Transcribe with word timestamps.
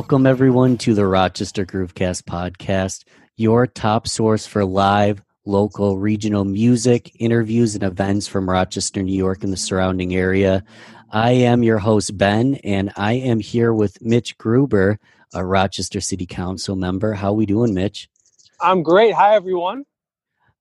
Welcome, 0.00 0.26
everyone, 0.26 0.78
to 0.78 0.94
the 0.94 1.06
Rochester 1.06 1.66
Groovecast 1.66 2.22
podcast, 2.22 3.04
your 3.36 3.66
top 3.66 4.08
source 4.08 4.46
for 4.46 4.64
live, 4.64 5.22
local, 5.44 5.98
regional 5.98 6.46
music, 6.46 7.12
interviews, 7.20 7.74
and 7.74 7.84
events 7.84 8.26
from 8.26 8.48
Rochester, 8.48 9.02
New 9.02 9.14
York, 9.14 9.44
and 9.44 9.52
the 9.52 9.58
surrounding 9.58 10.14
area. 10.14 10.64
I 11.12 11.32
am 11.32 11.62
your 11.62 11.76
host, 11.76 12.16
Ben, 12.16 12.54
and 12.64 12.90
I 12.96 13.12
am 13.12 13.40
here 13.40 13.74
with 13.74 14.00
Mitch 14.00 14.38
Gruber, 14.38 14.98
a 15.34 15.44
Rochester 15.44 16.00
City 16.00 16.24
Council 16.24 16.76
member. 16.76 17.12
How 17.12 17.28
are 17.28 17.34
we 17.34 17.44
doing, 17.44 17.74
Mitch? 17.74 18.08
I'm 18.58 18.82
great. 18.82 19.12
Hi, 19.12 19.34
everyone. 19.34 19.84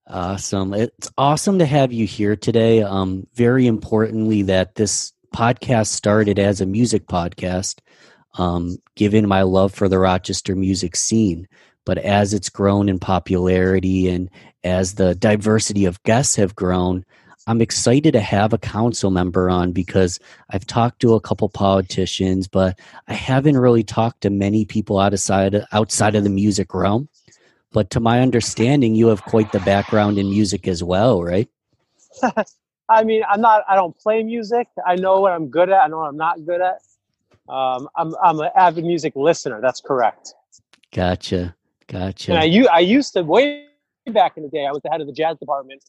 Awesome. 0.05 0.73
It's 0.73 1.09
awesome 1.17 1.59
to 1.59 1.65
have 1.65 1.93
you 1.93 2.05
here 2.05 2.35
today. 2.35 2.83
Um, 2.83 3.25
very 3.35 3.67
importantly, 3.67 4.41
that 4.41 4.75
this 4.75 5.13
podcast 5.33 5.87
started 5.87 6.39
as 6.39 6.59
a 6.59 6.65
music 6.65 7.07
podcast, 7.07 7.79
um, 8.37 8.77
given 8.95 9.27
my 9.27 9.41
love 9.41 9.73
for 9.73 9.89
the 9.89 9.99
Rochester 9.99 10.55
music 10.55 10.95
scene. 10.95 11.47
But 11.85 11.97
as 11.97 12.33
it's 12.33 12.49
grown 12.49 12.89
in 12.89 12.99
popularity 12.99 14.09
and 14.09 14.29
as 14.63 14.95
the 14.95 15.15
diversity 15.15 15.85
of 15.85 16.03
guests 16.03 16.35
have 16.35 16.55
grown, 16.55 17.05
I'm 17.47 17.61
excited 17.61 18.11
to 18.11 18.19
have 18.19 18.53
a 18.53 18.59
council 18.59 19.09
member 19.09 19.49
on 19.49 19.71
because 19.71 20.19
I've 20.51 20.67
talked 20.67 20.99
to 21.01 21.15
a 21.15 21.21
couple 21.21 21.49
politicians, 21.49 22.47
but 22.47 22.79
I 23.07 23.13
haven't 23.13 23.57
really 23.57 23.83
talked 23.83 24.21
to 24.21 24.29
many 24.29 24.65
people 24.65 24.99
outside 24.99 25.65
outside 25.71 26.15
of 26.15 26.23
the 26.23 26.29
music 26.29 26.73
realm. 26.75 27.09
But 27.71 27.89
to 27.91 27.99
my 27.99 28.21
understanding, 28.21 28.93
you 28.93 29.07
have 29.07 29.23
quite 29.23 29.51
the 29.51 29.59
background 29.61 30.19
in 30.19 30.29
music 30.29 30.67
as 30.67 30.83
well, 30.83 31.23
right? 31.23 31.49
I 32.89 33.03
mean, 33.03 33.23
I'm 33.27 33.41
not. 33.41 33.63
I 33.67 33.75
don't 33.75 33.97
play 33.97 34.21
music. 34.23 34.67
I 34.85 34.95
know 34.95 35.19
what 35.21 35.31
I'm 35.31 35.49
good 35.49 35.69
at. 35.69 35.81
I 35.81 35.87
know 35.87 35.99
what 35.99 36.09
I'm 36.09 36.17
not 36.17 36.45
good 36.45 36.61
at. 36.61 36.81
Um, 37.49 37.89
I'm 37.95 38.15
I'm 38.23 38.39
an 38.39 38.49
avid 38.55 38.85
music 38.85 39.13
listener. 39.15 39.59
That's 39.61 39.81
correct. 39.81 40.33
Gotcha, 40.93 41.55
gotcha. 41.87 42.33
And 42.33 42.39
I 42.39 42.73
I 42.73 42.79
used 42.79 43.13
to 43.13 43.23
way 43.23 43.65
back 44.07 44.37
in 44.37 44.43
the 44.43 44.49
day. 44.49 44.65
I 44.65 44.71
was 44.71 44.81
the 44.83 44.89
head 44.89 45.01
of 45.01 45.07
the 45.07 45.13
jazz 45.13 45.37
department 45.37 45.83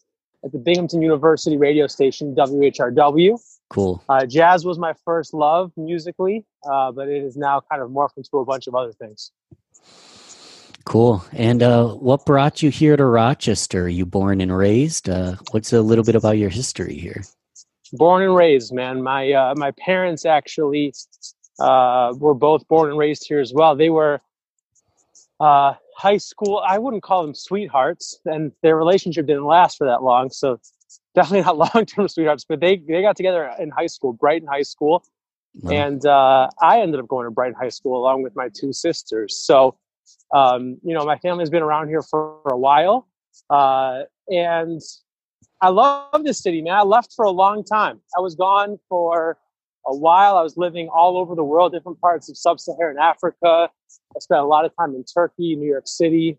at 0.45 0.53
the 0.53 0.59
Binghamton 0.59 1.03
University 1.03 1.57
radio 1.57 1.87
station 1.87 2.35
WHRW. 2.35 3.39
Cool. 3.69 4.03
Uh, 4.09 4.27
jazz 4.27 4.65
was 4.65 4.79
my 4.79 4.95
first 5.05 5.33
love 5.35 5.73
musically, 5.77 6.45
uh, 6.71 6.91
but 6.93 7.09
it 7.09 7.23
is 7.23 7.37
now 7.37 7.61
kind 7.71 7.83
of 7.83 7.91
morphed 7.91 8.17
into 8.17 8.39
a 8.39 8.45
bunch 8.45 8.67
of 8.67 8.75
other 8.75 8.93
things. 8.93 9.33
Cool. 10.85 11.25
And 11.33 11.63
uh, 11.63 11.89
what 11.89 12.25
brought 12.25 12.63
you 12.63 12.71
here 12.71 12.97
to 12.97 13.05
Rochester? 13.05 13.85
Are 13.85 13.89
you 13.89 14.07
born 14.07 14.41
and 14.41 14.57
raised? 14.57 15.09
Uh, 15.09 15.37
what's 15.51 15.73
a 15.73 15.83
little 15.83 16.05
bit 16.05 16.15
about 16.15 16.39
your 16.39 16.49
history 16.49 16.97
here? 16.97 17.23
Born 17.93 18.23
and 18.23 18.35
raised, 18.35 18.73
man. 18.73 19.03
My 19.03 19.33
uh, 19.33 19.55
my 19.57 19.73
parents 19.73 20.25
actually 20.25 20.95
uh, 21.61 22.15
were 22.17 22.35
both 22.35 22.67
born 22.69 22.91
and 22.91 22.99
raised 22.99 23.27
here 23.27 23.41
as 23.41 23.53
well. 23.53 23.77
They 23.77 23.91
were 23.91 24.21
uh, 25.39 25.75
high 25.97 26.17
school. 26.17 26.63
I 26.67 26.79
wouldn't 26.79 27.03
call 27.03 27.23
them 27.23 27.35
sweethearts, 27.35 28.21
and 28.25 28.53
their 28.63 28.77
relationship 28.77 29.27
didn't 29.27 29.45
last 29.45 29.79
for 29.79 29.87
that 29.87 30.03
long. 30.03 30.31
So 30.31 30.61
definitely 31.15 31.43
not 31.43 31.59
long 31.59 31.87
term 31.87 32.09
sweethearts. 32.09 32.45
But 32.49 32.61
they 32.61 32.77
they 32.77 33.03
got 33.03 33.17
together 33.17 33.51
in 33.59 33.71
high 33.71 33.87
school, 33.87 34.13
Brighton 34.13 34.49
High 34.49 34.63
School, 34.63 35.05
wow. 35.63 35.73
and 35.73 36.07
uh, 36.07 36.49
I 36.61 36.81
ended 36.81 37.01
up 37.01 37.09
going 37.09 37.27
to 37.27 37.31
Brighton 37.31 37.57
High 37.61 37.69
School 37.69 37.97
along 37.97 38.23
with 38.23 38.35
my 38.35 38.49
two 38.49 38.73
sisters. 38.73 39.37
So 39.37 39.77
um, 40.33 40.79
you 40.83 40.95
know, 40.95 41.05
my 41.05 41.19
family's 41.19 41.51
been 41.51 41.63
around 41.63 41.89
here 41.89 42.03
for, 42.03 42.39
for 42.43 42.53
a 42.53 42.59
while, 42.59 43.09
uh, 43.49 44.03
and 44.29 44.81
I 45.61 45.69
love 45.69 46.25
this 46.25 46.43
city, 46.43 46.63
man. 46.63 46.75
I 46.75 46.83
left 46.83 47.13
for 47.15 47.25
a 47.25 47.31
long 47.31 47.65
time. 47.65 48.01
I 48.17 48.21
was 48.21 48.35
gone 48.35 48.79
for 48.89 49.39
a 49.87 49.95
while. 49.95 50.37
I 50.37 50.43
was 50.43 50.57
living 50.57 50.89
all 50.89 51.17
over 51.17 51.35
the 51.35 51.45
world, 51.45 51.73
different 51.73 52.01
parts 52.01 52.29
of 52.29 52.37
sub-Saharan 52.37 52.99
Africa. 52.99 53.71
I 54.17 54.19
spent 54.19 54.41
a 54.41 54.45
lot 54.45 54.65
of 54.65 54.73
time 54.79 54.95
in 54.95 55.05
Turkey, 55.05 55.57
New 55.57 55.69
York 55.69 55.87
City, 55.87 56.39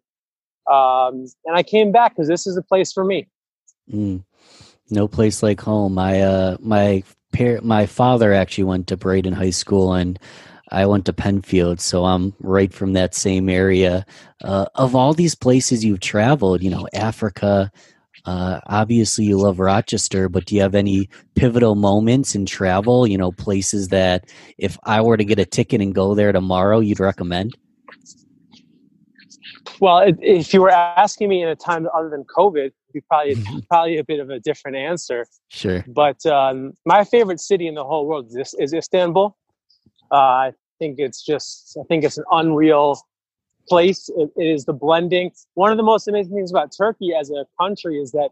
um, 0.69 1.25
and 1.45 1.55
I 1.55 1.63
came 1.63 1.91
back 1.91 2.15
because 2.15 2.27
this 2.27 2.45
is 2.45 2.57
a 2.57 2.61
place 2.61 2.91
for 2.91 3.03
me. 3.03 3.27
Mm. 3.91 4.23
No 4.89 5.07
place 5.07 5.41
like 5.41 5.61
home. 5.61 5.93
My 5.93 6.21
uh, 6.21 6.57
my 6.59 7.03
par- 7.33 7.61
my 7.63 7.85
father 7.85 8.33
actually 8.33 8.65
went 8.65 8.87
to 8.87 8.97
Brighton 8.97 9.33
High 9.33 9.51
School, 9.51 9.93
and 9.93 10.19
I 10.69 10.85
went 10.85 11.05
to 11.05 11.13
Penfield, 11.13 11.79
so 11.81 12.05
I'm 12.05 12.33
right 12.39 12.73
from 12.73 12.93
that 12.93 13.15
same 13.15 13.49
area. 13.49 14.05
Uh, 14.43 14.65
of 14.75 14.95
all 14.95 15.13
these 15.13 15.35
places 15.35 15.83
you've 15.83 15.99
traveled, 15.99 16.61
you 16.61 16.69
know, 16.69 16.87
Africa, 16.93 17.71
uh, 18.25 18.59
obviously 18.67 19.25
you 19.25 19.37
love 19.37 19.59
Rochester, 19.59 20.29
but 20.29 20.45
do 20.45 20.55
you 20.55 20.61
have 20.61 20.75
any 20.75 21.09
pivotal 21.35 21.75
moments 21.75 22.35
in 22.35 22.45
travel? 22.45 23.07
You 23.07 23.17
know, 23.17 23.31
places 23.31 23.87
that 23.89 24.29
if 24.57 24.77
I 24.83 25.01
were 25.01 25.17
to 25.17 25.25
get 25.25 25.39
a 25.39 25.45
ticket 25.45 25.81
and 25.81 25.93
go 25.93 26.15
there 26.15 26.31
tomorrow, 26.31 26.79
you'd 26.79 26.99
recommend? 26.99 27.57
Well, 29.79 30.13
if 30.19 30.53
you 30.53 30.61
were 30.61 30.69
asking 30.69 31.29
me 31.29 31.41
in 31.41 31.49
a 31.49 31.55
time 31.55 31.87
other 31.95 32.09
than 32.09 32.23
COVID, 32.23 32.65
it'd 32.65 32.73
be 32.93 33.01
probably 33.01 33.35
probably 33.69 33.97
a 33.97 34.03
bit 34.03 34.19
of 34.19 34.29
a 34.29 34.39
different 34.39 34.77
answer. 34.77 35.25
Sure. 35.49 35.83
But 35.87 36.23
um, 36.25 36.73
my 36.85 37.03
favorite 37.03 37.39
city 37.39 37.67
in 37.67 37.73
the 37.73 37.83
whole 37.83 38.05
world 38.05 38.31
is, 38.35 38.53
is 38.59 38.73
Istanbul. 38.73 39.35
Uh, 40.11 40.15
I 40.15 40.53
think 40.77 40.99
it's 40.99 41.23
just, 41.23 41.77
I 41.79 41.83
think 41.87 42.03
it's 42.03 42.17
an 42.17 42.25
unreal 42.31 43.01
place. 43.67 44.09
It, 44.17 44.31
it 44.35 44.45
is 44.45 44.65
the 44.65 44.73
blending. 44.73 45.31
One 45.53 45.71
of 45.71 45.77
the 45.77 45.83
most 45.83 46.07
amazing 46.07 46.35
things 46.35 46.51
about 46.51 46.71
Turkey 46.75 47.13
as 47.19 47.29
a 47.29 47.45
country 47.59 47.99
is 47.99 48.11
that, 48.11 48.29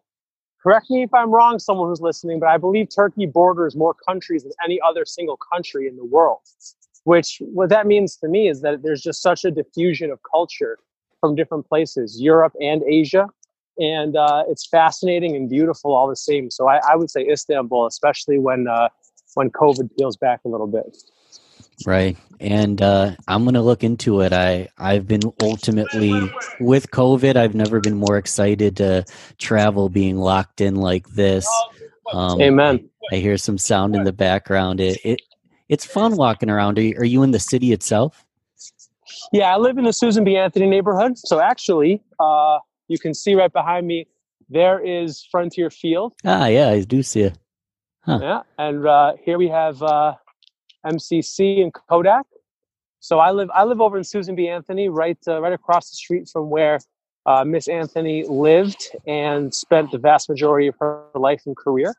correct 0.61 0.89
me 0.89 1.03
if 1.03 1.13
I'm 1.13 1.31
wrong, 1.31 1.59
someone 1.59 1.89
who's 1.89 2.01
listening, 2.01 2.39
but 2.39 2.49
I 2.49 2.57
believe 2.57 2.87
Turkey 2.93 3.25
borders 3.25 3.75
more 3.75 3.95
countries 4.07 4.43
than 4.43 4.51
any 4.63 4.79
other 4.87 5.05
single 5.05 5.37
country 5.51 5.87
in 5.87 5.95
the 5.95 6.05
world. 6.05 6.41
Which, 7.05 7.41
what 7.53 7.69
that 7.69 7.87
means 7.87 8.17
to 8.17 8.27
me 8.27 8.49
is 8.49 8.61
that 8.61 8.83
there's 8.83 9.01
just 9.01 9.21
such 9.21 9.45
a 9.45 9.51
diffusion 9.51 10.11
of 10.11 10.19
culture 10.29 10.77
from 11.21 11.35
different 11.35 11.67
places, 11.67 12.21
Europe 12.21 12.53
and 12.61 12.83
Asia. 12.83 13.27
And 13.79 14.17
uh, 14.17 14.43
it's 14.49 14.67
fascinating 14.67 15.35
and 15.37 15.49
beautiful 15.49 15.93
all 15.93 16.09
the 16.09 16.15
same. 16.15 16.51
So 16.51 16.67
I, 16.67 16.81
I 16.89 16.95
would 16.97 17.09
say 17.09 17.25
Istanbul, 17.25 17.87
especially 17.87 18.37
when 18.37 18.67
uh, 18.67 18.89
when 19.35 19.49
COVID 19.49 19.89
peels 19.97 20.17
back 20.17 20.41
a 20.45 20.49
little 20.49 20.67
bit. 20.67 20.97
Right. 21.85 22.17
And 22.39 22.81
uh, 22.81 23.15
I'm 23.27 23.43
going 23.43 23.55
to 23.55 23.61
look 23.61 23.83
into 23.83 24.21
it. 24.21 24.31
I, 24.31 24.69
I've 24.77 25.07
been 25.07 25.21
ultimately, 25.41 26.13
with 26.59 26.91
COVID, 26.91 27.35
I've 27.35 27.55
never 27.55 27.79
been 27.79 27.97
more 27.97 28.17
excited 28.17 28.77
to 28.77 29.05
travel 29.37 29.89
being 29.89 30.17
locked 30.17 30.61
in 30.61 30.75
like 30.75 31.09
this. 31.09 31.47
Um, 32.13 32.41
Amen. 32.41 32.89
I, 33.11 33.15
I, 33.15 33.19
hear 33.19 33.37
some 33.37 33.57
sound 33.57 33.95
in 33.95 34.03
the 34.03 34.13
background. 34.13 34.79
It, 34.79 34.99
it 35.03 35.21
It's 35.67 35.85
fun 35.85 36.15
walking 36.15 36.49
around. 36.49 36.79
Are 36.79 36.81
you, 36.81 36.95
are 36.97 37.05
you 37.05 37.23
in 37.23 37.31
the 37.31 37.39
city 37.39 37.73
itself? 37.73 38.25
Yeah, 39.31 39.53
I 39.53 39.57
live 39.57 39.77
in 39.77 39.83
the 39.83 39.93
Susan 39.93 40.23
B. 40.23 40.37
Anthony 40.37 40.67
neighborhood. 40.67 41.17
So 41.17 41.39
actually, 41.39 42.01
uh, 42.19 42.59
you 42.87 42.97
can 42.97 43.13
see 43.13 43.35
right 43.35 43.51
behind 43.51 43.85
me, 43.85 44.07
there 44.49 44.79
is 44.83 45.27
Frontier 45.29 45.69
Field. 45.69 46.13
Ah, 46.25 46.47
yeah, 46.47 46.69
I 46.69 46.81
do 46.81 47.03
see 47.03 47.21
it. 47.21 47.37
Huh. 48.01 48.19
Yeah, 48.21 48.41
and 48.57 48.87
uh, 48.87 49.13
here 49.23 49.37
we 49.37 49.49
have 49.49 49.83
uh, 49.83 50.15
MCC 50.85 51.61
and 51.61 51.73
Kodak. 51.73 52.25
So 52.99 53.19
I 53.19 53.31
live 53.31 53.49
I 53.53 53.63
live 53.63 53.81
over 53.81 53.97
in 53.97 54.03
Susan 54.03 54.35
B. 54.35 54.47
Anthony, 54.47 54.89
right 54.89 55.17
uh, 55.27 55.41
right 55.41 55.53
across 55.53 55.89
the 55.89 55.95
street 55.95 56.29
from 56.31 56.49
where 56.49 56.79
uh, 57.25 57.45
Miss 57.45 57.67
Anthony 57.67 58.23
lived 58.27 58.89
and 59.07 59.53
spent 59.53 59.91
the 59.91 59.97
vast 59.97 60.29
majority 60.29 60.67
of 60.67 60.75
her 60.79 61.05
life 61.15 61.43
and 61.45 61.55
career. 61.55 61.93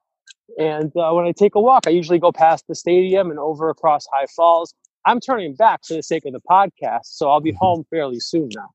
And 0.59 0.95
uh, 0.97 1.13
when 1.13 1.25
I 1.25 1.33
take 1.33 1.55
a 1.55 1.61
walk, 1.61 1.85
I 1.87 1.91
usually 1.91 2.19
go 2.19 2.33
past 2.33 2.67
the 2.69 2.75
stadium 2.75 3.31
and 3.31 3.39
over 3.39 3.71
across 3.71 4.07
High 4.13 4.27
Falls. 4.37 4.75
I'm 5.07 5.21
turning 5.21 5.55
back 5.55 5.85
for 5.87 5.95
the 5.95 6.03
sake 6.03 6.25
of 6.27 6.33
the 6.33 6.41
podcast, 6.41 7.05
so 7.05 7.31
I'll 7.31 7.41
be 7.41 7.53
mm-hmm. 7.53 7.59
home 7.65 7.87
fairly 7.91 8.21
soon 8.21 8.51
now. 8.55 8.71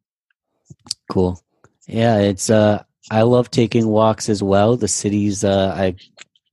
Cool. 1.12 1.40
Yeah, 1.88 2.18
it's 2.20 2.50
uh 2.50 2.84
I 3.12 3.22
love 3.22 3.52
taking 3.52 3.88
walks 3.88 4.30
as 4.30 4.42
well. 4.42 4.78
The 4.78 4.88
city's 4.88 5.44
uh 5.44 5.76
I 5.78 5.96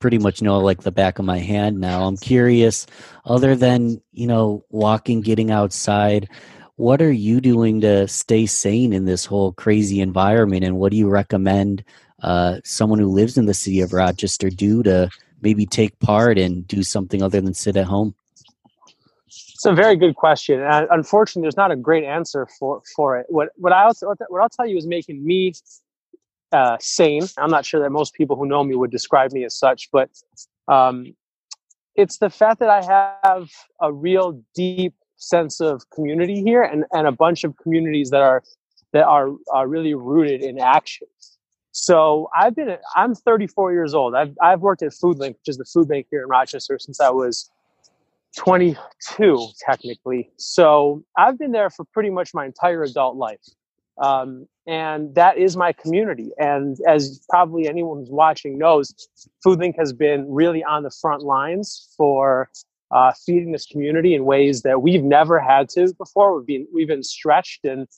pretty 0.03 0.19
much 0.19 0.43
know 0.43 0.59
like 0.59 0.83
the 0.83 0.93
back 0.93 1.19
of 1.19 1.25
my 1.25 1.39
hand 1.39 1.81
now. 1.81 2.05
I'm 2.05 2.17
curious, 2.17 2.87
other 3.25 3.57
than, 3.57 4.03
you 4.13 4.27
know, 4.27 4.65
walking, 4.69 5.23
getting 5.23 5.51
outside, 5.51 6.29
what 6.75 7.01
are 7.01 7.13
you 7.13 7.41
doing 7.41 7.81
to 7.83 8.09
stay 8.09 8.45
sane 8.47 8.93
in 8.93 9.05
this 9.05 9.25
whole 9.25 9.53
crazy 9.53 10.01
environment? 10.01 10.65
And 10.65 10.77
what 10.77 10.91
do 10.91 10.99
you 10.99 11.09
recommend 11.09 11.85
uh, 12.23 12.59
someone 12.65 12.99
who 12.99 13.07
lives 13.07 13.39
in 13.39 13.47
the 13.47 13.55
city 13.55 13.81
of 13.81 13.93
Rochester 13.93 14.51
do 14.51 14.83
to 14.83 15.09
maybe 15.41 15.67
take 15.67 15.99
part 16.01 16.37
and 16.37 16.67
do 16.67 16.83
something 16.83 17.23
other 17.23 17.41
than 17.41 17.55
sit 17.55 17.77
at 17.77 17.87
home? 17.87 18.15
It's 19.27 19.65
a 19.65 19.73
very 19.73 19.95
good 19.95 20.17
question. 20.17 20.61
And 20.61 20.89
unfortunately, 20.91 21.43
there's 21.43 21.57
not 21.57 21.71
a 21.71 21.77
great 21.77 22.03
answer 22.03 22.49
for, 22.59 22.83
for 22.97 23.17
it. 23.19 23.27
What, 23.29 23.51
what, 23.55 23.73
I 23.73 23.85
also, 23.85 24.13
what 24.29 24.43
I'll 24.43 24.49
tell 24.49 24.67
you 24.67 24.77
is 24.77 24.87
making 24.87 25.25
me 25.25 25.53
uh, 26.53 26.77
sane. 26.81 27.27
I'm 27.39 27.51
not 27.51 27.65
sure 27.65 27.81
that 27.81 27.91
most 27.91 28.15
people 28.15 28.37
who 28.37 28.47
know 28.47 28.63
me 28.63 28.75
would 28.75 28.91
describe 28.91 29.33
me 29.33 29.45
as 29.45 29.59
such, 29.59 29.91
but 29.91 30.11
um, 30.69 31.15
it's 31.97 32.19
the 32.19 32.31
fact 32.31 32.61
that 32.61 32.69
I 32.69 32.83
have 33.25 33.51
a 33.81 33.93
real 33.93 34.43
deep 34.55 34.95
sense 35.17 35.61
of 35.61 35.89
community 35.91 36.43
here 36.43 36.63
and, 36.63 36.85
and 36.93 37.07
a 37.07 37.13
bunch 37.13 37.45
of 37.45 37.57
communities 37.57 38.11
that 38.11 38.23
are 38.23 38.43
that 38.93 39.05
are, 39.05 39.31
are 39.55 39.67
really 39.67 39.95
rooted 39.95 40.43
in 40.43 40.59
action. 40.59 41.07
So 41.71 42.29
I've 42.37 42.55
been 42.55 42.77
I'm 42.95 43.15
34 43.15 43.73
years 43.73 43.95
old. 43.95 44.15
I've 44.15 44.37
I've 44.43 44.61
worked 44.61 44.83
at 44.83 44.93
FoodLink, 44.93 45.35
which 45.35 45.49
is 45.49 45.57
the 45.57 45.65
food 45.65 45.89
bank 45.89 46.07
here 46.11 46.23
in 46.23 46.29
Rochester, 46.29 46.79
since 46.79 47.01
I 47.01 47.09
was 47.09 47.51
22 48.37 49.49
technically. 49.61 50.31
So 50.37 51.03
I've 51.17 51.39
been 51.39 51.53
there 51.53 51.71
for 51.71 51.85
pretty 51.85 52.11
much 52.11 52.35
my 52.35 52.45
entire 52.45 52.83
adult 52.83 53.17
life. 53.17 53.41
Um, 54.03 54.47
and 54.67 55.15
that 55.15 55.39
is 55.39 55.57
my 55.57 55.73
community. 55.73 56.31
And 56.37 56.77
as 56.87 57.25
probably 57.31 57.69
anyone 57.69 57.99
who's 57.99 58.11
watching 58.11 58.59
knows, 58.59 58.93
FoodLink 59.45 59.75
has 59.79 59.93
been 59.93 60.31
really 60.31 60.63
on 60.63 60.83
the 60.83 60.91
front 60.91 61.23
lines 61.23 61.89
for 61.97 62.51
uh, 62.91 63.13
feeding 63.25 63.53
this 63.53 63.67
community 63.67 64.15
in 64.15 64.25
ways 64.25 64.63
that 64.63 64.83
we've 64.83 65.05
never 65.05 65.41
had 65.41 65.69
to 65.71 65.95
before. 65.95 66.37
We've 66.37 66.47
been 66.47 66.67
we've 66.75 66.89
been 66.89 67.03
stretched 67.03 67.65
and 67.65 67.89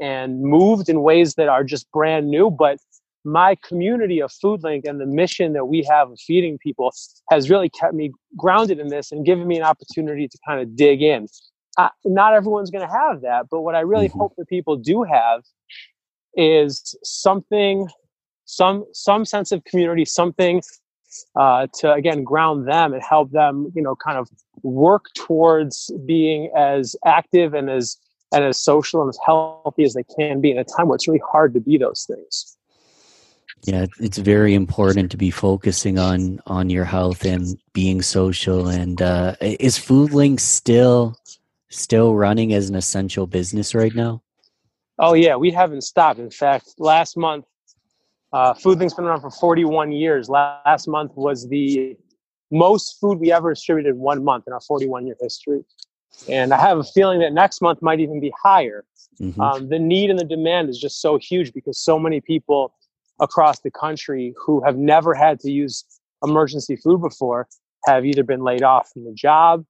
and 0.00 0.40
moved 0.42 0.88
in 0.88 1.02
ways 1.02 1.34
that 1.34 1.48
are 1.48 1.64
just 1.64 1.90
brand 1.90 2.30
new, 2.30 2.50
but 2.50 2.78
my 3.24 3.56
community 3.66 4.22
of 4.22 4.30
FoodLink 4.30 4.88
and 4.88 5.00
the 5.00 5.06
mission 5.06 5.52
that 5.54 5.66
we 5.66 5.84
have 5.90 6.10
of 6.10 6.18
feeding 6.20 6.56
people 6.58 6.92
has 7.30 7.50
really 7.50 7.68
kept 7.68 7.94
me 7.94 8.12
grounded 8.36 8.78
in 8.78 8.88
this 8.88 9.10
and 9.12 9.26
given 9.26 9.46
me 9.46 9.56
an 9.56 9.64
opportunity 9.64 10.28
to 10.28 10.38
kind 10.46 10.60
of 10.60 10.76
dig 10.76 11.02
in. 11.02 11.26
Uh, 11.78 11.88
not 12.04 12.34
everyone's 12.34 12.70
going 12.70 12.86
to 12.86 12.92
have 12.92 13.20
that, 13.20 13.46
but 13.50 13.60
what 13.60 13.76
I 13.76 13.80
really 13.80 14.08
mm-hmm. 14.08 14.18
hope 14.18 14.34
that 14.36 14.48
people 14.48 14.76
do 14.76 15.04
have 15.04 15.44
is 16.34 16.96
something, 17.04 17.88
some 18.44 18.84
some 18.92 19.24
sense 19.24 19.52
of 19.52 19.62
community, 19.64 20.04
something 20.04 20.60
uh, 21.36 21.68
to 21.74 21.92
again 21.92 22.24
ground 22.24 22.66
them 22.66 22.92
and 22.92 23.02
help 23.02 23.30
them, 23.30 23.72
you 23.74 23.82
know, 23.82 23.94
kind 23.94 24.18
of 24.18 24.28
work 24.62 25.06
towards 25.14 25.90
being 26.04 26.50
as 26.56 26.96
active 27.06 27.54
and 27.54 27.70
as 27.70 27.96
and 28.32 28.44
as 28.44 28.60
social 28.60 29.00
and 29.00 29.08
as 29.08 29.18
healthy 29.24 29.84
as 29.84 29.94
they 29.94 30.04
can 30.18 30.40
be 30.40 30.50
in 30.50 30.58
a 30.58 30.64
time 30.64 30.88
where 30.88 30.96
it's 30.96 31.08
really 31.08 31.22
hard 31.30 31.54
to 31.54 31.60
be 31.60 31.78
those 31.78 32.04
things. 32.04 32.56
Yeah, 33.64 33.86
it's 34.00 34.18
very 34.18 34.54
important 34.54 35.10
to 35.12 35.16
be 35.16 35.30
focusing 35.30 35.98
on 35.98 36.40
on 36.46 36.70
your 36.70 36.84
health 36.84 37.24
and 37.24 37.58
being 37.72 38.02
social. 38.02 38.68
And 38.68 39.00
uh, 39.00 39.36
is 39.40 39.78
FoodLink 39.78 40.40
still 40.40 41.16
still 41.70 42.14
running 42.14 42.52
as 42.52 42.68
an 42.68 42.74
essential 42.74 43.26
business 43.26 43.74
right 43.74 43.94
now? 43.94 44.22
Oh 44.98 45.14
yeah, 45.14 45.36
we 45.36 45.50
haven't 45.50 45.82
stopped. 45.82 46.18
In 46.18 46.30
fact, 46.30 46.74
last 46.78 47.16
month, 47.16 47.44
uh, 48.32 48.54
FoodLink's 48.54 48.94
been 48.94 49.04
around 49.04 49.20
for 49.20 49.30
41 49.30 49.92
years. 49.92 50.28
Last 50.28 50.88
month 50.88 51.12
was 51.14 51.48
the 51.48 51.96
most 52.50 52.98
food 53.00 53.18
we 53.18 53.32
ever 53.32 53.52
distributed 53.52 53.96
one 53.96 54.24
month 54.24 54.44
in 54.46 54.52
our 54.52 54.60
41 54.60 55.06
year 55.06 55.16
history. 55.20 55.64
And 56.28 56.52
I 56.52 56.60
have 56.60 56.78
a 56.78 56.84
feeling 56.84 57.20
that 57.20 57.32
next 57.32 57.60
month 57.60 57.80
might 57.80 58.00
even 58.00 58.20
be 58.20 58.32
higher. 58.42 58.84
Mm-hmm. 59.20 59.40
Um, 59.40 59.68
the 59.68 59.78
need 59.78 60.10
and 60.10 60.18
the 60.18 60.24
demand 60.24 60.68
is 60.68 60.78
just 60.78 61.00
so 61.00 61.18
huge 61.18 61.52
because 61.52 61.80
so 61.80 61.98
many 61.98 62.20
people 62.20 62.74
across 63.20 63.60
the 63.60 63.70
country 63.70 64.34
who 64.36 64.62
have 64.64 64.76
never 64.76 65.14
had 65.14 65.38
to 65.40 65.50
use 65.50 65.84
emergency 66.24 66.76
food 66.76 67.00
before 67.00 67.48
have 67.86 68.04
either 68.04 68.24
been 68.24 68.42
laid 68.42 68.62
off 68.62 68.90
from 68.92 69.04
the 69.04 69.12
job 69.12 69.64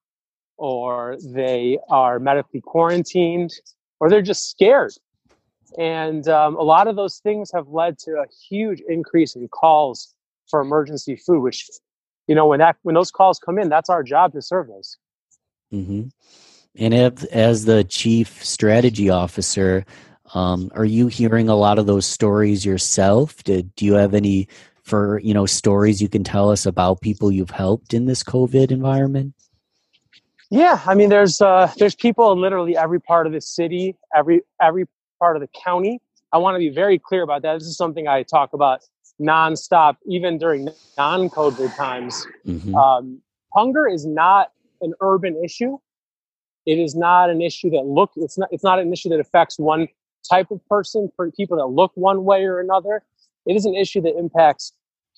or 0.59 1.17
they 1.25 1.79
are 1.89 2.19
medically 2.19 2.61
quarantined 2.61 3.53
or 4.01 4.11
they're 4.11 4.23
just 4.23 4.51
scared. 4.51 4.93
And 5.79 6.29
um, 6.29 6.57
a 6.57 6.63
lot 6.63 6.89
of 6.89 6.97
those 6.97 7.19
things 7.19 7.51
have 7.53 7.69
led 7.69 7.99
to 8.01 8.13
a 8.13 8.27
huge 8.49 8.81
increase 8.89 9.37
in 9.37 9.49
calls 9.49 10.15
for 10.49 10.61
emergency 10.61 11.17
food, 11.17 11.41
which, 11.41 11.69
you 12.27 12.35
know, 12.35 12.47
when 12.47 12.59
that 12.59 12.77
when 12.83 12.95
those 12.95 13.11
calls 13.11 13.39
come 13.39 13.59
in, 13.59 13.69
that's 13.69 13.91
our 13.91 14.03
job 14.03 14.33
to 14.33 14.43
serve 14.43 14.69
those. 14.69 14.97
Mm-hmm. 15.73 16.09
And 16.77 16.95
as, 16.95 17.25
as 17.25 17.65
the 17.65 17.85
chief 17.85 18.43
strategy 18.45 19.11
officer, 19.11 19.85
um, 20.35 20.71
are 20.75 20.85
you 20.85 21.09
hearing 21.09 21.49
a 21.49 21.57
lot 21.57 21.79
of 21.79 21.87
those 21.87 22.07
stories 22.07 22.65
yourself? 22.65 23.43
Did, 23.45 23.75
do 23.75 23.85
you 23.85 23.95
have 23.95 24.15
any 24.15 24.49
for 24.83 25.19
you 25.19 25.35
know 25.35 25.45
stories 25.45 26.01
you 26.01 26.09
can 26.09 26.25
tell 26.25 26.51
us 26.51 26.65
about 26.65 27.03
people 27.03 27.31
you've 27.31 27.51
helped 27.51 27.93
in 27.93 28.07
this 28.07 28.23
COVID 28.23 28.71
environment? 28.71 29.35
Yeah, 30.51 30.81
I 30.87 30.95
mean, 30.95 31.11
there's 31.11 31.41
uh, 31.41 31.71
there's 31.79 31.95
people 31.95 32.33
in 32.33 32.41
literally 32.41 32.77
every 32.77 33.01
part 33.01 33.27
of 33.27 33.33
the 33.33 33.41
city, 33.41 33.97
every 34.15 34.41
every 34.61 34.87
part 35.19 35.37
of 35.37 35.43
the 35.43 35.49
county. 35.65 36.01
I 36.33 36.39
want 36.39 36.55
to 36.55 36.59
be 36.59 36.71
very 36.71 36.99
clear 36.99 37.23
about 37.23 37.43
that. 37.43 37.59
This 37.59 37.69
is 37.69 37.77
something 37.77 38.09
I 38.09 38.23
talk 38.23 38.53
about 38.53 38.81
nonstop, 39.21 39.97
even 40.07 40.39
during 40.39 40.69
non-COVID 40.97 41.75
times. 41.77 42.27
Mm-hmm. 42.47 42.75
Um, 42.75 43.21
hunger 43.53 43.87
is 43.89 44.07
not 44.07 44.53
an 44.81 44.95
urban 45.01 45.41
issue. 45.45 45.79
It 46.67 46.79
is 46.79 46.95
not 46.95 47.31
an 47.31 47.43
issue 47.43 47.71
that 47.71 47.85
look. 47.85 48.13
It's 48.17 48.39
not. 48.39 48.49
It's 48.51 48.65
not 48.65 48.79
an 48.79 48.91
issue 48.93 49.11
that 49.11 49.21
affects 49.21 49.59
one 49.59 49.89
type 50.29 50.51
of 50.51 50.67
person, 50.69 51.11
for 51.15 51.31
people 51.31 51.59
that 51.59 51.67
look 51.67 51.93
one 51.95 52.25
way 52.25 52.45
or 52.45 52.59
another. 52.59 53.03
It 53.47 53.55
is 53.55 53.65
an 53.67 53.75
issue 53.75 54.01
that 54.03 54.17
impacts 54.19 54.73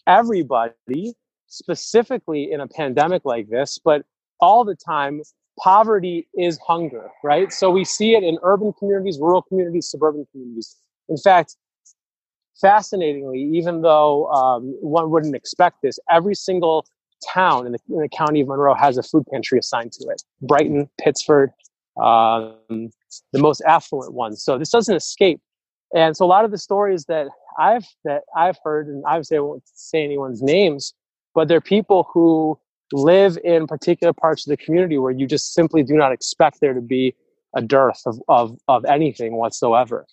everybody, 0.06 1.14
specifically 1.46 2.50
in 2.50 2.60
a 2.60 2.66
pandemic 2.66 3.24
like 3.24 3.48
this, 3.48 3.78
but 3.82 4.04
all 4.40 4.64
the 4.64 4.74
time, 4.74 5.20
poverty 5.58 6.28
is 6.34 6.58
hunger, 6.66 7.10
right? 7.22 7.52
So 7.52 7.70
we 7.70 7.84
see 7.84 8.14
it 8.14 8.22
in 8.22 8.38
urban 8.42 8.72
communities, 8.78 9.18
rural 9.20 9.42
communities, 9.42 9.90
suburban 9.90 10.26
communities. 10.32 10.76
In 11.08 11.16
fact, 11.16 11.56
fascinatingly, 12.60 13.40
even 13.54 13.82
though 13.82 14.28
um, 14.28 14.76
one 14.80 15.10
wouldn't 15.10 15.34
expect 15.34 15.82
this, 15.82 15.98
every 16.10 16.34
single 16.34 16.86
town 17.32 17.66
in 17.66 17.72
the, 17.72 17.78
in 17.90 18.00
the, 18.00 18.08
county 18.08 18.40
of 18.40 18.48
Monroe 18.48 18.74
has 18.74 18.96
a 18.96 19.02
food 19.02 19.24
pantry 19.30 19.58
assigned 19.58 19.92
to 19.92 20.08
it. 20.08 20.22
Brighton, 20.40 20.88
Pittsford, 20.98 21.50
um, 22.00 22.56
the 23.32 23.38
most 23.38 23.60
affluent 23.66 24.14
ones. 24.14 24.42
So 24.42 24.58
this 24.58 24.70
doesn't 24.70 24.94
escape. 24.94 25.40
And 25.94 26.16
so 26.16 26.24
a 26.24 26.28
lot 26.28 26.44
of 26.44 26.50
the 26.50 26.58
stories 26.58 27.04
that 27.06 27.26
I've 27.58 27.84
that 28.04 28.22
I've 28.36 28.56
heard, 28.64 28.86
and 28.86 29.02
obviously 29.06 29.36
I 29.36 29.40
won't 29.40 29.62
say 29.74 30.04
anyone's 30.04 30.40
names, 30.40 30.94
but 31.34 31.48
they're 31.48 31.60
people 31.60 32.08
who 32.14 32.58
live 32.92 33.38
in 33.44 33.66
particular 33.66 34.12
parts 34.12 34.46
of 34.46 34.50
the 34.50 34.56
community 34.56 34.98
where 34.98 35.12
you 35.12 35.26
just 35.26 35.54
simply 35.54 35.82
do 35.82 35.94
not 35.94 36.12
expect 36.12 36.60
there 36.60 36.74
to 36.74 36.80
be 36.80 37.14
a 37.54 37.62
dearth 37.62 38.02
of, 38.06 38.20
of, 38.28 38.56
of 38.68 38.84
anything 38.84 39.36
whatsoever. 39.36 40.06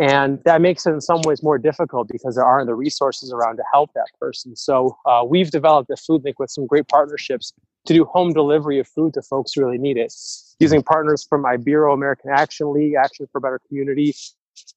And 0.00 0.38
that 0.44 0.60
makes 0.60 0.86
it 0.86 0.92
in 0.92 1.00
some 1.00 1.20
ways 1.22 1.42
more 1.42 1.58
difficult 1.58 2.08
because 2.08 2.36
there 2.36 2.44
aren't 2.44 2.68
the 2.68 2.74
resources 2.74 3.32
around 3.32 3.56
to 3.56 3.64
help 3.72 3.92
that 3.94 4.06
person. 4.20 4.54
So 4.54 4.96
uh, 5.04 5.24
we've 5.26 5.50
developed 5.50 5.90
a 5.90 5.96
food 5.96 6.22
link 6.24 6.38
with 6.38 6.50
some 6.50 6.66
great 6.66 6.88
partnerships 6.88 7.52
to 7.86 7.94
do 7.94 8.04
home 8.04 8.32
delivery 8.32 8.78
of 8.78 8.86
food 8.86 9.14
to 9.14 9.22
folks 9.22 9.52
who 9.52 9.64
really 9.64 9.78
need 9.78 9.96
it, 9.96 10.12
using 10.60 10.82
partners 10.82 11.26
from 11.28 11.44
Ibero 11.44 11.92
American 11.92 12.30
Action 12.30 12.72
League, 12.72 12.94
Action 12.94 13.26
for 13.32 13.40
Better 13.40 13.60
Community, 13.66 14.14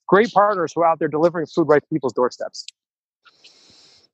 great 0.07 0.31
partners 0.31 0.73
who 0.73 0.81
are 0.81 0.87
out 0.87 0.99
there 0.99 1.07
delivering 1.07 1.45
food 1.45 1.67
right 1.67 1.81
to 1.81 1.87
people's 1.89 2.13
doorsteps. 2.13 2.65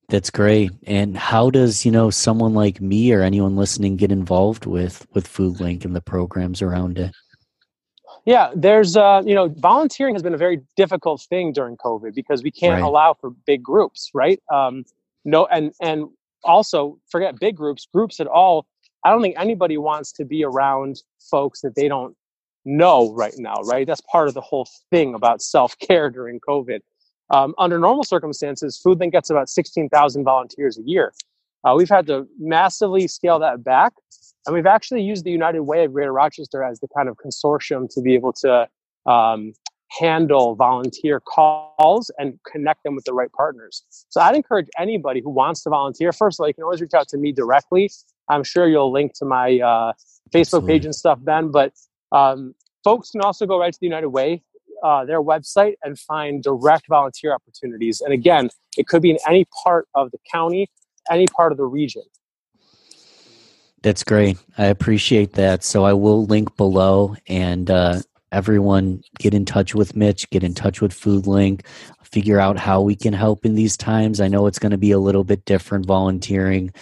That's 0.10 0.32
great. 0.32 0.72
And 0.88 1.16
how 1.16 1.52
does, 1.52 1.86
you 1.86 1.92
know, 1.92 2.10
someone 2.10 2.56
like 2.56 2.82
me 2.82 3.14
or 3.14 3.22
anyone 3.22 3.56
listening 3.56 3.96
get 3.96 4.12
involved 4.12 4.66
with 4.66 5.06
with 5.14 5.32
FoodLink 5.32 5.86
and 5.86 5.96
the 5.96 6.02
programs 6.02 6.62
around 6.62 6.98
it? 6.98 7.12
Yeah, 8.26 8.52
there's 8.56 8.98
uh, 8.98 9.22
you 9.26 9.36
know, 9.36 9.50
volunteering 9.58 10.16
has 10.16 10.24
been 10.24 10.34
a 10.34 10.38
very 10.38 10.62
difficult 10.76 11.22
thing 11.30 11.54
during 11.54 11.78
COVID 11.78 12.14
because 12.16 12.44
we 12.44 12.52
can't 12.52 12.82
right. 12.82 12.88
allow 12.88 13.14
for 13.14 13.30
big 13.46 13.64
groups, 13.64 14.10
right? 14.14 14.42
Um, 14.52 14.84
no, 15.26 15.46
and 15.48 15.74
and 15.82 16.10
also 16.44 16.98
forget 17.12 17.40
big 17.40 17.56
groups, 17.56 17.88
groups 17.94 18.20
at 18.20 18.28
all. 18.28 18.66
I 19.06 19.12
don't 19.12 19.22
think 19.22 19.36
anybody 19.38 19.78
wants 19.78 20.12
to 20.14 20.26
be 20.26 20.44
around 20.44 21.02
folks 21.32 21.62
that 21.62 21.76
they 21.76 21.88
don't 21.88 22.16
know 22.66 23.14
right 23.14 23.34
now, 23.38 23.56
right? 23.64 23.88
That's 23.88 24.02
part 24.02 24.28
of 24.28 24.34
the 24.34 24.42
whole 24.42 24.68
thing 24.90 25.14
about 25.14 25.42
self 25.42 25.78
care 25.80 26.10
during 26.10 26.40
COVID. 26.40 26.80
Um, 27.32 27.54
under 27.58 27.80
normal 27.80 28.04
circumstances, 28.04 28.82
FoodLink 28.84 29.12
gets 29.12 29.30
about 29.30 29.50
16,000 29.50 30.24
volunteers 30.24 30.78
a 30.78 30.82
year. 30.84 31.14
Uh, 31.64 31.74
we've 31.76 31.90
had 31.90 32.08
to 32.08 32.28
massively 32.40 33.08
scale 33.08 33.40
that 33.40 33.64
back. 33.64 33.94
And 34.46 34.56
we've 34.56 34.66
actually 34.66 35.04
used 35.04 35.26
the 35.26 35.32
United 35.32 35.62
Way 35.62 35.84
of 35.84 35.94
Greater 35.94 36.14
Rochester 36.14 36.64
as 36.64 36.80
the 36.80 36.88
kind 36.96 37.10
of 37.10 37.18
consortium 37.18 37.88
to 37.94 38.02
be 38.02 38.16
able 38.16 38.34
to 38.34 38.68
um, 39.06 39.54
handle 39.90 40.56
volunteer 40.56 41.20
calls 41.20 42.12
and 42.18 42.40
connect 42.50 42.84
them 42.84 42.96
with 42.96 43.06
the 43.06 43.14
right 43.14 43.32
partners. 43.34 43.84
So 44.10 44.22
I'd 44.22 44.36
encourage 44.36 44.68
anybody 44.78 45.22
who 45.22 45.30
wants 45.30 45.64
to 45.64 45.70
volunteer. 45.70 46.12
First 46.12 46.40
of 46.40 46.44
all, 46.44 46.48
you 46.48 46.54
can 46.54 46.64
always 46.64 46.82
reach 46.82 46.94
out 46.94 47.08
to 47.10 47.18
me 47.18 47.32
directly. 47.32 47.92
I'm 48.30 48.44
sure 48.44 48.68
you'll 48.68 48.92
link 48.92 49.14
to 49.16 49.26
my 49.26 49.60
uh, 49.60 49.94
Facebook 50.32 50.40
Absolutely. 50.40 50.74
page 50.74 50.86
and 50.86 50.96
stuff, 50.96 51.20
Ben. 51.22 51.52
But 51.52 51.74
um, 52.12 52.56
folks 52.84 53.12
can 53.12 53.22
also 53.22 53.46
go 53.46 53.60
right 53.60 53.74
to 53.74 53.80
the 53.80 53.88
United 53.88 54.10
Way 54.10 54.44
uh, 54.84 55.06
their 55.06 55.22
website 55.22 55.74
and 55.84 55.98
find 55.98 56.44
direct 56.44 56.88
volunteer 56.88 57.34
opportunities. 57.34 58.02
And 58.02 58.14
again, 58.14 58.50
it 58.78 58.88
could 58.88 59.02
be 59.02 59.12
in 59.12 59.18
any 59.28 59.46
part 59.64 59.88
of 59.96 60.12
the 60.12 60.20
county, 60.32 60.70
any 61.10 61.26
part 61.28 61.52
of 61.52 61.58
the 61.58 61.66
region. 61.66 62.04
That's 63.82 64.04
great. 64.04 64.38
I 64.58 64.66
appreciate 64.66 65.34
that. 65.34 65.64
So 65.64 65.86
I 65.86 65.94
will 65.94 66.26
link 66.26 66.56
below 66.58 67.16
and 67.28 67.72
uh, 67.72 68.00
everyone 68.32 69.02
get 69.18 69.34
in 69.34 69.46
touch 69.46 69.74
with 69.74 69.96
Mitch, 69.96 70.30
get 70.30 70.44
in 70.44 70.54
touch 70.54 70.82
with 70.82 70.94
FoodLink, 70.94 71.66
figure 72.04 72.40
out 72.40 72.58
how 72.58 72.82
we 72.82 72.96
can 72.96 73.14
help 73.14 73.46
in 73.46 73.56
these 73.56 73.78
times. 73.78 74.20
I 74.20 74.28
know 74.28 74.48
it's 74.48 74.60
going 74.60 74.72
to 74.72 74.78
be 74.78 74.92
a 74.92 75.00
little 75.00 75.24
bit 75.24 75.46
different 75.46 75.86
volunteering 75.86 76.74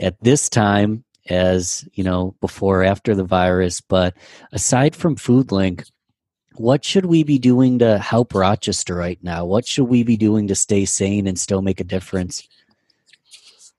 at 0.00 0.16
this 0.22 0.48
time 0.48 1.04
as, 1.28 1.86
you 1.92 2.04
know, 2.04 2.34
before 2.40 2.82
after 2.82 3.14
the 3.14 3.24
virus, 3.24 3.80
but 3.82 4.16
aside 4.52 4.96
from 4.96 5.16
FoodLink, 5.16 5.84
what 6.58 6.84
should 6.84 7.06
we 7.06 7.24
be 7.24 7.38
doing 7.38 7.78
to 7.78 7.98
help 7.98 8.34
Rochester 8.34 8.94
right 8.94 9.18
now? 9.22 9.44
What 9.44 9.66
should 9.66 9.84
we 9.84 10.02
be 10.02 10.16
doing 10.16 10.48
to 10.48 10.54
stay 10.54 10.84
sane 10.84 11.26
and 11.26 11.38
still 11.38 11.62
make 11.62 11.80
a 11.80 11.84
difference? 11.84 12.48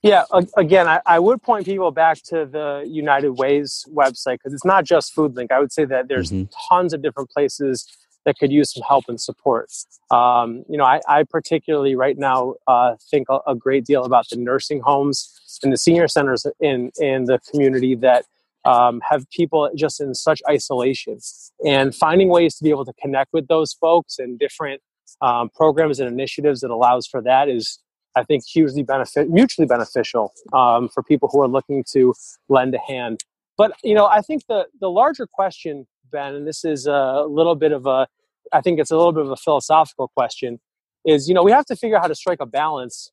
Yeah, 0.02 0.24
again, 0.56 0.88
I, 0.88 1.02
I, 1.06 1.20
would 1.20 1.42
point 1.42 1.66
people 1.66 1.92
back 1.92 2.22
to 2.28 2.46
the 2.46 2.86
United 2.88 3.32
Ways 3.32 3.86
website 3.94 4.36
because 4.36 4.54
it's 4.54 4.64
not 4.64 4.86
just 4.86 5.14
FoodLink. 5.14 5.52
I 5.52 5.60
would 5.60 5.74
say 5.74 5.84
that 5.86 6.08
there's 6.08 6.32
mm-hmm. 6.32 6.50
tons 6.70 6.94
of 6.94 7.02
different 7.02 7.30
places 7.30 7.86
that 8.26 8.38
could 8.38 8.50
use 8.50 8.74
some 8.74 8.84
help 8.84 9.06
and 9.10 9.20
support. 9.20 9.70
Um, 10.10 10.64
you 10.70 10.78
know, 10.78 10.86
I, 10.86 11.02
I, 11.08 11.24
particularly 11.24 11.96
right 11.96 12.18
now 12.18 12.56
uh, 12.66 12.96
think 13.12 13.28
a, 13.30 13.40
a, 13.48 13.56
great 13.56 13.86
deal 13.86 14.06
about 14.06 14.30
the 14.30 14.38
nursing 14.38 14.80
homes 14.80 15.60
and 15.64 15.74
the 15.74 15.78
senior 15.78 16.08
centers 16.08 16.46
in 16.62 16.92
in 17.00 17.26
the 17.26 17.40
community 17.52 17.96
that 17.96 18.26
um, 18.66 19.02
have 19.10 19.30
people 19.30 19.70
just 19.76 20.02
in 20.02 20.14
such 20.14 20.42
isolation, 20.50 21.20
and 21.66 21.96
finding 21.96 22.30
ways 22.30 22.56
to 22.58 22.64
be 22.64 22.70
able 22.70 22.86
to 22.86 22.94
connect 23.02 23.32
with 23.34 23.48
those 23.48 23.74
folks 23.74 24.20
and 24.20 24.38
different 24.40 24.82
um, 25.22 25.50
programs 25.50 26.00
and 26.00 26.08
initiatives 26.08 26.62
that 26.62 26.72
allows 26.72 27.08
for 27.08 27.22
that 27.22 27.50
is 27.50 27.80
I 28.16 28.24
think 28.24 28.44
hugely 28.46 28.84
benefit, 28.84 29.30
mutually 29.30 29.68
beneficial 29.68 30.34
um, 30.54 30.90
for 30.90 31.04
people 31.04 31.30
who 31.32 31.42
are 31.42 31.48
looking 31.48 31.84
to 31.92 32.14
lend 32.48 32.76
a 32.76 32.80
hand. 32.80 33.24
But 33.58 33.74
you 33.84 33.94
know, 33.94 34.06
I 34.06 34.22
think 34.22 34.46
the 34.48 34.68
the 34.80 34.90
larger 34.90 35.28
question, 35.28 35.88
Ben, 36.12 36.36
and 36.36 36.48
this 36.48 36.66
is 36.66 36.88
a 36.88 37.26
little 37.28 37.56
bit 37.56 37.72
of 37.72 37.86
a, 37.86 38.08
I 38.52 38.62
think 38.62 38.80
it's 38.80 38.92
a 38.92 38.98
little 38.98 39.14
bit 39.14 39.26
of 39.26 39.32
a 39.32 39.38
philosophical 39.38 40.08
question, 40.10 40.60
is 41.06 41.28
you 41.28 41.36
know 41.36 41.44
we 41.44 41.52
have 41.52 41.66
to 41.66 41.76
figure 41.76 41.98
out 41.98 42.04
how 42.04 42.08
to 42.08 42.16
strike 42.16 42.40
a 42.42 42.46
balance 42.46 43.12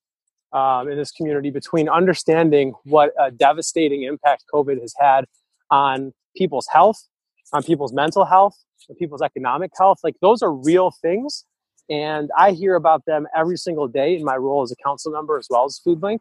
um, 0.52 0.88
in 0.88 0.96
this 0.96 1.10
community 1.10 1.50
between 1.50 1.88
understanding 1.88 2.72
what 2.84 3.12
a 3.18 3.30
devastating 3.30 4.04
impact 4.04 4.44
COVID 4.52 4.80
has 4.80 4.94
had 4.98 5.26
on 5.70 6.12
people's 6.36 6.66
health, 6.72 7.08
on 7.52 7.62
people's 7.62 7.92
mental 7.92 8.24
health, 8.24 8.54
on 8.88 8.96
people's 8.96 9.22
economic 9.22 9.72
health. 9.78 9.98
Like 10.02 10.16
those 10.20 10.42
are 10.42 10.52
real 10.52 10.90
things 11.02 11.44
and 11.88 12.30
I 12.36 12.52
hear 12.52 12.74
about 12.74 13.04
them 13.04 13.26
every 13.34 13.56
single 13.56 13.86
day 13.86 14.16
in 14.16 14.24
my 14.24 14.36
role 14.36 14.62
as 14.62 14.72
a 14.72 14.76
council 14.76 15.12
member 15.12 15.38
as 15.38 15.46
well 15.48 15.64
as 15.64 15.80
FoodLink. 15.86 16.18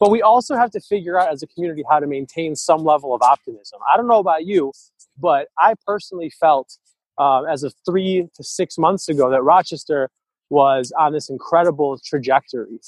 But 0.00 0.10
we 0.10 0.22
also 0.22 0.56
have 0.56 0.70
to 0.72 0.80
figure 0.80 1.18
out 1.18 1.32
as 1.32 1.42
a 1.42 1.46
community 1.46 1.84
how 1.88 2.00
to 2.00 2.06
maintain 2.06 2.56
some 2.56 2.82
level 2.82 3.14
of 3.14 3.22
optimism. 3.22 3.78
I 3.92 3.96
don't 3.96 4.08
know 4.08 4.18
about 4.18 4.44
you, 4.44 4.72
but 5.18 5.48
I 5.58 5.74
personally 5.86 6.30
felt 6.30 6.76
uh, 7.16 7.42
as 7.42 7.62
of 7.62 7.74
three 7.86 8.28
to 8.34 8.42
six 8.42 8.76
months 8.76 9.08
ago 9.08 9.30
that 9.30 9.42
Rochester 9.42 10.10
was 10.50 10.92
on 10.98 11.12
this 11.12 11.30
incredible 11.30 11.98
trajectory. 12.04 12.80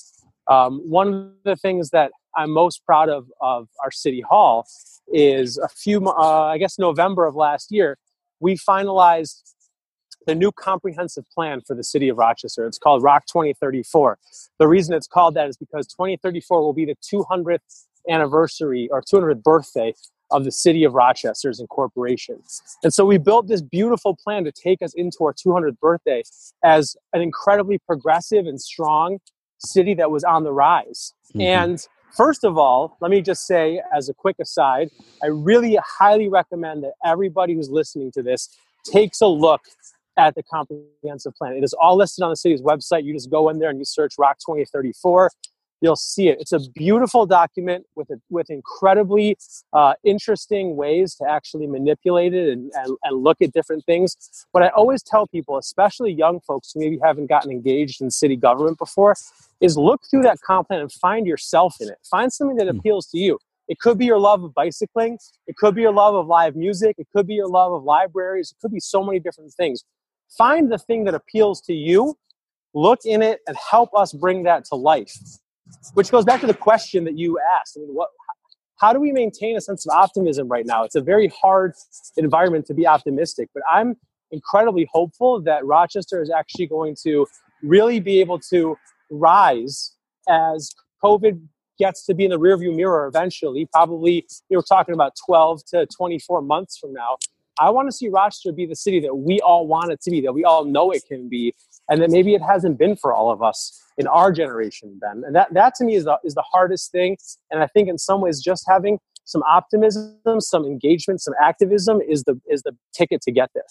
Um, 0.49 0.81
one 0.89 1.09
of 1.09 1.31
the 1.45 1.57
things 1.57 1.91
that 1.91 2.13
I'm 2.37 2.51
most 2.51 2.85
proud 2.85 3.09
of 3.09 3.27
of 3.41 3.69
our 3.83 3.91
city 3.91 4.21
hall 4.21 4.67
is 5.09 5.59
a 5.59 5.69
few, 5.69 6.07
uh, 6.07 6.45
I 6.45 6.59
guess, 6.59 6.79
November 6.79 7.27
of 7.27 7.35
last 7.35 7.73
year, 7.73 7.99
we 8.41 8.57
finalized 8.57 9.55
the 10.27 10.35
new 10.35 10.51
comprehensive 10.53 11.25
plan 11.33 11.61
for 11.61 11.75
the 11.75 11.85
city 11.85 12.09
of 12.09 12.19
Rochester. 12.19 12.67
It's 12.67 12.79
called 12.79 13.03
Rock 13.03 13.27
2034. 13.27 14.19
The 14.59 14.69
reason 14.69 14.95
it's 14.95 15.07
called 15.07 15.35
that 15.35 15.49
is 15.49 15.57
because 15.57 15.87
2034 15.87 16.61
will 16.61 16.73
be 16.73 16.85
the 16.85 16.97
200th 16.97 17.87
anniversary 18.09 18.89
or 18.91 19.03
200th 19.03 19.43
birthday 19.43 19.95
of 20.33 20.45
the 20.45 20.51
city 20.51 20.83
of 20.83 20.95
Rochester's 20.95 21.61
incorporation. 21.61 22.43
And 22.83 22.93
so 22.93 23.05
we 23.05 23.19
built 23.19 23.47
this 23.47 23.63
beautiful 23.63 24.17
plan 24.17 24.43
to 24.45 24.53
take 24.53 24.83
us 24.83 24.93
into 24.95 25.19
our 25.21 25.33
200th 25.33 25.79
birthday 25.79 26.25
as 26.65 26.97
an 27.13 27.23
incredibly 27.23 27.79
progressive 27.79 28.47
and 28.47 28.61
strong 28.61 29.19
city 29.59 29.95
that 29.95 30.11
was 30.11 30.25
on 30.25 30.45
the 30.45 30.53
rise. 30.53 31.13
Mm-hmm. 31.31 31.41
And 31.41 31.89
first 32.17 32.45
of 32.45 32.59
all, 32.59 32.97
let 33.01 33.11
me 33.11 33.21
just 33.21 33.47
say, 33.47 33.81
as 33.95 34.09
a 34.09 34.15
quick 34.15 34.37
aside, 34.41 34.91
I 35.23 35.27
really 35.29 35.79
highly 35.99 36.29
recommend 36.29 36.85
that 36.85 36.93
everybody 37.05 37.55
who's 37.55 37.71
listening 37.71 38.11
to 38.13 38.23
this 38.23 38.49
takes 38.85 39.21
a 39.21 39.27
look 39.27 39.63
at 40.19 40.35
the 40.35 40.43
comprehensive 40.43 41.35
plan. 41.35 41.53
It 41.53 41.65
is 41.65 41.75
all 41.75 41.97
listed 41.97 42.23
on 42.23 42.31
the 42.31 42.37
city's 42.37 42.63
website. 42.63 43.05
You 43.05 43.13
just 43.13 43.31
go 43.31 43.49
in 43.49 43.59
there 43.59 43.69
and 43.69 43.79
you 43.79 43.85
search 43.85 44.15
Rock 44.19 44.39
2034. 44.39 45.31
You'll 45.81 45.97
see 45.97 46.29
it. 46.29 46.39
It's 46.41 46.53
a 46.53 46.61
beautiful 46.75 47.27
document 47.27 47.85
with 47.97 48.09
a, 48.11 48.21
with 48.31 48.49
incredibly 48.49 49.37
uh, 49.73 49.95
interesting 50.05 50.77
ways 50.77 51.15
to 51.17 51.29
actually 51.29 51.67
manipulate 51.67 52.33
it 52.33 52.49
and, 52.49 52.73
and, 52.75 52.97
and 53.03 53.23
look 53.23 53.43
at 53.43 53.53
different 53.53 53.85
things. 53.85 54.17
What 54.53 54.63
I 54.63 54.69
always 54.69 55.03
tell 55.03 55.27
people, 55.27 55.59
especially 55.59 56.13
young 56.13 56.41
folks 56.41 56.73
who 56.73 56.81
maybe 56.81 56.99
haven't 57.03 57.27
gotten 57.27 57.51
engaged 57.51 58.01
in 58.01 58.11
city 58.11 58.37
government 58.37 58.79
before, 58.79 59.15
is 59.61 59.77
look 59.77 60.03
through 60.11 60.23
that 60.23 60.41
comp 60.41 60.69
plan 60.69 60.81
and 60.81 60.91
find 60.93 61.27
yourself 61.27 61.77
in 61.81 61.89
it. 61.89 61.99
Find 62.11 62.33
something 62.33 62.57
that 62.57 62.69
hmm. 62.69 62.79
appeals 62.79 63.07
to 63.09 63.19
you. 63.19 63.39
It 63.69 63.79
could 63.79 63.99
be 63.99 64.07
your 64.07 64.19
love 64.19 64.45
of 64.45 64.55
bicycling. 64.55 65.19
It 65.47 65.57
could 65.57 65.75
be 65.75 65.83
your 65.83 65.93
love 65.93 66.15
of 66.15 66.27
live 66.27 66.57
music. 66.57 66.97
It 66.99 67.09
could 67.15 67.27
be 67.27 67.35
your 67.35 67.49
love 67.49 67.73
of 67.73 67.83
libraries. 67.83 68.53
It 68.53 68.61
could 68.63 68.73
be 68.73 68.81
so 68.81 69.03
many 69.05 69.19
different 69.19 69.53
things. 69.53 69.85
Find 70.39 70.71
the 70.71 70.79
thing 70.79 71.05
that 71.05 71.15
appeals 71.15 71.61
to 71.63 71.75
you, 71.75 72.17
look 72.75 73.01
in 73.05 73.23
it, 73.23 73.41
and 73.47 73.57
help 73.57 73.91
us 73.95 74.13
bring 74.13 74.45
that 74.45 74.65
to 74.67 74.77
life. 74.77 75.17
Which 75.95 76.11
goes 76.11 76.25
back 76.25 76.41
to 76.41 76.47
the 76.47 76.55
question 76.55 77.05
that 77.05 77.19
you 77.19 77.39
asked. 77.59 77.77
I 77.77 77.81
mean, 77.81 77.91
what, 77.91 78.09
how 78.79 78.93
do 78.93 79.01
we 79.01 79.13
maintain 79.13 79.57
a 79.57 79.61
sense 79.61 79.87
of 79.87 79.97
optimism 79.97 80.49
right 80.49 80.67
now? 80.67 80.85
It's 80.85 80.95
a 80.95 81.01
very 81.01 81.29
hard 81.29 81.75
environment 82.17 82.67
to 82.67 82.75
be 82.75 82.87
optimistic, 82.87 83.49
but 83.55 83.63
I'm 83.71 83.97
incredibly 84.31 84.89
hopeful 84.93 85.41
that 85.43 85.65
Rochester 85.65 86.21
is 86.21 86.31
actually 86.31 86.67
going 86.67 86.97
to 87.05 87.27
really 87.63 88.01
be 88.01 88.21
able 88.21 88.39
to 88.51 88.77
rise 89.11 89.95
as 90.29 90.75
COVID 91.03 91.41
gets 91.79 92.05
to 92.07 92.15
be 92.15 92.25
in 92.25 92.31
the 92.31 92.39
rearview 92.39 92.75
mirror 92.75 93.07
eventually. 93.07 93.69
Probably, 93.73 94.27
you 94.49 94.59
are 94.59 94.63
talking 94.63 94.95
about 94.95 95.13
12 95.27 95.65
to 95.69 95.87
24 95.87 96.43
months 96.43 96.79
from 96.79 96.93
now. 96.93 97.17
I 97.59 97.71
want 97.71 97.89
to 97.89 97.93
see 97.93 98.09
Rochester 98.09 98.53
be 98.53 98.67
the 98.67 98.77
city 98.77 99.01
that 99.01 99.15
we 99.15 99.41
all 99.41 99.67
want 99.67 99.91
it 99.91 100.01
to 100.03 100.11
be, 100.11 100.21
that 100.23 100.33
we 100.33 100.45
all 100.45 100.65
know 100.65 100.91
it 100.91 101.05
can 101.09 101.29
be, 101.29 101.55
and 101.89 102.03
that 102.03 102.11
maybe 102.11 102.35
it 102.35 102.43
hasn't 102.43 102.79
been 102.79 102.97
for 102.97 103.15
all 103.15 103.31
of 103.31 103.43
us 103.43 103.83
in 103.99 104.07
our 104.07 104.33
generation, 104.33 104.99
Ben. 105.01 105.23
And 105.27 105.35
that, 105.35 105.53
that 105.55 105.75
to 105.77 105.85
me 105.85 105.95
is 105.95 106.05
the, 106.05 106.19
is 106.25 106.35
the 106.35 106.45
hardest 106.53 106.93
thing. 106.93 107.17
And 107.51 107.63
I 107.63 107.67
think 107.67 107.89
in 107.89 107.99
some 107.99 108.21
ways, 108.21 108.41
just 108.41 108.65
having 108.69 108.99
some 109.25 109.43
optimism, 109.43 110.41
some 110.41 110.65
engagement, 110.65 111.21
some 111.21 111.35
activism 111.43 112.01
is 112.01 112.25
the 112.25 112.41
is 112.49 112.63
the 112.63 112.77
ticket 112.95 113.21
to 113.23 113.33
get 113.33 113.51
there. 113.55 113.65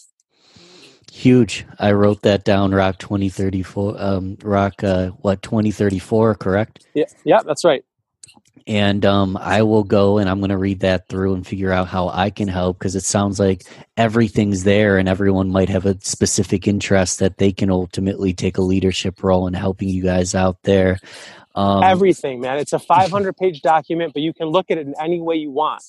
Huge. 1.11 1.65
I 1.79 1.93
wrote 1.93 2.23
that 2.23 2.43
down. 2.43 2.73
Rock 2.73 2.97
twenty 2.97 3.29
thirty 3.29 3.63
four. 3.63 3.95
Um, 3.97 4.37
rock 4.43 4.83
uh, 4.83 5.11
what 5.21 5.41
twenty 5.41 5.71
thirty 5.71 5.99
four? 5.99 6.35
Correct. 6.35 6.85
Yeah. 6.93 7.05
Yeah. 7.23 7.41
That's 7.45 7.63
right 7.63 7.85
and 8.67 9.05
um, 9.05 9.37
I 9.37 9.61
will 9.61 9.83
go 9.83 10.17
and 10.17 10.29
I'm 10.29 10.39
going 10.39 10.49
to 10.49 10.57
read 10.57 10.79
that 10.79 11.07
through 11.07 11.35
and 11.35 11.45
figure 11.45 11.71
out 11.71 11.87
how 11.87 12.09
I 12.09 12.29
can 12.29 12.47
help 12.47 12.79
because 12.79 12.95
it 12.95 13.03
sounds 13.03 13.39
like 13.39 13.63
everything's 13.95 14.63
there 14.63 14.97
and 14.97 15.07
everyone 15.07 15.51
might 15.51 15.69
have 15.69 15.85
a 15.85 15.97
specific 16.01 16.67
interest 16.67 17.19
that 17.19 17.37
they 17.37 17.51
can 17.51 17.69
ultimately 17.69 18.33
take 18.33 18.57
a 18.57 18.61
leadership 18.61 19.23
role 19.23 19.47
in 19.47 19.53
helping 19.53 19.89
you 19.89 20.01
guys 20.01 20.33
out 20.33 20.57
there. 20.63 20.99
Um, 21.53 21.83
Everything, 21.83 22.41
man. 22.41 22.57
It's 22.57 22.73
a 22.73 22.79
500 22.95 23.37
page 23.37 23.61
document, 23.61 24.13
but 24.13 24.23
you 24.23 24.33
can 24.33 24.47
look 24.47 24.71
at 24.71 24.77
it 24.77 24.87
in 24.87 24.95
any 24.99 25.21
way 25.21 25.35
you 25.35 25.51
want, 25.51 25.83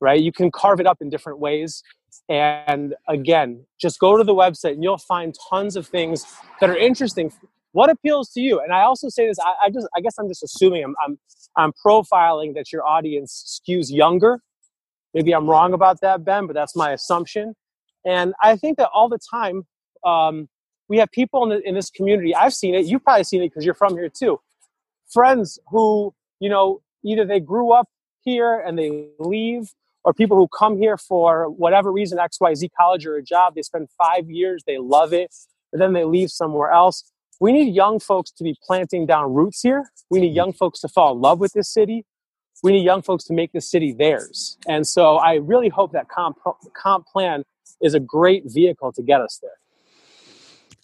right? 0.00 0.20
You 0.20 0.32
can 0.32 0.50
carve 0.50 0.80
it 0.80 0.86
up 0.86 1.00
in 1.00 1.10
different 1.10 1.38
ways. 1.38 1.82
And 2.28 2.94
again, 3.06 3.64
just 3.80 3.98
go 3.98 4.16
to 4.16 4.24
the 4.24 4.34
website 4.34 4.72
and 4.72 4.82
you'll 4.82 4.98
find 4.98 5.34
tons 5.48 5.76
of 5.76 5.86
things 5.86 6.26
that 6.60 6.68
are 6.68 6.76
interesting 6.76 7.32
what 7.72 7.90
appeals 7.90 8.30
to 8.30 8.40
you? 8.40 8.60
And 8.60 8.72
i 8.72 8.82
also 8.82 9.08
say 9.08 9.26
this 9.26 9.38
i, 9.38 9.66
I 9.66 9.70
just 9.70 9.88
i 9.96 10.00
guess 10.00 10.16
i'm 10.18 10.28
just 10.28 10.42
assuming 10.42 10.84
I'm, 10.84 10.94
I'm 11.04 11.18
i'm 11.56 11.72
profiling 11.84 12.54
that 12.54 12.72
your 12.72 12.86
audience 12.86 13.60
skews 13.60 13.86
younger. 13.90 14.40
Maybe 15.14 15.32
i'm 15.32 15.48
wrong 15.48 15.72
about 15.72 16.00
that 16.00 16.24
ben 16.24 16.46
but 16.46 16.54
that's 16.54 16.76
my 16.76 16.92
assumption. 16.92 17.54
And 18.04 18.34
i 18.42 18.56
think 18.56 18.78
that 18.78 18.88
all 18.94 19.08
the 19.08 19.18
time 19.30 19.66
um, 20.04 20.48
we 20.88 20.98
have 20.98 21.10
people 21.10 21.42
in, 21.42 21.48
the, 21.50 21.68
in 21.68 21.74
this 21.74 21.90
community 21.90 22.34
i've 22.34 22.54
seen 22.54 22.74
it 22.74 22.86
you've 22.86 23.04
probably 23.04 23.24
seen 23.24 23.42
it 23.42 23.48
because 23.48 23.64
you're 23.64 23.74
from 23.74 23.94
here 23.94 24.08
too. 24.08 24.40
Friends 25.12 25.58
who 25.68 26.14
you 26.40 26.48
know 26.48 26.80
either 27.04 27.24
they 27.24 27.40
grew 27.40 27.72
up 27.72 27.88
here 28.22 28.60
and 28.60 28.78
they 28.78 29.08
leave 29.18 29.72
or 30.04 30.12
people 30.12 30.36
who 30.36 30.48
come 30.48 30.78
here 30.78 30.96
for 30.96 31.48
whatever 31.50 31.92
reason 31.92 32.18
xyz 32.18 32.68
college 32.78 33.06
or 33.06 33.16
a 33.16 33.22
job 33.22 33.54
they 33.54 33.62
spend 33.62 33.88
five 33.96 34.30
years 34.30 34.62
they 34.66 34.78
love 34.78 35.12
it 35.12 35.34
but 35.70 35.78
then 35.78 35.92
they 35.92 36.04
leave 36.04 36.30
somewhere 36.30 36.70
else 36.70 37.12
we 37.40 37.52
need 37.52 37.74
young 37.74 38.00
folks 38.00 38.30
to 38.32 38.44
be 38.44 38.56
planting 38.62 39.06
down 39.06 39.32
roots 39.32 39.60
here. 39.62 39.90
We 40.10 40.20
need 40.20 40.34
young 40.34 40.52
folks 40.52 40.80
to 40.80 40.88
fall 40.88 41.14
in 41.14 41.20
love 41.20 41.38
with 41.38 41.52
this 41.52 41.72
city. 41.72 42.04
We 42.62 42.72
need 42.72 42.84
young 42.84 43.02
folks 43.02 43.24
to 43.24 43.34
make 43.34 43.52
this 43.52 43.70
city 43.70 43.92
theirs. 43.92 44.58
And 44.66 44.86
so 44.86 45.16
I 45.16 45.34
really 45.34 45.68
hope 45.68 45.92
that 45.92 46.08
comp, 46.08 46.38
comp 46.76 47.06
plan 47.06 47.44
is 47.80 47.94
a 47.94 48.00
great 48.00 48.44
vehicle 48.46 48.92
to 48.92 49.02
get 49.02 49.20
us 49.20 49.38
there. 49.40 49.52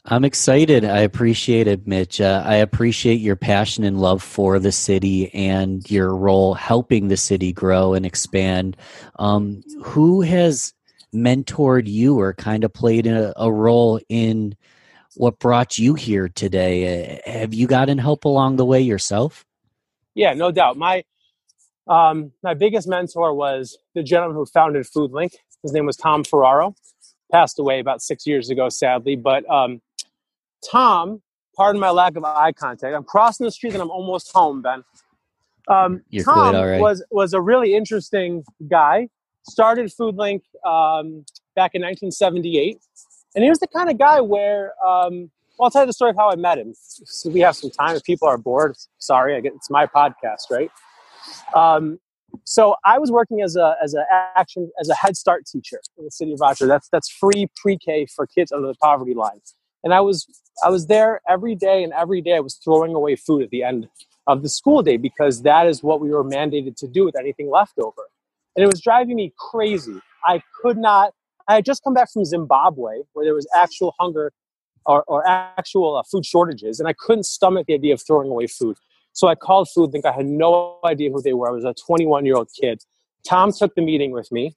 I'm 0.07 0.25
excited. 0.25 0.85
I 0.85 0.99
appreciate 0.99 1.67
it, 1.67 1.87
Mitch. 1.87 2.21
Uh, 2.21 2.43
I 2.45 2.57
appreciate 2.57 3.21
your 3.21 3.37
passion 3.37 3.85
and 3.85 3.99
love 3.99 4.23
for 4.23 4.59
the 4.59 4.71
city 4.71 5.33
and 5.33 5.91
your 5.91 6.15
role 6.15 6.53
helping 6.53 7.09
the 7.09 7.17
city 7.17 7.55
grow 7.55 7.95
and 7.95 8.05
expand. 8.05 8.77
Um, 9.19 9.63
who 9.83 10.21
has 10.21 10.75
mentored 11.15 11.87
you 11.87 12.21
or 12.21 12.35
kind 12.35 12.65
of 12.65 12.73
played 12.73 13.07
a, 13.07 13.33
a 13.41 13.51
role 13.51 13.99
in 14.11 14.55
what 15.17 15.39
brought 15.39 15.79
you 15.79 15.95
here 15.95 16.29
today. 16.29 17.21
Uh, 17.27 17.31
have 17.31 17.55
you 17.55 17.67
gotten 17.67 17.99
help 17.99 18.25
along 18.25 18.57
the 18.57 18.65
way 18.65 18.81
yourself? 18.81 19.45
Yeah, 20.15 20.35
no 20.35 20.51
doubt. 20.51 20.77
My 20.77 21.05
um, 21.87 22.33
my 22.43 22.55
biggest 22.55 22.89
mentor 22.89 23.35
was 23.35 23.77
the 23.95 24.03
gentleman 24.03 24.37
who 24.37 24.47
founded 24.47 24.87
FoodLink. 24.87 25.35
His 25.63 25.73
name 25.73 25.87
was 25.87 25.97
Tom 25.97 26.25
Ferraro. 26.25 26.75
Passed 27.33 27.59
away 27.59 27.81
about 27.81 28.01
six 28.01 28.27
years 28.27 28.51
ago, 28.51 28.69
sadly. 28.69 29.17
But 29.17 29.49
um, 29.51 29.81
Tom, 30.71 31.23
pardon 31.57 31.81
my 31.81 31.91
lack 31.91 32.17
of 32.17 32.25
eye 32.25 32.53
contact. 32.53 32.95
I'm 32.95 33.05
crossing 33.05 33.45
the 33.45 33.51
street 33.51 33.75
and 33.75 33.83
I'm 33.83 33.91
almost 33.91 34.33
home, 34.33 34.63
Ben. 34.63 34.85
Um, 35.69 36.03
You're 36.11 36.25
Tom 36.25 36.35
quite 36.35 36.55
all 36.55 36.67
right. 36.67 36.81
was 36.81 37.05
was 37.11 37.33
a 37.33 37.41
really 37.41 37.75
interesting 37.75 38.45
guy. 38.69 39.09
Started 39.49 39.91
FoodLink 39.91 40.43
um, 40.65 41.25
back 41.55 41.75
in 41.75 41.83
1978, 41.83 42.79
and 43.35 43.45
he 43.45 43.51
was 43.51 43.59
the 43.59 43.69
kind 43.69 43.91
of 43.91 43.99
guy 43.99 44.21
where. 44.21 44.73
Um, 44.85 45.31
well, 45.57 45.67
I'll 45.67 45.71
tell 45.71 45.83
you 45.83 45.87
the 45.87 45.93
story 45.93 46.11
of 46.11 46.17
how 46.17 46.33
I 46.33 46.35
met 46.35 46.59
him. 46.59 46.75
So 46.75 47.31
we 47.31 47.39
have 47.41 47.55
some 47.55 47.71
time. 47.71 47.95
If 47.95 48.03
people 48.03 48.27
are 48.27 48.37
bored, 48.37 48.75
sorry, 48.99 49.37
I 49.37 49.41
get 49.41 49.53
it's 49.55 49.71
my 49.71 49.87
podcast, 49.87 50.51
right? 50.51 50.69
Um, 51.55 52.01
so 52.43 52.75
I 52.85 52.99
was 52.99 53.13
working 53.13 53.41
as 53.41 53.55
a 53.55 53.77
as 53.83 53.95
a 53.95 54.05
action 54.37 54.71
as 54.81 54.89
a 54.89 54.95
Head 54.95 55.17
Start 55.17 55.47
teacher 55.47 55.79
in 55.97 56.05
the 56.05 56.11
city 56.11 56.33
of 56.33 56.41
Rochester. 56.41 56.67
That's 56.67 56.89
that's 56.89 57.09
free 57.09 57.49
pre-K 57.57 58.07
for 58.07 58.27
kids 58.27 58.51
under 58.51 58.67
the 58.67 58.75
poverty 58.83 59.15
line. 59.15 59.41
And 59.85 59.95
I 59.95 60.01
was 60.01 60.27
I 60.65 60.71
was 60.71 60.87
there 60.87 61.21
every 61.29 61.55
day, 61.55 61.85
and 61.85 61.93
every 61.93 62.21
day 62.21 62.35
I 62.35 62.41
was 62.41 62.57
throwing 62.57 62.95
away 62.95 63.15
food 63.17 63.43
at 63.43 63.51
the 63.51 63.63
end 63.63 63.89
of 64.27 64.43
the 64.43 64.49
school 64.49 64.83
day 64.83 64.97
because 64.97 65.43
that 65.43 65.67
is 65.67 65.83
what 65.83 66.01
we 66.01 66.11
were 66.11 66.25
mandated 66.25 66.77
to 66.77 66.89
do 66.89 67.05
with 67.05 67.17
anything 67.17 67.51
left 67.51 67.79
over. 67.79 68.03
And 68.57 68.65
it 68.65 68.67
was 68.67 68.81
driving 68.81 69.17
me 69.17 69.33
crazy. 69.39 70.01
I 70.25 70.43
could 70.63 70.79
not. 70.79 71.13
I 71.49 71.57
had 71.57 71.65
just 71.65 71.83
come 71.85 71.95
back 71.95 72.11
from 72.13 72.25
Zimbabwe 72.25 73.03
where 73.13 73.25
there 73.25 73.35
was 73.35 73.47
actual 73.55 73.95
hunger 73.99 74.33
or, 74.87 75.05
or 75.05 75.27
actual 75.27 75.97
uh, 75.97 76.03
food 76.03 76.27
shortages, 76.27 76.79
and 76.79 76.89
I 76.89 76.93
couldn't 76.93 77.25
stomach 77.25 77.67
the 77.67 77.75
idea 77.75 77.95
of 77.95 78.03
throwing 78.07 78.31
away 78.31 78.47
food. 78.47 78.77
So 79.13 79.29
I 79.29 79.35
called 79.35 79.69
FoodLink. 79.77 80.05
I 80.05 80.13
had 80.13 80.27
no 80.27 80.79
idea 80.85 81.11
who 81.11 81.23
they 81.23 81.33
were. 81.33 81.49
I 81.49 81.53
was 81.53 81.65
a 81.65 81.75
21 81.87 82.27
year 82.27 82.37
old 82.37 82.49
kid. 82.61 82.83
Tom 83.27 83.53
took 83.53 83.75
the 83.75 83.83
meeting 83.83 84.11
with 84.11 84.31
me. 84.31 84.57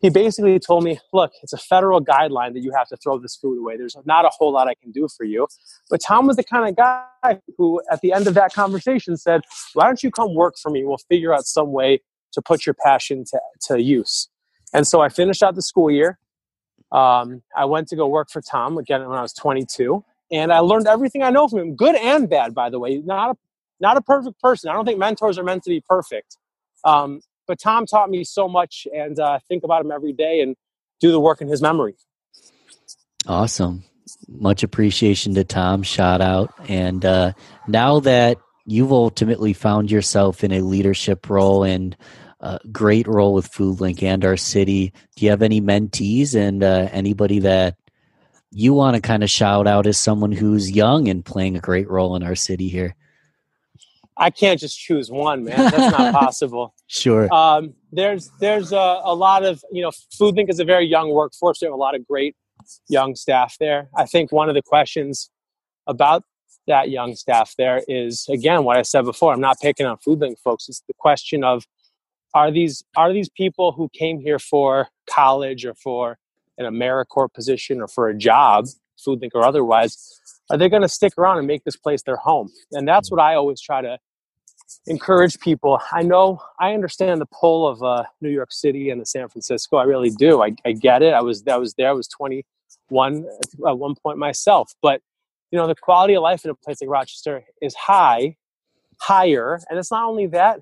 He 0.00 0.08
basically 0.08 0.58
told 0.58 0.84
me, 0.84 0.98
look, 1.12 1.32
it's 1.42 1.52
a 1.52 1.58
federal 1.58 2.02
guideline 2.02 2.54
that 2.54 2.62
you 2.62 2.72
have 2.74 2.88
to 2.88 2.96
throw 2.96 3.18
this 3.18 3.36
food 3.36 3.58
away. 3.58 3.76
There's 3.76 3.96
not 4.06 4.24
a 4.24 4.30
whole 4.32 4.50
lot 4.52 4.66
I 4.66 4.74
can 4.80 4.92
do 4.92 5.08
for 5.14 5.24
you. 5.24 5.46
But 5.90 6.00
Tom 6.00 6.26
was 6.26 6.36
the 6.36 6.44
kind 6.44 6.66
of 6.70 6.76
guy 6.76 7.40
who, 7.58 7.82
at 7.90 8.00
the 8.00 8.14
end 8.14 8.26
of 8.26 8.32
that 8.34 8.54
conversation, 8.54 9.18
said, 9.18 9.42
why 9.74 9.84
don't 9.84 10.02
you 10.02 10.10
come 10.10 10.34
work 10.34 10.54
for 10.56 10.70
me? 10.70 10.84
We'll 10.84 10.96
figure 11.10 11.34
out 11.34 11.44
some 11.44 11.72
way 11.72 12.00
to 12.32 12.40
put 12.40 12.64
your 12.64 12.74
passion 12.82 13.24
to, 13.30 13.40
to 13.66 13.82
use. 13.82 14.28
And 14.72 14.86
so 14.86 15.00
I 15.00 15.08
finished 15.08 15.42
out 15.42 15.54
the 15.54 15.62
school 15.62 15.90
year. 15.90 16.18
Um, 16.92 17.42
I 17.56 17.64
went 17.66 17.88
to 17.88 17.96
go 17.96 18.06
work 18.08 18.30
for 18.30 18.40
Tom 18.40 18.78
again 18.78 19.06
when 19.08 19.18
I 19.18 19.22
was 19.22 19.32
22, 19.32 20.04
and 20.32 20.52
I 20.52 20.58
learned 20.58 20.86
everything 20.86 21.22
I 21.22 21.30
know 21.30 21.48
from 21.48 21.60
him, 21.60 21.76
good 21.76 21.96
and 21.96 22.28
bad, 22.28 22.54
by 22.54 22.70
the 22.70 22.78
way. 22.78 22.98
Not 22.98 23.30
a 23.30 23.38
not 23.80 23.96
a 23.96 24.02
perfect 24.02 24.38
person. 24.40 24.68
I 24.68 24.74
don't 24.74 24.84
think 24.84 24.98
mentors 24.98 25.38
are 25.38 25.42
meant 25.42 25.62
to 25.62 25.70
be 25.70 25.80
perfect. 25.80 26.36
Um, 26.84 27.22
but 27.46 27.58
Tom 27.58 27.86
taught 27.86 28.10
me 28.10 28.24
so 28.24 28.46
much, 28.46 28.86
and 28.94 29.18
uh, 29.18 29.38
think 29.48 29.64
about 29.64 29.84
him 29.84 29.90
every 29.90 30.12
day 30.12 30.40
and 30.40 30.54
do 31.00 31.10
the 31.10 31.20
work 31.20 31.40
in 31.40 31.48
his 31.48 31.62
memory. 31.62 31.94
Awesome. 33.26 33.84
Much 34.28 34.62
appreciation 34.62 35.34
to 35.34 35.44
Tom. 35.44 35.82
Shout 35.82 36.20
out. 36.20 36.52
And 36.68 37.04
uh, 37.04 37.32
now 37.66 38.00
that 38.00 38.38
you've 38.66 38.92
ultimately 38.92 39.52
found 39.52 39.90
yourself 39.90 40.44
in 40.44 40.52
a 40.52 40.60
leadership 40.60 41.28
role 41.28 41.64
and 41.64 41.96
a 42.40 42.58
great 42.72 43.06
role 43.06 43.34
with 43.34 43.50
FoodLink 43.50 44.02
and 44.02 44.24
our 44.24 44.36
city, 44.36 44.92
do 45.16 45.24
you 45.24 45.30
have 45.30 45.42
any 45.42 45.60
mentees 45.60 46.34
and 46.34 46.62
uh, 46.62 46.88
anybody 46.90 47.40
that 47.40 47.76
you 48.50 48.74
want 48.74 48.96
to 48.96 49.02
kind 49.02 49.22
of 49.22 49.30
shout 49.30 49.66
out 49.66 49.86
as 49.86 49.98
someone 49.98 50.32
who's 50.32 50.70
young 50.70 51.08
and 51.08 51.24
playing 51.24 51.56
a 51.56 51.60
great 51.60 51.88
role 51.88 52.16
in 52.16 52.22
our 52.22 52.34
city 52.34 52.68
here? 52.68 52.96
I 54.16 54.30
can't 54.30 54.60
just 54.60 54.78
choose 54.78 55.10
one, 55.10 55.44
man. 55.44 55.70
That's 55.70 55.98
not 55.98 56.14
possible. 56.20 56.74
Sure. 56.86 57.32
Um, 57.32 57.74
there's 57.90 58.30
there's 58.38 58.72
a, 58.72 59.00
a, 59.04 59.14
lot 59.14 59.44
of 59.44 59.64
you 59.72 59.82
know, 59.82 59.90
FoodLink 59.90 60.50
is 60.50 60.60
a 60.60 60.64
very 60.64 60.86
young 60.86 61.10
workforce. 61.10 61.60
We 61.62 61.66
have 61.66 61.72
a 61.72 61.76
lot 61.78 61.94
of 61.94 62.06
great 62.06 62.36
young 62.88 63.14
staff 63.14 63.56
there. 63.58 63.88
I 63.96 64.04
think 64.04 64.30
one 64.30 64.48
of 64.48 64.54
the 64.54 64.62
questions 64.62 65.30
about 65.86 66.24
that 66.66 66.90
young 66.90 67.16
staff 67.16 67.54
there 67.56 67.82
is 67.88 68.26
again 68.28 68.64
what 68.64 68.76
I 68.76 68.82
said 68.82 69.02
before. 69.06 69.32
I'm 69.32 69.40
not 69.40 69.58
picking 69.60 69.86
on 69.86 69.96
FoodLink 69.96 70.38
folks. 70.38 70.68
It's 70.68 70.82
the 70.86 70.94
question 70.98 71.42
of 71.42 71.64
are 72.34 72.50
these 72.50 72.84
are 72.96 73.12
these 73.12 73.28
people 73.28 73.72
who 73.72 73.88
came 73.92 74.20
here 74.20 74.38
for 74.38 74.88
college 75.08 75.64
or 75.64 75.74
for 75.74 76.18
an 76.58 76.66
AmeriCorps 76.66 77.32
position 77.32 77.80
or 77.80 77.88
for 77.88 78.08
a 78.08 78.16
job, 78.16 78.66
food 79.02 79.20
FoodLink 79.20 79.30
or 79.34 79.44
otherwise, 79.44 80.20
are 80.50 80.58
they 80.58 80.68
going 80.68 80.82
to 80.82 80.88
stick 80.88 81.14
around 81.16 81.38
and 81.38 81.46
make 81.46 81.64
this 81.64 81.76
place 81.76 82.02
their 82.02 82.16
home? 82.16 82.50
And 82.72 82.86
that's 82.86 83.10
what 83.10 83.20
I 83.20 83.34
always 83.34 83.60
try 83.60 83.80
to 83.80 83.98
encourage 84.86 85.38
people. 85.40 85.80
I 85.92 86.02
know 86.02 86.40
I 86.58 86.74
understand 86.74 87.20
the 87.20 87.26
pull 87.26 87.66
of 87.66 87.82
uh, 87.82 88.04
New 88.20 88.30
York 88.30 88.52
City 88.52 88.90
and 88.90 89.00
the 89.00 89.06
San 89.06 89.28
Francisco. 89.28 89.76
I 89.76 89.84
really 89.84 90.10
do. 90.10 90.42
I, 90.42 90.54
I 90.64 90.72
get 90.72 91.02
it. 91.02 91.14
I 91.14 91.20
was 91.22 91.42
I 91.48 91.56
was 91.56 91.74
there. 91.74 91.88
I 91.88 91.92
was 91.92 92.08
21 92.08 93.26
at 93.66 93.78
one 93.78 93.94
point 93.94 94.18
myself. 94.18 94.74
But 94.82 95.00
you 95.50 95.58
know, 95.58 95.66
the 95.66 95.74
quality 95.74 96.14
of 96.14 96.22
life 96.22 96.44
in 96.44 96.50
a 96.50 96.54
place 96.54 96.80
like 96.80 96.90
Rochester 96.90 97.44
is 97.60 97.74
high, 97.74 98.36
higher, 99.00 99.60
and 99.68 99.78
it's 99.78 99.90
not 99.90 100.04
only 100.04 100.26
that. 100.28 100.60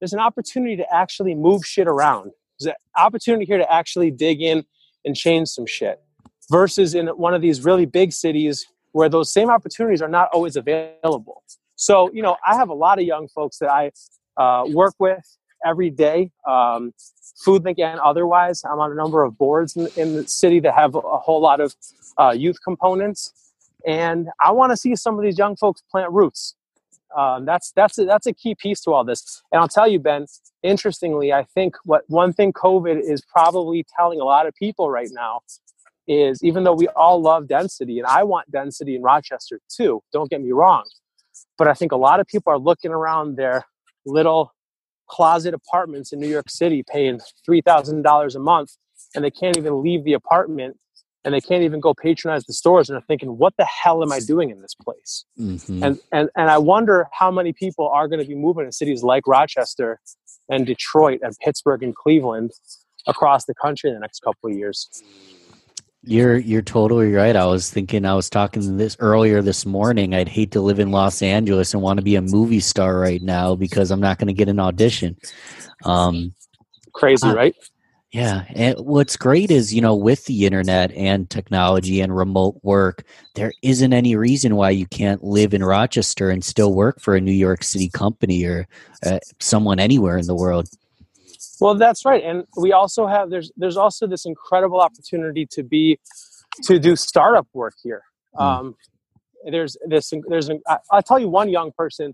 There's 0.00 0.12
an 0.12 0.20
opportunity 0.20 0.76
to 0.76 0.94
actually 0.94 1.34
move 1.34 1.64
shit 1.64 1.86
around. 1.86 2.32
There's 2.58 2.74
an 2.74 3.02
opportunity 3.02 3.44
here 3.44 3.58
to 3.58 3.72
actually 3.72 4.10
dig 4.10 4.42
in 4.42 4.64
and 5.04 5.14
change 5.14 5.48
some 5.48 5.66
shit. 5.66 6.00
Versus 6.50 6.94
in 6.94 7.06
one 7.08 7.32
of 7.34 7.42
these 7.42 7.64
really 7.64 7.86
big 7.86 8.12
cities 8.12 8.66
where 8.92 9.08
those 9.08 9.32
same 9.32 9.50
opportunities 9.50 10.02
are 10.02 10.08
not 10.08 10.28
always 10.32 10.56
available. 10.56 11.44
So, 11.76 12.10
you 12.12 12.22
know, 12.22 12.36
I 12.46 12.56
have 12.56 12.68
a 12.68 12.74
lot 12.74 12.98
of 12.98 13.04
young 13.04 13.28
folks 13.28 13.58
that 13.58 13.70
I 13.70 13.92
uh, 14.36 14.64
work 14.66 14.94
with 14.98 15.24
every 15.64 15.90
day, 15.90 16.30
um, 16.46 16.92
FoodLink 17.46 17.78
and 17.78 18.00
otherwise. 18.00 18.62
I'm 18.64 18.80
on 18.80 18.90
a 18.90 18.94
number 18.94 19.22
of 19.22 19.38
boards 19.38 19.76
in, 19.76 19.88
in 19.96 20.16
the 20.16 20.26
city 20.26 20.60
that 20.60 20.74
have 20.74 20.94
a 20.94 21.00
whole 21.00 21.40
lot 21.40 21.60
of 21.60 21.74
uh, 22.18 22.34
youth 22.36 22.56
components. 22.64 23.32
And 23.86 24.28
I 24.42 24.50
want 24.50 24.72
to 24.72 24.76
see 24.76 24.94
some 24.96 25.18
of 25.18 25.24
these 25.24 25.38
young 25.38 25.56
folks 25.56 25.82
plant 25.90 26.10
roots. 26.12 26.54
Um, 27.16 27.44
that's 27.44 27.72
that's 27.72 27.98
a, 27.98 28.04
that's 28.04 28.26
a 28.26 28.32
key 28.32 28.54
piece 28.54 28.80
to 28.82 28.92
all 28.92 29.04
this. 29.04 29.42
And 29.52 29.60
I'll 29.60 29.68
tell 29.68 29.88
you, 29.88 29.98
Ben. 29.98 30.26
Interestingly, 30.62 31.32
I 31.32 31.44
think 31.54 31.74
what 31.84 32.02
one 32.08 32.32
thing 32.32 32.52
COVID 32.52 33.00
is 33.00 33.22
probably 33.22 33.84
telling 33.96 34.20
a 34.20 34.24
lot 34.24 34.46
of 34.46 34.54
people 34.54 34.90
right 34.90 35.08
now 35.12 35.40
is 36.06 36.42
even 36.42 36.64
though 36.64 36.74
we 36.74 36.88
all 36.88 37.20
love 37.20 37.48
density, 37.48 37.98
and 37.98 38.06
I 38.06 38.22
want 38.24 38.50
density 38.50 38.96
in 38.96 39.02
Rochester 39.02 39.60
too. 39.68 40.02
Don't 40.12 40.30
get 40.30 40.42
me 40.42 40.52
wrong, 40.52 40.84
but 41.58 41.68
I 41.68 41.74
think 41.74 41.92
a 41.92 41.96
lot 41.96 42.20
of 42.20 42.26
people 42.26 42.52
are 42.52 42.58
looking 42.58 42.90
around 42.90 43.36
their 43.36 43.64
little 44.06 44.52
closet 45.08 45.54
apartments 45.54 46.12
in 46.12 46.20
New 46.20 46.28
York 46.28 46.48
City, 46.48 46.84
paying 46.88 47.20
three 47.44 47.60
thousand 47.60 48.02
dollars 48.02 48.36
a 48.36 48.40
month, 48.40 48.76
and 49.14 49.24
they 49.24 49.30
can't 49.30 49.56
even 49.56 49.82
leave 49.82 50.04
the 50.04 50.12
apartment 50.12 50.76
and 51.24 51.34
they 51.34 51.40
can't 51.40 51.62
even 51.62 51.80
go 51.80 51.94
patronize 51.94 52.44
the 52.44 52.52
stores 52.52 52.88
and 52.88 52.96
are 52.96 53.04
thinking 53.06 53.38
what 53.38 53.54
the 53.58 53.64
hell 53.64 54.02
am 54.02 54.12
i 54.12 54.20
doing 54.20 54.50
in 54.50 54.60
this 54.62 54.74
place 54.74 55.24
mm-hmm. 55.38 55.82
and, 55.82 55.98
and 56.12 56.30
and 56.36 56.50
i 56.50 56.58
wonder 56.58 57.06
how 57.12 57.30
many 57.30 57.52
people 57.52 57.88
are 57.88 58.08
going 58.08 58.20
to 58.20 58.26
be 58.26 58.34
moving 58.34 58.64
to 58.64 58.72
cities 58.72 59.02
like 59.02 59.26
rochester 59.26 60.00
and 60.48 60.66
detroit 60.66 61.20
and 61.22 61.36
pittsburgh 61.42 61.82
and 61.82 61.94
cleveland 61.94 62.50
across 63.06 63.44
the 63.44 63.54
country 63.54 63.88
in 63.90 63.94
the 63.94 64.00
next 64.00 64.20
couple 64.20 64.50
of 64.50 64.56
years 64.56 64.88
you're 66.02 66.38
you're 66.38 66.62
totally 66.62 67.12
right. 67.12 67.36
I 67.36 67.44
was 67.44 67.68
thinking 67.68 68.06
I 68.06 68.14
was 68.14 68.30
talking 68.30 68.78
this 68.78 68.96
earlier 69.00 69.42
this 69.42 69.66
morning. 69.66 70.14
I'd 70.14 70.28
hate 70.28 70.52
to 70.52 70.60
live 70.62 70.78
in 70.78 70.90
Los 70.90 71.20
Angeles 71.20 71.74
and 71.74 71.82
want 71.82 71.98
to 71.98 72.02
be 72.02 72.16
a 72.16 72.22
movie 72.22 72.60
star 72.60 72.98
right 72.98 73.20
now 73.20 73.54
because 73.54 73.90
I'm 73.90 74.00
not 74.00 74.18
going 74.18 74.28
to 74.28 74.32
get 74.32 74.48
an 74.48 74.58
audition. 74.58 75.18
Um, 75.84 76.34
Crazy, 76.94 77.28
uh, 77.28 77.34
right? 77.34 77.54
Yeah. 78.12 78.44
And 78.54 78.76
what's 78.80 79.16
great 79.16 79.52
is, 79.52 79.72
you 79.72 79.80
know, 79.80 79.94
with 79.94 80.24
the 80.24 80.44
internet 80.44 80.90
and 80.92 81.30
technology 81.30 82.00
and 82.00 82.14
remote 82.14 82.58
work, 82.62 83.04
there 83.36 83.52
isn't 83.62 83.92
any 83.92 84.16
reason 84.16 84.56
why 84.56 84.70
you 84.70 84.86
can't 84.86 85.22
live 85.22 85.54
in 85.54 85.62
Rochester 85.62 86.28
and 86.28 86.44
still 86.44 86.74
work 86.74 87.00
for 87.00 87.14
a 87.14 87.20
New 87.20 87.32
York 87.32 87.62
City 87.62 87.88
company 87.88 88.44
or 88.44 88.66
uh, 89.06 89.20
someone 89.38 89.78
anywhere 89.78 90.18
in 90.18 90.26
the 90.26 90.34
world. 90.34 90.68
Well, 91.60 91.76
that's 91.76 92.04
right. 92.04 92.24
And 92.24 92.44
we 92.56 92.72
also 92.72 93.06
have 93.06 93.30
there's 93.30 93.52
there's 93.56 93.76
also 93.76 94.06
this 94.06 94.24
incredible 94.24 94.80
opportunity 94.80 95.46
to 95.52 95.62
be 95.62 96.00
to 96.64 96.78
do 96.78 96.96
startup 96.96 97.46
work 97.52 97.74
here. 97.82 98.02
Mm. 98.34 98.42
Um, 98.42 98.76
there's 99.50 99.76
this 99.86 100.12
there's 100.28 100.48
an, 100.48 100.60
I'll 100.90 101.02
tell 101.02 101.18
you 101.18 101.28
one 101.28 101.48
young 101.48 101.70
person 101.72 102.12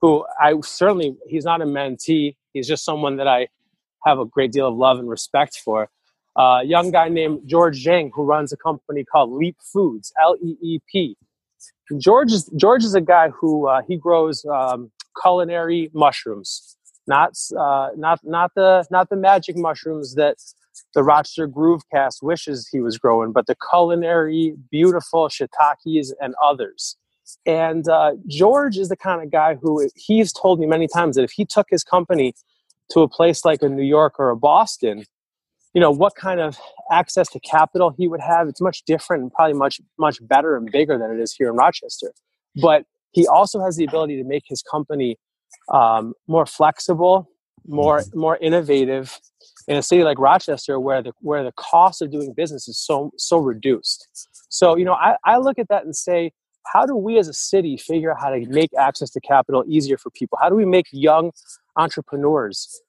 who 0.00 0.26
I 0.40 0.54
certainly 0.62 1.16
he's 1.26 1.44
not 1.44 1.62
a 1.62 1.64
mentee. 1.64 2.36
He's 2.52 2.68
just 2.68 2.84
someone 2.84 3.16
that 3.16 3.28
I 3.28 3.48
have 4.04 4.18
a 4.18 4.24
great 4.24 4.52
deal 4.52 4.68
of 4.68 4.76
love 4.76 4.98
and 4.98 5.08
respect 5.08 5.60
for. 5.64 5.88
A 6.36 6.40
uh, 6.40 6.60
young 6.60 6.90
guy 6.90 7.08
named 7.08 7.40
George 7.46 7.84
Zhang 7.84 8.10
who 8.14 8.22
runs 8.22 8.52
a 8.52 8.56
company 8.56 9.04
called 9.04 9.32
Leep 9.32 9.56
Foods, 9.60 10.12
L 10.22 10.36
E 10.40 10.56
E 10.62 10.78
P. 10.90 11.16
George 11.98 12.32
is 12.32 12.50
George 12.56 12.84
is 12.84 12.94
a 12.94 13.00
guy 13.00 13.30
who 13.30 13.66
uh, 13.66 13.82
he 13.88 13.96
grows 13.96 14.44
um, 14.44 14.90
culinary 15.20 15.90
mushrooms, 15.94 16.76
not 17.06 17.32
uh, 17.58 17.88
not 17.96 18.20
not 18.22 18.52
the 18.54 18.86
not 18.90 19.08
the 19.08 19.16
magic 19.16 19.56
mushrooms 19.56 20.14
that 20.14 20.36
the 20.94 21.02
Rochester 21.02 21.48
Groovecast 21.48 22.22
wishes 22.22 22.68
he 22.70 22.80
was 22.80 22.98
growing, 22.98 23.32
but 23.32 23.46
the 23.46 23.56
culinary, 23.70 24.54
beautiful 24.70 25.28
shiitakes 25.28 26.12
and 26.20 26.34
others. 26.42 26.96
And 27.44 27.88
uh, 27.88 28.12
George 28.26 28.78
is 28.78 28.88
the 28.88 28.96
kind 28.96 29.22
of 29.22 29.30
guy 29.30 29.54
who 29.54 29.88
he's 29.96 30.32
told 30.32 30.60
me 30.60 30.66
many 30.66 30.88
times 30.88 31.16
that 31.16 31.24
if 31.24 31.32
he 31.32 31.44
took 31.44 31.66
his 31.70 31.84
company 31.84 32.34
to 32.92 33.00
a 33.00 33.08
place 33.08 33.44
like 33.44 33.62
a 33.62 33.68
New 33.68 33.84
York 33.84 34.14
or 34.18 34.30
a 34.30 34.36
Boston, 34.36 35.04
you 35.74 35.80
know, 35.80 35.90
what 35.90 36.14
kind 36.14 36.40
of 36.40 36.58
access 36.90 37.28
to 37.28 37.40
capital 37.40 37.94
he 37.96 38.08
would 38.08 38.20
have. 38.20 38.48
It's 38.48 38.60
much 38.60 38.82
different 38.86 39.22
and 39.22 39.32
probably 39.32 39.54
much, 39.54 39.80
much 39.98 40.18
better 40.26 40.56
and 40.56 40.70
bigger 40.70 40.98
than 40.98 41.10
it 41.10 41.20
is 41.20 41.34
here 41.34 41.48
in 41.48 41.56
Rochester. 41.56 42.12
But 42.60 42.84
he 43.12 43.26
also 43.26 43.62
has 43.62 43.76
the 43.76 43.84
ability 43.84 44.16
to 44.16 44.24
make 44.24 44.44
his 44.46 44.62
company 44.62 45.16
um, 45.72 46.14
more 46.26 46.46
flexible, 46.46 47.30
more 47.66 48.02
more 48.14 48.36
innovative 48.38 49.18
in 49.66 49.76
a 49.76 49.82
city 49.82 50.02
like 50.02 50.18
Rochester, 50.18 50.80
where 50.80 51.02
the 51.02 51.12
where 51.20 51.44
the 51.44 51.52
cost 51.52 52.02
of 52.02 52.10
doing 52.10 52.32
business 52.34 52.68
is 52.68 52.78
so 52.78 53.10
so 53.16 53.38
reduced. 53.38 54.08
So 54.48 54.76
you 54.76 54.84
know, 54.84 54.94
I, 54.94 55.16
I 55.24 55.38
look 55.38 55.58
at 55.58 55.68
that 55.68 55.84
and 55.84 55.94
say, 55.94 56.32
how 56.72 56.84
do 56.84 56.94
we 56.94 57.18
as 57.18 57.28
a 57.28 57.32
city 57.32 57.76
figure 57.76 58.12
out 58.12 58.20
how 58.20 58.30
to 58.30 58.46
make 58.46 58.70
access 58.78 59.10
to 59.10 59.20
capital 59.20 59.64
easier 59.66 59.96
for 59.96 60.10
people? 60.10 60.38
How 60.40 60.48
do 60.48 60.54
we 60.54 60.64
make 60.64 60.86
young 60.92 61.32
entrepreneurs 61.76 62.80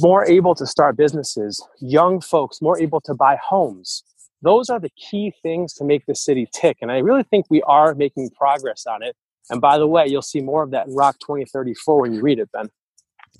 more 0.00 0.24
able 0.24 0.54
to 0.54 0.66
start 0.66 0.96
businesses, 0.96 1.62
young 1.80 2.20
folks 2.20 2.62
more 2.62 2.80
able 2.80 3.00
to 3.02 3.14
buy 3.14 3.36
homes? 3.36 4.04
Those 4.42 4.68
are 4.68 4.78
the 4.78 4.90
key 4.90 5.32
things 5.42 5.72
to 5.74 5.84
make 5.84 6.06
the 6.06 6.14
city 6.14 6.46
tick. 6.52 6.78
And 6.80 6.92
I 6.92 6.98
really 6.98 7.22
think 7.22 7.46
we 7.48 7.62
are 7.62 7.94
making 7.94 8.30
progress 8.30 8.86
on 8.86 9.02
it. 9.02 9.16
And 9.50 9.60
by 9.60 9.78
the 9.78 9.86
way, 9.86 10.06
you'll 10.06 10.22
see 10.22 10.40
more 10.40 10.62
of 10.62 10.70
that 10.70 10.86
in 10.86 10.94
Rock 10.94 11.16
2034 11.20 12.00
when 12.02 12.12
you 12.12 12.20
read 12.20 12.38
it, 12.38 12.50
Ben. 12.52 12.70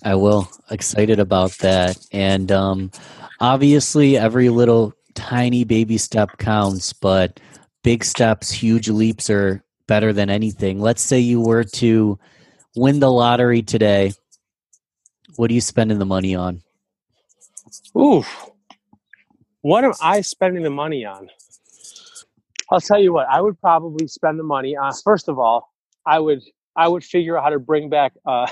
I 0.02 0.14
will. 0.16 0.50
Excited 0.70 1.20
about 1.20 1.52
that. 1.58 1.98
And 2.10 2.50
um, 2.50 2.90
obviously, 3.40 4.18
every 4.18 4.48
little 4.48 4.92
tiny 5.14 5.64
baby 5.64 5.98
step 5.98 6.38
counts, 6.38 6.92
but 6.92 7.38
big 7.82 8.02
steps, 8.02 8.50
huge 8.50 8.88
leaps 8.88 9.30
are 9.30 9.62
better 9.86 10.12
than 10.12 10.30
anything. 10.30 10.80
Let's 10.80 11.02
say 11.02 11.20
you 11.20 11.40
were 11.40 11.64
to 11.64 12.18
win 12.76 13.00
the 13.00 13.10
lottery 13.10 13.62
today. 13.62 14.12
What 15.36 15.50
are 15.50 15.54
you 15.54 15.60
spending 15.60 15.98
the 15.98 16.04
money 16.06 16.34
on? 16.34 16.62
Ooh, 17.96 18.24
what 19.62 19.84
am 19.84 19.92
I 20.00 20.20
spending 20.20 20.62
the 20.62 20.70
money 20.70 21.04
on? 21.04 21.28
I'll 22.70 22.80
tell 22.80 23.00
you 23.00 23.12
what, 23.12 23.26
I 23.28 23.40
would 23.40 23.60
probably 23.60 24.06
spend 24.06 24.38
the 24.38 24.44
money 24.44 24.76
on, 24.76 24.92
first 25.02 25.28
of 25.28 25.38
all, 25.38 25.72
I 26.06 26.18
would 26.18 26.42
I 26.76 26.88
would 26.88 27.04
figure 27.04 27.38
out 27.38 27.44
how 27.44 27.50
to 27.50 27.58
bring 27.58 27.88
back 27.88 28.14
uh, 28.26 28.48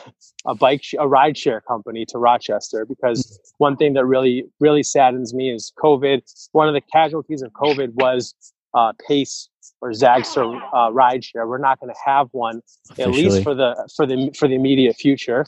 a 0.47 0.55
bike, 0.55 0.83
sh- 0.83 0.95
a 0.99 1.09
ride 1.09 1.37
share 1.37 1.61
company 1.61 2.07
to 2.07 2.18
Rochester 2.18 2.87
because 2.87 3.40
one 3.59 3.77
thing 3.77 3.95
that 3.95 4.05
really, 4.07 4.45
really 4.61 4.83
saddens 4.83 5.35
me 5.35 5.51
is 5.53 5.73
COVID. 5.83 6.23
One 6.53 6.68
of 6.68 6.75
the 6.75 6.81
casualties 6.81 7.42
of 7.42 7.51
COVID 7.53 7.95
was 7.95 8.35
uh, 8.75 8.92
Pace 9.09 9.49
or 9.83 9.90
Zagster 9.90 10.59
uh, 10.73 10.90
rideshare. 10.90 11.47
We're 11.47 11.59
not 11.59 11.81
going 11.81 11.92
to 11.92 12.01
have 12.07 12.29
one 12.31 12.62
Officially. 12.90 13.27
at 13.27 13.33
least 13.33 13.42
for 13.42 13.55
the 13.55 13.90
for 13.95 14.07
the 14.07 14.33
for 14.38 14.49
the 14.49 14.55
immediate 14.55 14.97
future. 14.97 15.45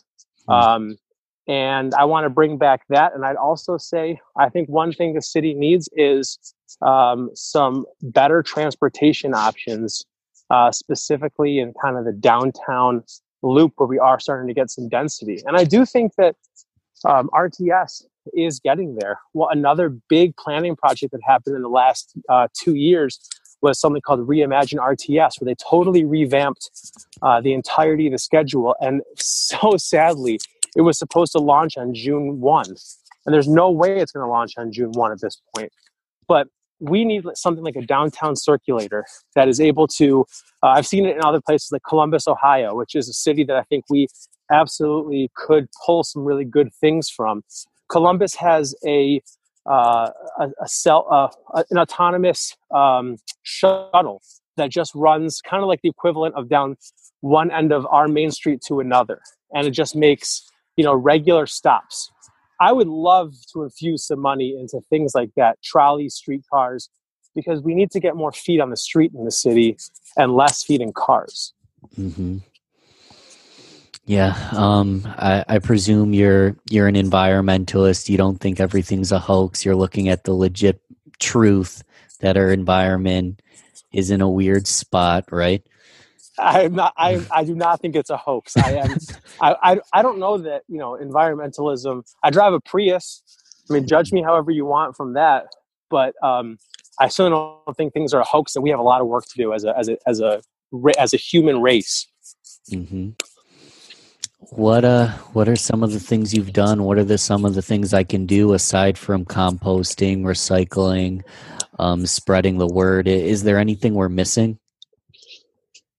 Mm. 0.48 0.62
Um, 0.62 0.96
and 1.46 1.94
I 1.94 2.04
want 2.04 2.24
to 2.24 2.30
bring 2.30 2.58
back 2.58 2.82
that. 2.88 3.14
And 3.14 3.24
I'd 3.24 3.36
also 3.36 3.76
say 3.78 4.20
I 4.36 4.48
think 4.48 4.68
one 4.68 4.92
thing 4.92 5.14
the 5.14 5.22
city 5.22 5.54
needs 5.54 5.88
is 5.92 6.38
um, 6.82 7.30
some 7.34 7.86
better 8.02 8.42
transportation 8.42 9.34
options 9.34 10.04
uh, 10.50 10.72
specifically 10.72 11.58
in 11.58 11.72
kind 11.80 11.96
of 11.96 12.04
the 12.04 12.12
downtown 12.12 13.04
loop 13.42 13.74
where 13.76 13.86
we 13.86 13.98
are 13.98 14.18
starting 14.18 14.48
to 14.48 14.54
get 14.54 14.70
some 14.70 14.88
density. 14.88 15.42
And 15.46 15.56
I 15.56 15.64
do 15.64 15.86
think 15.86 16.12
that 16.16 16.34
um, 17.04 17.28
RTS 17.32 18.04
is 18.32 18.58
getting 18.58 18.96
there. 18.96 19.20
Well, 19.34 19.50
another 19.50 19.90
big 20.08 20.34
planning 20.36 20.76
project 20.76 21.12
that 21.12 21.20
happened 21.26 21.56
in 21.56 21.62
the 21.62 21.68
last 21.68 22.14
uh, 22.28 22.48
two 22.58 22.74
years 22.74 23.20
was 23.62 23.80
something 23.80 24.02
called 24.02 24.26
Reimagine 24.26 24.78
RTS, 24.78 25.40
where 25.40 25.46
they 25.46 25.54
totally 25.54 26.04
revamped 26.04 26.70
uh, 27.22 27.40
the 27.40 27.52
entirety 27.52 28.06
of 28.06 28.12
the 28.12 28.18
schedule. 28.18 28.74
And 28.80 29.02
so 29.16 29.76
sadly, 29.76 30.38
it 30.76 30.82
was 30.82 30.98
supposed 30.98 31.32
to 31.32 31.38
launch 31.38 31.76
on 31.76 31.94
June 31.94 32.40
1. 32.40 32.66
And 33.26 33.34
there's 33.34 33.48
no 33.48 33.70
way 33.70 34.00
it's 34.00 34.12
going 34.12 34.24
to 34.24 34.30
launch 34.30 34.52
on 34.58 34.70
June 34.70 34.92
1 34.92 35.12
at 35.12 35.20
this 35.20 35.40
point. 35.54 35.72
But 36.28 36.48
we 36.80 37.04
need 37.04 37.24
something 37.34 37.64
like 37.64 37.76
a 37.76 37.82
downtown 37.82 38.36
circulator 38.36 39.04
that 39.34 39.48
is 39.48 39.60
able 39.60 39.86
to 39.86 40.24
uh, 40.62 40.68
i've 40.68 40.86
seen 40.86 41.06
it 41.06 41.16
in 41.16 41.24
other 41.24 41.40
places 41.40 41.70
like 41.70 41.82
columbus 41.88 42.26
ohio 42.26 42.74
which 42.74 42.94
is 42.94 43.08
a 43.08 43.12
city 43.12 43.44
that 43.44 43.56
i 43.56 43.62
think 43.62 43.84
we 43.88 44.08
absolutely 44.50 45.30
could 45.36 45.68
pull 45.86 46.02
some 46.02 46.24
really 46.24 46.44
good 46.44 46.72
things 46.80 47.08
from 47.08 47.42
columbus 47.88 48.34
has 48.34 48.74
a 48.86 49.20
uh, 49.66 50.10
a, 50.38 50.48
a 50.62 50.68
cell, 50.68 51.06
uh, 51.10 51.62
an 51.70 51.78
autonomous 51.78 52.56
um, 52.74 53.16
shuttle 53.42 54.22
that 54.56 54.70
just 54.70 54.94
runs 54.94 55.40
kind 55.40 55.62
of 55.62 55.68
like 55.68 55.80
the 55.82 55.88
equivalent 55.88 56.34
of 56.34 56.48
down 56.48 56.76
one 57.20 57.50
end 57.50 57.72
of 57.72 57.86
our 57.86 58.06
main 58.06 58.30
street 58.30 58.60
to 58.66 58.80
another 58.80 59.20
and 59.54 59.66
it 59.66 59.70
just 59.70 59.96
makes 59.96 60.46
you 60.76 60.84
know 60.84 60.94
regular 60.94 61.46
stops 61.46 62.10
I 62.60 62.72
would 62.72 62.88
love 62.88 63.34
to 63.52 63.62
infuse 63.62 64.06
some 64.06 64.20
money 64.20 64.56
into 64.58 64.80
things 64.88 65.12
like 65.14 65.30
that, 65.36 65.62
trolleys, 65.62 66.14
streetcars, 66.14 66.88
because 67.34 67.60
we 67.60 67.74
need 67.74 67.90
to 67.92 68.00
get 68.00 68.16
more 68.16 68.32
feet 68.32 68.60
on 68.60 68.70
the 68.70 68.76
street 68.76 69.12
in 69.14 69.24
the 69.24 69.30
city 69.30 69.76
and 70.16 70.34
less 70.34 70.62
feet 70.62 70.80
in 70.80 70.92
cars. 70.92 71.52
Mm-hmm. 71.98 72.38
Yeah, 74.06 74.36
um, 74.52 75.02
I, 75.06 75.44
I, 75.48 75.58
presume 75.60 76.12
you're 76.12 76.56
you're 76.70 76.88
an 76.88 76.94
environmentalist. 76.94 78.10
You 78.10 78.18
don't 78.18 78.38
think 78.38 78.60
everything's 78.60 79.12
a 79.12 79.18
hoax. 79.18 79.64
You're 79.64 79.76
looking 79.76 80.10
at 80.10 80.24
the 80.24 80.34
legit 80.34 80.80
truth 81.20 81.82
that 82.20 82.36
our 82.36 82.50
environment 82.50 83.40
is 83.92 84.10
in 84.10 84.20
a 84.20 84.28
weird 84.28 84.66
spot, 84.66 85.24
right? 85.32 85.66
I'm 86.38 86.74
not. 86.74 86.92
I 86.98 87.24
I 87.30 87.44
do 87.44 87.54
not 87.54 87.80
think 87.80 87.96
it's 87.96 88.10
a 88.10 88.16
hoax. 88.16 88.56
I 88.56 88.72
am. 88.74 88.98
I, 89.40 89.56
I 89.62 89.80
I 89.94 90.02
don't 90.02 90.18
know 90.18 90.36
that 90.38 90.62
you 90.68 90.78
know 90.78 90.98
environmentalism. 91.00 92.02
I 92.22 92.30
drive 92.30 92.52
a 92.52 92.60
Prius. 92.60 93.22
I 93.70 93.72
mean, 93.72 93.86
judge 93.86 94.12
me 94.12 94.22
however 94.22 94.50
you 94.50 94.66
want 94.66 94.96
from 94.96 95.14
that, 95.14 95.46
but 95.88 96.14
um, 96.22 96.58
I 97.00 97.08
certainly 97.08 97.38
don't 97.64 97.76
think 97.76 97.94
things 97.94 98.12
are 98.12 98.20
a 98.20 98.24
hoax, 98.24 98.54
and 98.54 98.62
we 98.62 98.68
have 98.68 98.78
a 98.78 98.82
lot 98.82 99.00
of 99.00 99.06
work 99.06 99.24
to 99.24 99.36
do 99.36 99.54
as 99.54 99.64
a 99.64 99.76
as 99.78 99.88
a 99.88 99.96
as 100.06 100.20
a 100.20 100.42
as 100.98 101.14
a 101.14 101.16
human 101.16 101.62
race. 101.62 102.06
Mm-hmm. 102.70 103.10
What 104.50 104.84
uh 104.84 105.08
what 105.32 105.48
are 105.48 105.56
some 105.56 105.82
of 105.82 105.92
the 105.92 106.00
things 106.00 106.34
you've 106.34 106.52
done? 106.52 106.84
What 106.84 106.98
are 106.98 107.04
the 107.04 107.18
some 107.18 107.44
of 107.44 107.54
the 107.54 107.62
things 107.62 107.94
I 107.94 108.04
can 108.04 108.26
do 108.26 108.52
aside 108.52 108.98
from 108.98 109.24
composting, 109.24 110.22
recycling, 110.22 111.22
um, 111.78 112.06
spreading 112.06 112.58
the 112.58 112.66
word? 112.66 113.08
Is 113.08 113.42
there 113.42 113.58
anything 113.58 113.94
we're 113.94 114.08
missing? 114.08 114.58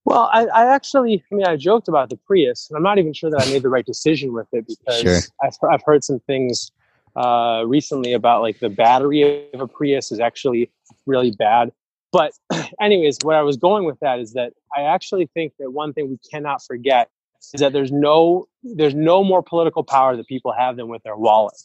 Well, 0.04 0.30
I, 0.32 0.46
I, 0.46 0.72
actually, 0.72 1.24
I 1.32 1.34
mean, 1.34 1.46
I 1.46 1.56
joked 1.56 1.88
about 1.88 2.10
the 2.10 2.16
Prius, 2.16 2.70
and 2.70 2.76
I'm 2.76 2.84
not 2.84 2.98
even 2.98 3.12
sure 3.12 3.28
that 3.28 3.42
I 3.44 3.50
made 3.50 3.62
the 3.62 3.68
right 3.68 3.84
decision 3.84 4.32
with 4.32 4.46
it 4.52 4.64
because 4.68 5.00
sure. 5.00 5.18
I've, 5.42 5.56
I've 5.68 5.82
heard 5.84 6.04
some 6.04 6.20
things 6.20 6.70
uh, 7.16 7.64
recently 7.66 8.12
about 8.12 8.40
like 8.40 8.60
the 8.60 8.68
battery 8.68 9.48
of 9.52 9.60
a 9.60 9.66
Prius 9.66 10.12
is 10.12 10.20
actually 10.20 10.70
really 11.06 11.32
bad. 11.32 11.72
But, 12.12 12.30
anyways, 12.80 13.18
where 13.24 13.36
I 13.36 13.42
was 13.42 13.56
going 13.56 13.84
with 13.84 13.98
that 13.98 14.20
is 14.20 14.34
that 14.34 14.52
I 14.76 14.82
actually 14.82 15.28
think 15.34 15.54
that 15.58 15.72
one 15.72 15.92
thing 15.92 16.08
we 16.08 16.18
cannot 16.30 16.62
forget 16.62 17.10
is 17.52 17.60
that 17.60 17.72
there's 17.72 17.92
no 17.92 18.46
there's 18.62 18.94
no 18.94 19.22
more 19.22 19.42
political 19.42 19.84
power 19.84 20.16
that 20.16 20.26
people 20.26 20.52
have 20.52 20.76
than 20.76 20.88
with 20.88 21.02
their 21.02 21.16
wallet, 21.16 21.56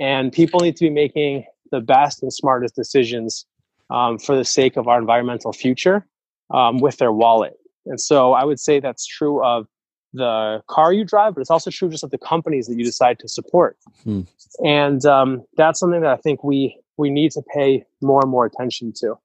and 0.00 0.32
people 0.32 0.60
need 0.60 0.76
to 0.76 0.84
be 0.84 0.90
making 0.90 1.44
the 1.70 1.80
best 1.80 2.22
and 2.22 2.32
smartest 2.32 2.74
decisions 2.74 3.46
um, 3.90 4.18
for 4.18 4.36
the 4.36 4.44
sake 4.44 4.76
of 4.76 4.88
our 4.88 4.98
environmental 4.98 5.52
future 5.52 6.06
um, 6.50 6.78
with 6.78 6.96
their 6.98 7.12
wallet. 7.12 7.56
And 7.86 8.00
so 8.00 8.32
I 8.32 8.44
would 8.44 8.60
say 8.60 8.80
that's 8.80 9.06
true 9.06 9.44
of 9.44 9.66
the 10.12 10.62
car 10.68 10.92
you 10.92 11.04
drive, 11.04 11.34
but 11.34 11.40
it's 11.40 11.50
also 11.50 11.70
true 11.70 11.88
just 11.88 12.02
of 12.02 12.10
the 12.10 12.18
companies 12.18 12.66
that 12.66 12.76
you 12.76 12.84
decide 12.84 13.18
to 13.20 13.28
support. 13.28 13.76
Hmm. 14.04 14.22
And 14.64 15.04
um, 15.06 15.44
that's 15.56 15.78
something 15.78 16.00
that 16.00 16.10
I 16.10 16.16
think 16.16 16.42
we 16.42 16.78
we 16.96 17.10
need 17.10 17.32
to 17.32 17.42
pay 17.54 17.84
more 18.02 18.20
and 18.22 18.30
more 18.30 18.44
attention 18.44 18.92
to. 18.96 19.18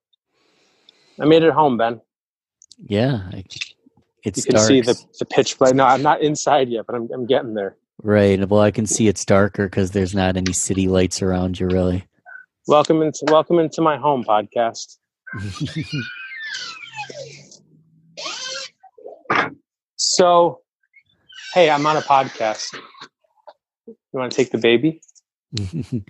I 1.20 1.24
made 1.26 1.42
it 1.42 1.52
home, 1.52 1.76
Ben. 1.76 2.00
Yeah, 2.78 3.30
it's 4.26 4.38
you 4.38 4.44
can 4.44 4.54
dark. 4.56 4.68
see 4.68 4.80
the 4.80 5.02
the 5.18 5.24
pitch 5.24 5.58
black. 5.58 5.74
No, 5.74 5.84
I'm 5.84 6.02
not 6.02 6.20
inside 6.20 6.68
yet, 6.68 6.86
but 6.86 6.96
I'm 6.96 7.08
I'm 7.12 7.26
getting 7.26 7.54
there. 7.54 7.76
Right. 8.02 8.46
Well, 8.46 8.60
I 8.60 8.70
can 8.70 8.86
see 8.86 9.08
it's 9.08 9.24
darker 9.24 9.66
because 9.66 9.92
there's 9.92 10.14
not 10.14 10.36
any 10.36 10.52
city 10.52 10.88
lights 10.88 11.22
around 11.22 11.58
you, 11.58 11.66
really. 11.66 12.04
Welcome 12.66 13.00
into 13.02 13.24
welcome 13.28 13.58
into 13.58 13.80
my 13.80 13.96
home 13.96 14.24
podcast. 14.24 14.98
So, 20.16 20.60
hey, 21.54 21.70
I'm 21.70 21.86
on 21.86 21.96
a 21.96 22.00
podcast. 22.00 22.74
You 23.86 23.94
want 24.12 24.30
to 24.30 24.36
take 24.36 24.50
the 24.50 24.58
baby? 24.58 25.00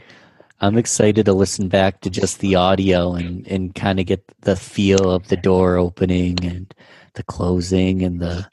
I'm 0.60 0.78
excited 0.78 1.26
to 1.26 1.32
listen 1.32 1.68
back 1.68 2.00
to 2.00 2.10
just 2.10 2.40
the 2.40 2.56
audio 2.56 3.14
and, 3.14 3.46
and 3.46 3.74
kind 3.74 4.00
of 4.00 4.06
get 4.06 4.24
the 4.40 4.56
feel 4.56 5.10
of 5.10 5.28
the 5.28 5.36
door 5.36 5.76
opening 5.76 6.44
and 6.44 6.74
the 7.16 7.24
closing 7.24 8.02
and 8.02 8.20
the. 8.20 8.46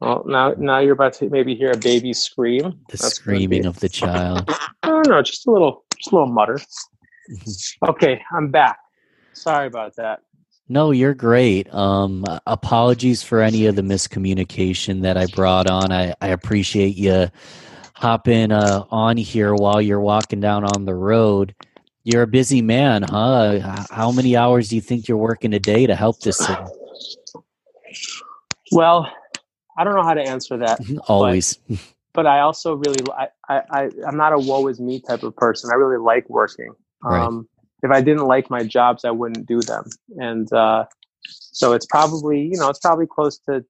Well, 0.00 0.24
now 0.26 0.54
now 0.58 0.80
you're 0.80 0.94
about 0.94 1.12
to 1.14 1.30
maybe 1.30 1.54
hear 1.54 1.70
a 1.70 1.76
baby 1.76 2.12
scream. 2.12 2.62
The 2.62 2.96
That's 2.96 3.14
screaming 3.14 3.66
of 3.66 3.78
the 3.80 3.88
child. 3.88 4.50
Oh 4.84 5.00
no, 5.06 5.22
just 5.22 5.46
a 5.46 5.50
little, 5.50 5.84
just 5.96 6.10
a 6.10 6.16
little 6.16 6.32
mutter. 6.32 6.58
okay, 7.88 8.20
I'm 8.32 8.50
back. 8.50 8.78
Sorry 9.32 9.68
about 9.68 9.94
that. 9.94 10.22
No, 10.68 10.90
you're 10.90 11.14
great. 11.14 11.72
Um, 11.72 12.24
apologies 12.46 13.22
for 13.22 13.40
any 13.40 13.66
of 13.66 13.76
the 13.76 13.82
miscommunication 13.82 15.02
that 15.02 15.16
I 15.16 15.26
brought 15.26 15.70
on. 15.70 15.92
I, 15.92 16.14
I 16.20 16.28
appreciate 16.28 16.96
you 16.96 17.28
hopping 17.94 18.50
uh, 18.50 18.84
on 18.90 19.16
here 19.16 19.54
while 19.54 19.80
you're 19.80 20.00
walking 20.00 20.40
down 20.40 20.64
on 20.64 20.84
the 20.84 20.94
road. 20.94 21.54
You're 22.02 22.22
a 22.22 22.26
busy 22.26 22.60
man, 22.60 23.04
huh? 23.04 23.84
How 23.90 24.10
many 24.10 24.36
hours 24.36 24.68
do 24.68 24.74
you 24.74 24.82
think 24.82 25.06
you're 25.06 25.16
working 25.16 25.54
a 25.54 25.60
day 25.60 25.86
to 25.86 25.94
help 25.94 26.20
this 26.20 26.38
city? 26.38 26.60
Well, 28.70 29.12
I 29.76 29.84
don't 29.84 29.94
know 29.94 30.02
how 30.02 30.14
to 30.14 30.22
answer 30.22 30.58
that. 30.58 30.80
Always. 31.08 31.54
But, 31.68 31.78
but 32.14 32.26
I 32.26 32.40
also 32.40 32.74
really, 32.74 33.04
I, 33.16 33.28
I, 33.48 33.90
I'm 34.06 34.16
not 34.16 34.32
a 34.32 34.38
woe 34.38 34.66
is 34.68 34.80
me 34.80 35.00
type 35.00 35.22
of 35.22 35.34
person. 35.36 35.70
I 35.72 35.76
really 35.76 35.98
like 35.98 36.28
working. 36.28 36.74
Right. 37.02 37.22
Um, 37.22 37.48
if 37.82 37.90
I 37.90 38.00
didn't 38.00 38.26
like 38.26 38.50
my 38.50 38.62
jobs, 38.62 39.04
I 39.04 39.10
wouldn't 39.10 39.46
do 39.46 39.60
them. 39.60 39.84
And 40.18 40.52
uh, 40.52 40.84
so 41.26 41.72
it's 41.72 41.86
probably, 41.86 42.42
you 42.42 42.56
know, 42.58 42.68
it's 42.68 42.78
probably 42.78 43.06
close 43.06 43.38
to 43.48 43.64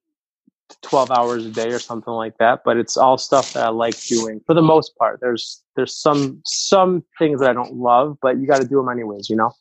12 0.81 1.11
hours 1.11 1.45
a 1.45 1.49
day 1.49 1.71
or 1.71 1.77
something 1.77 2.13
like 2.13 2.37
that 2.39 2.61
but 2.65 2.77
it's 2.77 2.97
all 2.97 3.17
stuff 3.17 3.53
that 3.53 3.65
i 3.65 3.69
like 3.69 3.99
doing 4.05 4.41
for 4.45 4.55
the 4.55 4.61
most 4.61 4.95
part 4.97 5.19
there's 5.21 5.61
there's 5.75 5.95
some 5.95 6.41
some 6.45 7.03
things 7.19 7.39
that 7.39 7.49
i 7.49 7.53
don't 7.53 7.75
love 7.75 8.17
but 8.21 8.39
you 8.39 8.47
got 8.47 8.61
to 8.61 8.67
do 8.67 8.77
them 8.77 8.89
anyways 8.89 9.29
you 9.29 9.35
know 9.35 9.51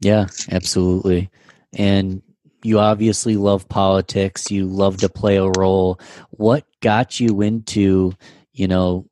yeah 0.00 0.26
absolutely 0.52 1.28
and 1.72 2.22
you 2.64 2.78
obviously 2.78 3.36
love 3.36 3.68
politics 3.68 4.50
you 4.50 4.66
love 4.66 4.96
to 4.96 5.08
play 5.08 5.36
a 5.36 5.50
role 5.58 5.98
what 6.30 6.64
got 6.80 7.20
you 7.20 7.40
into 7.40 8.12
you 8.52 8.66
know 8.66 9.06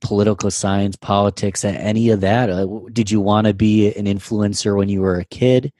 political 0.00 0.50
science 0.50 0.96
politics 0.96 1.64
and 1.64 1.76
any 1.76 2.10
of 2.10 2.20
that 2.20 2.50
uh, 2.50 2.66
did 2.92 3.10
you 3.10 3.20
want 3.20 3.46
to 3.46 3.54
be 3.54 3.94
an 3.94 4.06
influencer 4.06 4.76
when 4.76 4.88
you 4.88 5.00
were 5.00 5.18
a 5.18 5.24
kid 5.26 5.72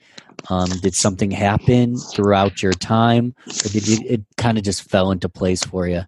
um, 0.49 0.69
did 0.81 0.95
something 0.95 1.31
happen 1.31 1.97
throughout 1.97 2.61
your 2.61 2.73
time, 2.73 3.33
or 3.47 3.69
did 3.69 3.87
you, 3.87 3.97
it 4.05 4.21
kind 4.37 4.57
of 4.57 4.63
just 4.63 4.89
fell 4.89 5.11
into 5.11 5.29
place 5.29 5.63
for 5.63 5.87
you? 5.87 6.01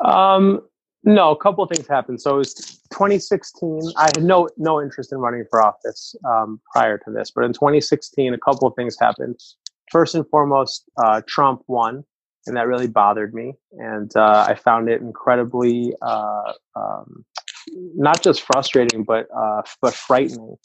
Um, 0.00 0.60
no, 1.04 1.30
a 1.30 1.36
couple 1.36 1.62
of 1.62 1.70
things 1.70 1.86
happened. 1.86 2.20
So 2.20 2.34
it 2.34 2.38
was 2.38 2.54
2016. 2.90 3.92
I 3.96 4.04
had 4.04 4.22
no 4.22 4.48
no 4.56 4.82
interest 4.82 5.12
in 5.12 5.18
running 5.18 5.44
for 5.48 5.62
office 5.62 6.16
um, 6.24 6.60
prior 6.72 6.98
to 6.98 7.10
this, 7.10 7.30
but 7.30 7.44
in 7.44 7.52
2016, 7.52 8.34
a 8.34 8.38
couple 8.38 8.68
of 8.68 8.74
things 8.74 8.96
happened. 8.98 9.38
First 9.90 10.14
and 10.14 10.28
foremost, 10.28 10.84
uh, 11.02 11.22
Trump 11.26 11.62
won, 11.66 12.04
and 12.46 12.56
that 12.56 12.66
really 12.66 12.88
bothered 12.88 13.34
me, 13.34 13.54
and 13.72 14.10
uh, 14.16 14.46
I 14.48 14.54
found 14.54 14.88
it 14.88 15.00
incredibly 15.00 15.94
uh, 16.02 16.52
um, 16.76 17.24
not 17.94 18.22
just 18.22 18.42
frustrating, 18.42 19.04
but 19.04 19.28
uh, 19.34 19.62
but 19.80 19.94
frightening 19.94 20.56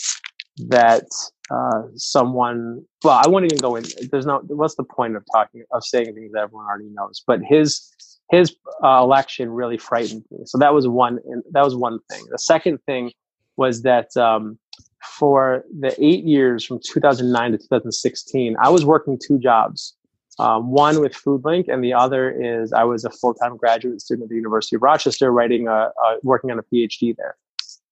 that 0.70 1.06
uh, 1.52 1.82
someone 1.96 2.84
well 3.04 3.20
i 3.24 3.28
won't 3.28 3.46
even 3.46 3.58
go 3.58 3.76
in 3.76 3.84
there's 4.12 4.26
no 4.26 4.40
what's 4.48 4.76
the 4.76 4.84
point 4.84 5.16
of 5.16 5.24
talking 5.34 5.64
of 5.72 5.84
saying 5.84 6.14
things 6.14 6.32
that 6.32 6.44
everyone 6.44 6.66
already 6.66 6.90
knows? 6.94 7.24
But 7.26 7.42
his 7.44 7.90
his 8.32 8.56
uh, 8.84 9.02
election 9.02 9.50
really 9.50 9.78
frightened 9.78 10.24
me. 10.32 10.40
So 10.46 10.58
that 10.60 10.74
was 10.74 10.88
one 10.88 11.20
that 11.52 11.64
was 11.64 11.76
one 11.76 12.00
thing. 12.10 12.24
The 12.32 12.38
second 12.38 12.80
thing 12.86 13.12
was 13.58 13.82
that 13.84 14.16
um, 14.18 14.58
for 15.04 15.64
the 15.80 15.96
eight 16.04 16.24
years 16.24 16.66
from 16.66 16.80
2009 16.84 17.52
to 17.52 17.58
2016 17.58 18.56
i 18.62 18.70
was 18.70 18.86
working 18.86 19.18
two 19.18 19.38
jobs 19.40 19.96
um, 20.40 20.72
one 20.72 21.00
with 21.00 21.14
foodlink 21.14 21.68
and 21.68 21.84
the 21.84 21.94
other 21.94 22.32
is 22.32 22.74
i 22.74 22.84
was 22.84 23.06
a 23.06 23.10
full-time 23.10 23.56
graduate 23.58 24.02
student 24.02 24.26
at 24.26 24.30
the 24.30 24.36
university 24.36 24.76
of 24.76 24.82
rochester 24.82 25.32
writing 25.32 25.68
a, 25.68 25.72
a 25.72 26.18
working 26.24 26.52
on 26.52 26.60
a 26.60 26.64
phd 26.64 27.16
there 27.18 27.36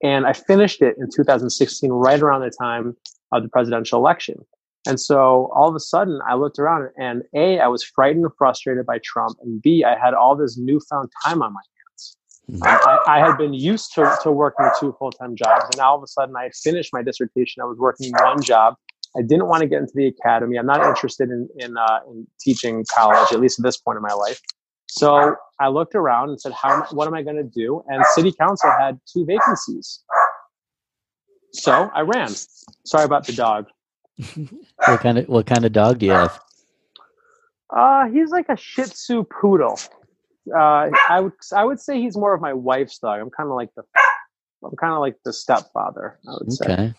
and 0.04 0.26
I 0.26 0.34
finished 0.34 0.82
it 0.82 0.95
in 0.97 1.10
2016, 1.13 1.91
right 1.91 2.19
around 2.19 2.41
the 2.41 2.52
time 2.52 2.95
of 3.32 3.43
the 3.43 3.50
presidential 3.50 4.00
election. 4.00 4.43
And 4.88 5.00
so 5.00 5.52
all 5.54 5.69
of 5.69 5.76
a 5.76 5.80
sudden, 5.80 6.19
I 6.28 6.34
looked 6.36 6.58
around 6.58 6.89
and 6.97 7.21
A, 7.36 7.60
I 7.60 7.67
was 7.67 7.84
frightened 7.84 8.26
and 8.26 8.34
frustrated 8.36 8.86
by 8.86 9.00
Trump. 9.04 9.38
And 9.43 9.62
B, 9.62 9.84
I 9.84 9.95
had 9.97 10.15
all 10.15 10.36
this 10.36 10.58
newfound 10.58 11.12
time 11.24 11.43
on 11.43 11.54
my 11.54 11.60
hands. 11.60 11.67
I, 12.63 12.97
I, 13.08 13.19
had 13.19 13.38
been 13.38 13.54
used 13.54 13.93
to, 13.93 14.17
to 14.23 14.32
working 14.32 14.69
two 14.80 14.95
full 14.99 15.12
time 15.12 15.36
jobs. 15.36 15.63
And 15.65 15.77
now 15.77 15.91
all 15.91 15.97
of 15.97 16.04
a 16.04 16.08
sudden, 16.08 16.36
I 16.36 16.43
had 16.43 16.56
finished 16.56 16.91
my 16.91 17.01
dissertation. 17.01 17.62
I 17.62 17.65
was 17.65 17.77
working 17.77 18.12
one 18.21 18.41
job. 18.41 18.75
I 19.17 19.21
didn't 19.21 19.47
want 19.47 19.62
to 19.62 19.67
get 19.67 19.80
into 19.80 19.93
the 19.95 20.08
academy. 20.08 20.58
I'm 20.58 20.65
not 20.65 20.86
interested 20.86 21.30
in, 21.30 21.47
in, 21.58 21.77
uh, 21.77 21.99
in 22.10 22.27
teaching 22.39 22.86
college, 22.93 23.32
at 23.32 23.39
least 23.39 23.60
at 23.60 23.63
this 23.63 23.77
point 23.77 23.97
in 23.97 24.01
my 24.01 24.13
life. 24.13 24.39
So 24.88 25.36
I 25.60 25.69
looked 25.69 25.95
around 25.95 26.30
and 26.30 26.41
said, 26.41 26.51
"How? 26.51 26.86
What 26.91 27.08
am 27.08 27.13
I 27.13 27.23
going 27.23 27.38
to 27.38 27.43
do?" 27.43 27.82
And 27.88 28.06
city 28.08 28.34
council 28.34 28.69
had 28.77 28.99
two 29.12 29.25
vacancies. 29.25 30.01
So 31.54 31.89
I 31.95 32.01
ran. 32.01 32.30
Sorry 32.86 33.06
about 33.06 33.25
the 33.25 33.32
dog. 33.32 33.67
what 34.86 34.99
kind 34.99 35.17
of 35.17 35.30
what 35.30 35.45
kind 35.45 35.63
of 35.63 35.71
dog 35.71 35.99
do 35.99 36.08
you 36.08 36.12
have? 36.12 36.38
Uh, 37.69 38.08
he's 38.08 38.32
like 38.32 38.49
a 38.49 38.58
Shih 38.58 38.84
Tzu 38.84 39.23
poodle. 39.23 39.80
Uh, 40.49 40.89
I 41.10 41.19
would 41.21 41.34
I 41.56 41.63
would 41.63 41.80
say 41.80 42.01
he's 42.01 42.17
more 42.17 42.34
of 42.34 42.41
my 42.41 42.54
wife's 42.54 42.97
dog. 42.99 43.19
I'm 43.19 43.30
kind 43.30 43.49
of 43.49 43.56
like 43.56 43.69
the 43.75 43.84
I'm 44.63 44.75
kind 44.75 44.93
of 44.93 44.99
like 44.99 45.17
the 45.23 45.34
stepfather. 45.34 46.19
I 46.27 46.32
would 46.39 46.54
say. 46.54 46.65
Okay. 46.65 46.93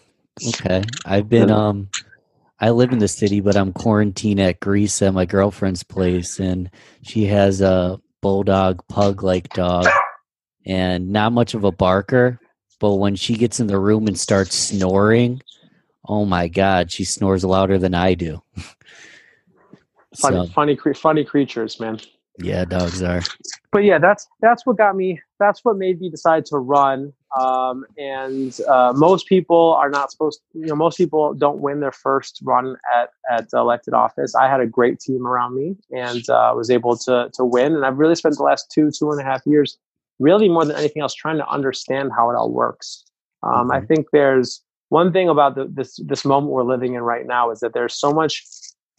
Okay. 0.48 0.82
I've 1.04 1.28
been 1.28 1.50
um 1.50 1.88
I 2.60 2.70
live 2.70 2.92
in 2.92 3.00
the 3.00 3.08
city, 3.08 3.40
but 3.40 3.56
I'm 3.56 3.72
quarantined 3.72 4.40
at 4.40 4.60
Greece 4.60 5.02
at 5.02 5.12
my 5.12 5.26
girlfriend's 5.26 5.82
place, 5.82 6.38
and 6.38 6.70
she 7.02 7.24
has 7.26 7.60
a 7.60 8.00
bulldog 8.20 8.86
pug 8.86 9.24
like 9.24 9.52
dog, 9.52 9.88
and 10.64 11.10
not 11.10 11.32
much 11.32 11.54
of 11.54 11.64
a 11.64 11.72
barker. 11.72 12.38
But 12.78 12.94
when 12.94 13.16
she 13.16 13.34
gets 13.34 13.58
in 13.58 13.66
the 13.66 13.78
room 13.78 14.06
and 14.06 14.18
starts 14.18 14.54
snoring, 14.54 15.42
oh 16.06 16.24
my 16.24 16.46
god, 16.46 16.92
she 16.92 17.04
snores 17.04 17.44
louder 17.44 17.78
than 17.78 17.94
I 17.94 18.14
do. 18.14 18.42
funny, 20.16 20.46
so, 20.46 20.46
funny, 20.46 20.78
funny 20.94 21.24
creatures, 21.24 21.80
man. 21.80 21.98
Yeah, 22.38 22.64
dogs 22.64 23.02
are. 23.02 23.22
But 23.72 23.84
yeah, 23.84 23.98
that's 23.98 24.26
that's 24.40 24.64
what 24.64 24.78
got 24.78 24.96
me. 24.96 25.20
That's 25.38 25.64
what 25.64 25.76
made 25.76 26.00
me 26.00 26.08
decide 26.08 26.46
to 26.46 26.56
run. 26.58 27.12
Um, 27.38 27.86
and 27.98 28.58
uh, 28.68 28.92
most 28.94 29.26
people 29.26 29.74
are 29.74 29.90
not 29.90 30.10
supposed. 30.10 30.40
To, 30.52 30.58
you 30.58 30.66
know, 30.66 30.74
most 30.74 30.96
people 30.96 31.34
don't 31.34 31.60
win 31.60 31.80
their 31.80 31.92
first 31.92 32.40
run 32.42 32.76
at 32.94 33.10
at 33.30 33.48
elected 33.52 33.94
office. 33.94 34.34
I 34.34 34.48
had 34.48 34.60
a 34.60 34.66
great 34.66 34.98
team 34.98 35.26
around 35.26 35.54
me 35.54 35.76
and 35.90 36.28
uh, 36.30 36.52
was 36.56 36.70
able 36.70 36.96
to 36.98 37.30
to 37.34 37.44
win. 37.44 37.74
And 37.74 37.84
I've 37.84 37.98
really 37.98 38.14
spent 38.14 38.36
the 38.36 38.42
last 38.42 38.70
two 38.70 38.90
two 38.90 39.10
and 39.10 39.20
a 39.20 39.24
half 39.24 39.42
years, 39.46 39.78
really 40.18 40.48
more 40.48 40.64
than 40.64 40.76
anything 40.76 41.02
else, 41.02 41.14
trying 41.14 41.38
to 41.38 41.48
understand 41.48 42.12
how 42.16 42.30
it 42.30 42.34
all 42.34 42.50
works. 42.50 43.04
Um, 43.42 43.52
mm-hmm. 43.52 43.72
I 43.72 43.80
think 43.82 44.06
there's 44.12 44.62
one 44.88 45.12
thing 45.12 45.28
about 45.28 45.54
the, 45.54 45.66
this 45.70 45.98
this 46.06 46.24
moment 46.24 46.52
we're 46.52 46.64
living 46.64 46.94
in 46.94 47.02
right 47.02 47.26
now 47.26 47.50
is 47.50 47.60
that 47.60 47.72
there's 47.74 47.94
so 47.94 48.12
much 48.12 48.44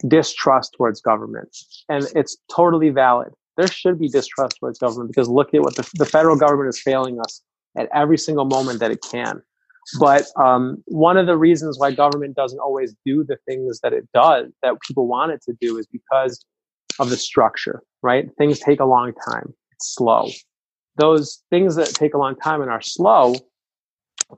distrust 0.06 0.74
towards 0.76 1.00
government. 1.00 1.56
And 1.88 2.06
it's 2.14 2.36
totally 2.54 2.90
valid. 2.90 3.32
There 3.56 3.68
should 3.68 3.98
be 3.98 4.08
distrust 4.08 4.58
towards 4.58 4.78
government 4.78 5.10
because 5.10 5.28
look 5.28 5.54
at 5.54 5.62
what 5.62 5.76
the, 5.76 5.88
the 5.94 6.06
federal 6.06 6.36
government 6.36 6.68
is 6.68 6.80
failing 6.80 7.20
us 7.20 7.42
at 7.76 7.88
every 7.94 8.18
single 8.18 8.44
moment 8.44 8.80
that 8.80 8.90
it 8.90 9.02
can. 9.02 9.42
But 9.98 10.24
um, 10.36 10.82
one 10.86 11.16
of 11.16 11.26
the 11.26 11.36
reasons 11.36 11.78
why 11.78 11.92
government 11.92 12.36
doesn't 12.36 12.58
always 12.58 12.94
do 13.04 13.22
the 13.22 13.36
things 13.46 13.80
that 13.82 13.92
it 13.92 14.08
does, 14.14 14.50
that 14.62 14.80
people 14.86 15.06
want 15.06 15.32
it 15.32 15.42
to 15.42 15.54
do, 15.60 15.76
is 15.76 15.86
because 15.86 16.44
of 16.98 17.10
the 17.10 17.16
structure, 17.16 17.82
right? 18.02 18.28
Things 18.38 18.58
take 18.58 18.80
a 18.80 18.86
long 18.86 19.12
time, 19.28 19.52
it's 19.72 19.94
slow. 19.94 20.28
Those 20.96 21.42
things 21.50 21.76
that 21.76 21.88
take 21.88 22.14
a 22.14 22.18
long 22.18 22.36
time 22.36 22.62
and 22.62 22.70
are 22.70 22.80
slow 22.80 23.34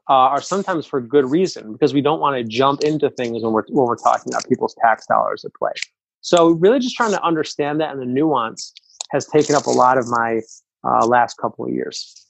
uh, 0.09 0.13
are 0.13 0.41
sometimes 0.41 0.87
for 0.87 1.01
good 1.01 1.25
reason 1.31 1.73
because 1.73 1.95
we 1.95 2.01
don't 2.01 2.21
want 2.21 2.37
to 2.37 2.45
jump 2.45 2.83
into 2.83 3.11
things 3.11 3.43
when 3.43 3.53
we're 3.53 3.65
when 3.69 3.87
we're 3.87 3.97
talking 3.97 4.33
about 4.33 4.49
people's 4.49 4.75
tax 4.81 5.07
dollars 5.07 5.45
at 5.45 5.53
play. 5.55 5.73
So 6.21 6.51
really, 6.51 6.79
just 6.79 6.97
trying 6.97 7.13
to 7.13 7.23
understand 7.23 7.81
that 7.81 7.93
and 7.93 8.01
the 8.01 8.07
nuance 8.07 8.73
has 9.11 9.27
taken 9.27 9.55
up 9.55 9.67
a 9.67 9.71
lot 9.71 9.99
of 9.99 10.09
my 10.09 10.41
uh, 10.85 11.07
last 11.07 11.37
couple 11.37 11.65
of 11.65 11.73
years. 11.73 12.27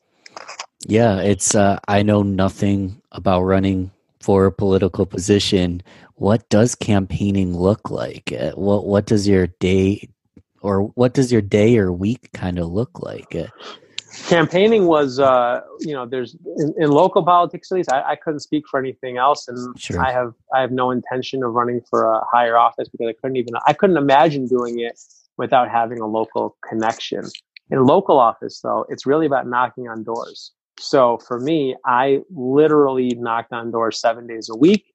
Yeah, 0.87 1.20
it's 1.20 1.55
uh, 1.55 1.79
I 1.88 2.02
know 2.02 2.22
nothing 2.22 3.00
about 3.12 3.42
running 3.42 3.90
for 4.20 4.46
a 4.46 4.52
political 4.52 5.07
position. 5.07 5.83
What 6.16 6.48
does 6.48 6.74
campaigning 6.74 7.57
look 7.57 7.90
like? 7.90 8.33
Uh, 8.33 8.52
what 8.52 8.87
what 8.87 9.07
does 9.07 9.26
your 9.26 9.46
day 9.46 10.09
or 10.61 10.83
what 10.94 11.14
does 11.14 11.33
your 11.33 11.42
day 11.42 11.79
or 11.79 11.92
week 11.92 12.31
kind 12.33 12.59
of 12.59 12.68
look 12.68 13.00
like? 13.00 13.35
Campaigning 14.24 14.87
was 14.87 15.20
uh, 15.20 15.61
you 15.81 15.92
know 15.92 16.07
there's 16.07 16.37
in, 16.57 16.74
in, 16.79 16.90
local 16.90 17.24
politics 17.24 17.70
at 17.70 17.76
least 17.76 17.92
I, 17.92 18.02
I, 18.12 18.16
couldn't 18.16 18.40
speak 18.40 18.64
for 18.68 18.81
anything 18.81 19.18
else 19.18 19.46
and 19.46 19.79
sure. 19.79 20.00
i 20.00 20.11
have 20.11 20.33
i 20.55 20.61
have 20.61 20.72
no 20.72 20.90
intention 20.90 21.44
of 21.44 21.52
running 21.52 21.81
for 21.88 22.11
a 22.11 22.24
higher 22.33 22.57
office 22.57 22.88
because 22.88 23.09
i 23.09 23.14
couldn't 23.20 23.37
even 23.37 23.55
i 23.66 23.72
couldn't 23.72 23.96
imagine 23.96 24.46
doing 24.48 24.81
it 24.81 24.98
without 25.37 25.68
having 25.68 26.00
a 26.00 26.07
local 26.07 26.57
connection. 26.66 27.24
In 27.70 27.85
local 27.85 28.18
office 28.18 28.61
though 28.62 28.87
it's 28.88 29.07
really 29.07 29.26
about 29.26 29.46
knocking 29.46 29.88
on 29.88 30.02
doors. 30.02 30.52
So 30.79 31.18
for 31.18 31.38
me 31.38 31.76
i 31.85 32.20
literally 32.31 33.11
knocked 33.16 33.52
on 33.52 33.70
doors 33.70 34.00
seven 34.00 34.26
days 34.26 34.48
a 34.48 34.57
week 34.57 34.92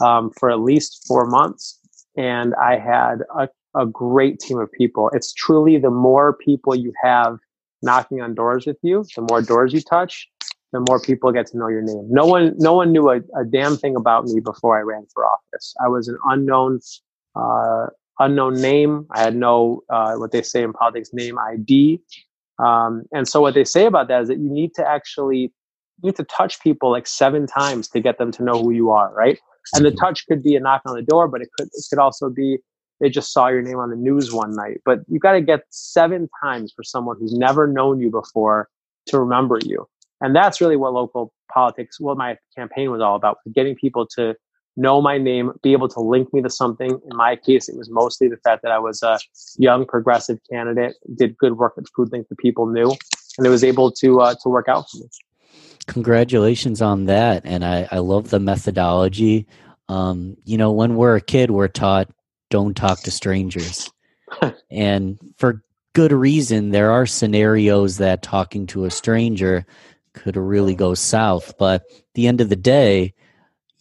um, 0.00 0.30
for 0.38 0.50
at 0.50 0.60
least 0.60 1.04
four 1.06 1.26
months 1.26 1.78
and 2.16 2.54
i 2.54 2.78
had 2.78 3.22
a, 3.36 3.48
a 3.74 3.86
great 3.86 4.38
team 4.38 4.58
of 4.58 4.70
people. 4.72 5.10
It's 5.12 5.32
truly 5.32 5.78
the 5.78 5.90
more 5.90 6.32
people 6.32 6.74
you 6.74 6.92
have 7.02 7.38
knocking 7.82 8.20
on 8.20 8.34
doors 8.34 8.66
with 8.66 8.78
you, 8.82 9.04
the 9.16 9.22
more 9.22 9.42
doors 9.42 9.72
you 9.72 9.80
touch, 9.80 10.28
the 10.72 10.80
more 10.88 11.00
people 11.00 11.32
get 11.32 11.46
to 11.46 11.58
know 11.58 11.68
your 11.68 11.82
name. 11.82 12.06
No 12.08 12.26
one, 12.26 12.54
no 12.58 12.74
one 12.74 12.92
knew 12.92 13.10
a, 13.10 13.16
a 13.38 13.44
damn 13.50 13.76
thing 13.76 13.96
about 13.96 14.26
me 14.26 14.40
before 14.40 14.78
I 14.78 14.82
ran 14.82 15.06
for 15.12 15.26
office. 15.26 15.74
I 15.82 15.88
was 15.88 16.08
an 16.08 16.18
unknown, 16.28 16.80
uh, 17.34 17.86
unknown 18.18 18.60
name. 18.60 19.06
I 19.12 19.20
had 19.20 19.34
no, 19.34 19.82
uh, 19.88 20.14
what 20.14 20.32
they 20.32 20.42
say 20.42 20.62
in 20.62 20.72
politics, 20.72 21.10
name 21.12 21.38
ID. 21.38 22.00
Um, 22.64 23.04
and 23.12 23.26
so 23.26 23.40
what 23.40 23.54
they 23.54 23.64
say 23.64 23.86
about 23.86 24.08
that 24.08 24.22
is 24.22 24.28
that 24.28 24.38
you 24.38 24.50
need 24.50 24.74
to 24.74 24.86
actually, 24.86 25.52
you 26.02 26.10
need 26.10 26.16
to 26.16 26.24
touch 26.24 26.60
people 26.60 26.90
like 26.90 27.06
seven 27.06 27.46
times 27.46 27.88
to 27.88 28.00
get 28.00 28.18
them 28.18 28.30
to 28.32 28.44
know 28.44 28.62
who 28.62 28.70
you 28.70 28.90
are, 28.90 29.12
right? 29.14 29.38
And 29.74 29.84
the 29.84 29.90
touch 29.90 30.26
could 30.26 30.42
be 30.42 30.56
a 30.56 30.60
knock 30.60 30.82
on 30.86 30.94
the 30.94 31.02
door, 31.02 31.28
but 31.28 31.42
it 31.42 31.48
could, 31.56 31.68
it 31.68 31.84
could 31.88 31.98
also 31.98 32.28
be 32.28 32.58
they 33.00 33.08
just 33.08 33.32
saw 33.32 33.48
your 33.48 33.62
name 33.62 33.78
on 33.78 33.90
the 33.90 33.96
news 33.96 34.32
one 34.32 34.54
night. 34.54 34.80
But 34.84 35.00
you've 35.08 35.22
got 35.22 35.32
to 35.32 35.40
get 35.40 35.62
seven 35.70 36.28
times 36.42 36.72
for 36.74 36.82
someone 36.82 37.16
who's 37.18 37.32
never 37.32 37.66
known 37.66 38.00
you 38.00 38.10
before 38.10 38.68
to 39.06 39.18
remember 39.18 39.58
you. 39.64 39.88
And 40.20 40.36
that's 40.36 40.60
really 40.60 40.76
what 40.76 40.92
local 40.92 41.32
politics, 41.52 41.98
what 41.98 42.16
my 42.16 42.36
campaign 42.56 42.90
was 42.90 43.00
all 43.00 43.16
about, 43.16 43.38
getting 43.54 43.74
people 43.74 44.06
to 44.16 44.34
know 44.76 45.00
my 45.00 45.18
name, 45.18 45.52
be 45.62 45.72
able 45.72 45.88
to 45.88 46.00
link 46.00 46.32
me 46.32 46.42
to 46.42 46.50
something. 46.50 46.90
In 46.90 47.16
my 47.16 47.36
case, 47.36 47.68
it 47.68 47.76
was 47.76 47.90
mostly 47.90 48.28
the 48.28 48.36
fact 48.38 48.62
that 48.62 48.72
I 48.72 48.78
was 48.78 49.02
a 49.02 49.18
young 49.56 49.86
progressive 49.86 50.38
candidate, 50.50 50.94
did 51.16 51.36
good 51.38 51.56
work 51.56 51.74
at 51.76 51.84
FoodLink 51.96 52.28
that 52.28 52.38
people 52.38 52.66
knew, 52.66 52.94
and 53.38 53.46
it 53.46 53.50
was 53.50 53.64
able 53.64 53.90
to 53.92 54.20
uh, 54.20 54.34
to 54.42 54.48
work 54.48 54.68
out 54.68 54.88
for 54.90 54.98
me. 54.98 55.08
Congratulations 55.86 56.80
on 56.82 57.06
that, 57.06 57.42
and 57.44 57.64
I, 57.64 57.88
I 57.90 57.98
love 57.98 58.30
the 58.30 58.40
methodology. 58.40 59.46
Um, 59.88 60.36
you 60.44 60.56
know, 60.56 60.70
when 60.70 60.94
we're 60.94 61.16
a 61.16 61.20
kid, 61.20 61.50
we're 61.50 61.68
taught 61.68 62.08
don't 62.50 62.76
talk 62.76 63.00
to 63.00 63.10
strangers, 63.10 63.90
and 64.70 65.18
for 65.36 65.64
good 65.92 66.12
reason. 66.12 66.70
There 66.70 66.92
are 66.92 67.06
scenarios 67.06 67.98
that 67.98 68.22
talking 68.22 68.66
to 68.68 68.84
a 68.84 68.90
stranger 68.90 69.66
could 70.12 70.36
really 70.36 70.74
go 70.74 70.94
south, 70.94 71.54
but 71.58 71.82
at 71.82 72.14
the 72.14 72.26
end 72.26 72.40
of 72.40 72.48
the 72.48 72.56
day 72.56 73.14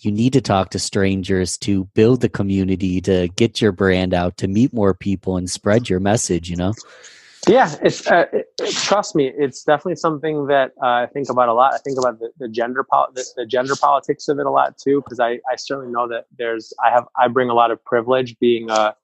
you 0.01 0.11
need 0.11 0.33
to 0.33 0.41
talk 0.41 0.69
to 0.69 0.79
strangers 0.79 1.57
to 1.57 1.85
build 1.93 2.21
the 2.21 2.29
community 2.29 3.01
to 3.01 3.27
get 3.35 3.61
your 3.61 3.71
brand 3.71 4.13
out 4.13 4.37
to 4.37 4.47
meet 4.47 4.73
more 4.73 4.93
people 4.93 5.37
and 5.37 5.49
spread 5.49 5.89
your 5.89 5.99
message 5.99 6.49
you 6.49 6.55
know 6.55 6.73
yeah 7.47 7.73
it's 7.81 8.05
uh, 8.07 8.25
it, 8.33 8.47
trust 8.71 9.15
me 9.15 9.31
it's 9.37 9.63
definitely 9.63 9.95
something 9.95 10.47
that 10.47 10.71
uh, 10.83 10.87
i 10.87 11.07
think 11.13 11.29
about 11.29 11.49
a 11.49 11.53
lot. 11.53 11.73
I 11.73 11.77
think 11.77 11.97
about 11.97 12.19
the, 12.19 12.29
the 12.37 12.47
gender 12.47 12.83
pol- 12.83 13.09
the, 13.13 13.25
the, 13.35 13.45
gender 13.45 13.75
politics 13.75 14.27
of 14.27 14.39
it 14.39 14.45
a 14.45 14.51
lot 14.51 14.77
too 14.77 15.01
because 15.01 15.19
I, 15.19 15.39
I 15.51 15.55
certainly 15.57 15.91
know 15.91 16.07
that 16.07 16.25
there's 16.37 16.73
i 16.85 16.91
have 16.91 17.05
i 17.17 17.27
bring 17.27 17.49
a 17.49 17.53
lot 17.53 17.71
of 17.71 17.83
privilege 17.83 18.37
being 18.39 18.69
a 18.69 18.95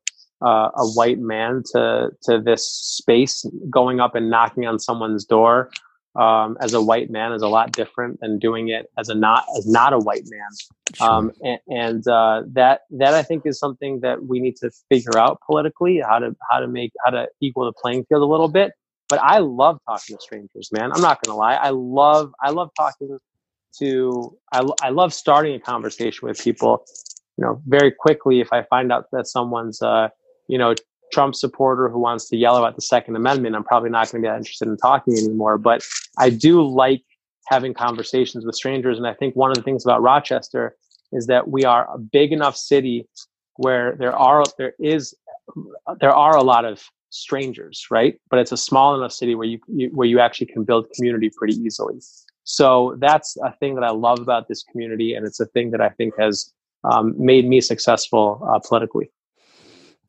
uh, 0.41 0.69
a 0.75 0.85
white 0.89 1.19
man 1.19 1.63
to 1.73 2.09
to 2.23 2.41
this 2.41 2.67
space 2.67 3.45
going 3.69 3.99
up 3.99 4.15
and 4.15 4.29
knocking 4.29 4.65
on 4.65 4.79
someone's 4.79 5.23
door 5.23 5.71
um, 6.15 6.57
as 6.61 6.73
a 6.73 6.81
white 6.81 7.09
man 7.09 7.33
is 7.33 7.41
a 7.41 7.47
lot 7.47 7.71
different 7.71 8.19
than 8.21 8.39
doing 8.39 8.69
it 8.69 8.89
as 8.97 9.09
a 9.09 9.15
not 9.15 9.43
as 9.57 9.67
not 9.67 9.93
a 9.93 9.99
white 9.99 10.23
man. 10.27 10.49
Sure. 10.93 11.09
Um, 11.09 11.31
and, 11.41 11.59
and 11.67 12.07
uh, 12.07 12.43
that 12.53 12.81
that 12.91 13.13
I 13.13 13.23
think 13.23 13.45
is 13.45 13.59
something 13.59 13.99
that 14.01 14.25
we 14.25 14.39
need 14.39 14.55
to 14.57 14.71
figure 14.89 15.17
out 15.17 15.39
politically 15.45 15.99
how 15.99 16.19
to 16.19 16.35
how 16.49 16.59
to 16.59 16.67
make 16.67 16.91
how 17.03 17.11
to 17.11 17.27
equal 17.41 17.65
the 17.65 17.73
playing 17.73 18.05
field 18.05 18.21
a 18.21 18.25
little 18.25 18.47
bit. 18.47 18.71
But 19.07 19.19
I 19.21 19.39
love 19.39 19.79
talking 19.87 20.15
to 20.15 20.21
strangers, 20.21 20.69
man. 20.71 20.91
I'm 20.91 21.01
not 21.01 21.21
gonna 21.21 21.37
lie. 21.37 21.55
I 21.55 21.69
love 21.69 22.33
I 22.41 22.51
love 22.51 22.71
talking 22.77 23.17
to 23.79 24.37
I, 24.51 24.67
I 24.81 24.89
love 24.89 25.13
starting 25.13 25.55
a 25.55 25.59
conversation 25.59 26.27
with 26.27 26.41
people. 26.41 26.85
You 27.37 27.43
know, 27.43 27.61
very 27.67 27.91
quickly 27.91 28.39
if 28.39 28.53
I 28.53 28.63
find 28.63 28.93
out 28.93 29.07
that 29.11 29.27
someone's 29.27 29.81
uh, 29.81 30.07
you 30.47 30.57
know 30.57 30.73
Trump 31.15 31.33
supporter 31.33 31.87
who 31.87 31.97
wants 31.97 32.27
to 32.27 32.35
yell 32.35 32.57
about 32.57 32.75
the 32.75 32.81
Second 32.81 33.15
Amendment, 33.15 33.55
I'm 33.55 33.63
probably 33.63 33.89
not 33.89 34.11
going 34.11 34.21
to 34.21 34.27
be 34.27 34.29
that 34.29 34.37
interested 34.37 34.67
in 34.67 34.75
talking 34.75 35.17
anymore. 35.17 35.57
But 35.57 35.81
I 36.17 36.29
do 36.29 36.61
like 36.61 37.03
having 37.47 37.73
conversations 37.73 38.45
with 38.45 38.53
strangers. 38.53 38.97
And 38.97 39.07
I 39.07 39.13
think 39.13 39.33
one 39.33 39.49
of 39.49 39.55
the 39.55 39.63
things 39.63 39.85
about 39.85 40.01
Rochester 40.01 40.75
is 41.13 41.27
that 41.27 41.47
we 41.47 41.63
are 41.63 41.87
a 41.89 41.97
big 41.97 42.33
enough 42.33 42.57
city 42.57 43.07
where 43.55 43.95
there 43.95 44.13
are 44.13 44.43
there 44.57 44.73
is 44.77 45.15
there 46.01 46.13
are 46.13 46.35
a 46.35 46.43
lot 46.43 46.65
of 46.65 46.83
strangers, 47.11 47.87
right? 47.89 48.19
But 48.29 48.39
it's 48.39 48.51
a 48.51 48.57
small 48.57 48.93
enough 48.97 49.13
city 49.13 49.35
where 49.35 49.47
you, 49.47 49.59
you 49.69 49.87
where 49.93 50.07
you 50.07 50.19
actually 50.19 50.47
can 50.47 50.65
build 50.65 50.83
community 50.95 51.31
pretty 51.37 51.55
easily. 51.65 51.95
So 52.43 52.97
that's 52.99 53.37
a 53.37 53.53
thing 53.59 53.75
that 53.75 53.85
I 53.85 53.91
love 53.91 54.19
about 54.19 54.49
this 54.49 54.63
community, 54.69 55.13
and 55.15 55.25
it's 55.25 55.39
a 55.39 55.45
thing 55.45 55.71
that 55.71 55.79
I 55.79 55.89
think 55.97 56.13
has 56.19 56.51
um, 56.83 57.15
made 57.17 57.47
me 57.47 57.61
successful 57.61 58.45
uh, 58.49 58.59
politically. 58.67 59.09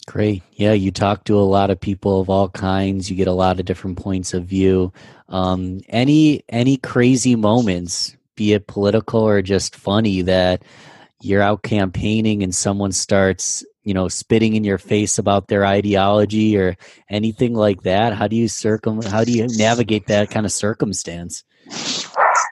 Great. 0.06 0.42
Yeah, 0.52 0.72
you 0.72 0.92
talk 0.92 1.24
to 1.24 1.36
a 1.36 1.40
lot 1.40 1.70
of 1.70 1.80
people 1.80 2.20
of 2.20 2.30
all 2.30 2.48
kinds. 2.48 3.10
You 3.10 3.16
get 3.16 3.26
a 3.26 3.32
lot 3.32 3.58
of 3.58 3.66
different 3.66 3.98
points 3.98 4.34
of 4.34 4.44
view. 4.44 4.92
Um, 5.28 5.80
any 5.88 6.44
any 6.48 6.76
crazy 6.76 7.34
moments, 7.34 8.16
be 8.36 8.52
it 8.52 8.68
political 8.68 9.20
or 9.20 9.42
just 9.42 9.74
funny, 9.74 10.22
that 10.22 10.62
you're 11.20 11.42
out 11.42 11.62
campaigning 11.62 12.44
and 12.44 12.54
someone 12.54 12.92
starts, 12.92 13.64
you 13.82 13.94
know, 13.94 14.06
spitting 14.06 14.54
in 14.54 14.62
your 14.62 14.78
face 14.78 15.18
about 15.18 15.48
their 15.48 15.66
ideology 15.66 16.56
or 16.56 16.76
anything 17.10 17.54
like 17.54 17.82
that? 17.82 18.14
How 18.14 18.28
do 18.28 18.36
you 18.36 18.46
circum? 18.46 19.02
How 19.02 19.24
do 19.24 19.32
you 19.32 19.48
navigate 19.56 20.06
that 20.06 20.30
kind 20.30 20.46
of 20.46 20.52
circumstance? 20.52 21.42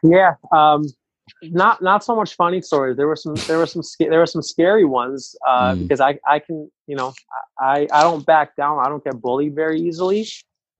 Yeah. 0.02 0.34
Um, 0.50 0.86
not 1.52 1.82
not 1.82 2.04
so 2.04 2.14
much 2.14 2.34
funny 2.34 2.60
stories. 2.60 2.96
There 2.96 3.06
were 3.06 3.16
some 3.16 3.34
there 3.46 3.58
were 3.58 3.66
some 3.66 3.82
there 3.98 4.18
were 4.18 4.26
some 4.26 4.42
scary 4.42 4.84
ones 4.84 5.36
uh, 5.46 5.72
mm. 5.72 5.82
because 5.82 6.00
I 6.00 6.18
I 6.26 6.38
can 6.38 6.70
you 6.86 6.96
know 6.96 7.12
I 7.60 7.86
I 7.92 8.02
don't 8.02 8.24
back 8.24 8.56
down. 8.56 8.78
I 8.84 8.88
don't 8.88 9.04
get 9.04 9.20
bullied 9.20 9.54
very 9.54 9.80
easily. 9.80 10.26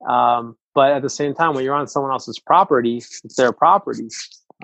Um, 0.07 0.55
but 0.73 0.91
at 0.91 1.01
the 1.01 1.09
same 1.09 1.33
time, 1.33 1.55
when 1.55 1.63
you're 1.63 1.73
on 1.73 1.87
someone 1.87 2.11
else's 2.11 2.37
property, 2.37 2.97
it's 2.97 3.35
their 3.35 3.53
property. 3.53 4.07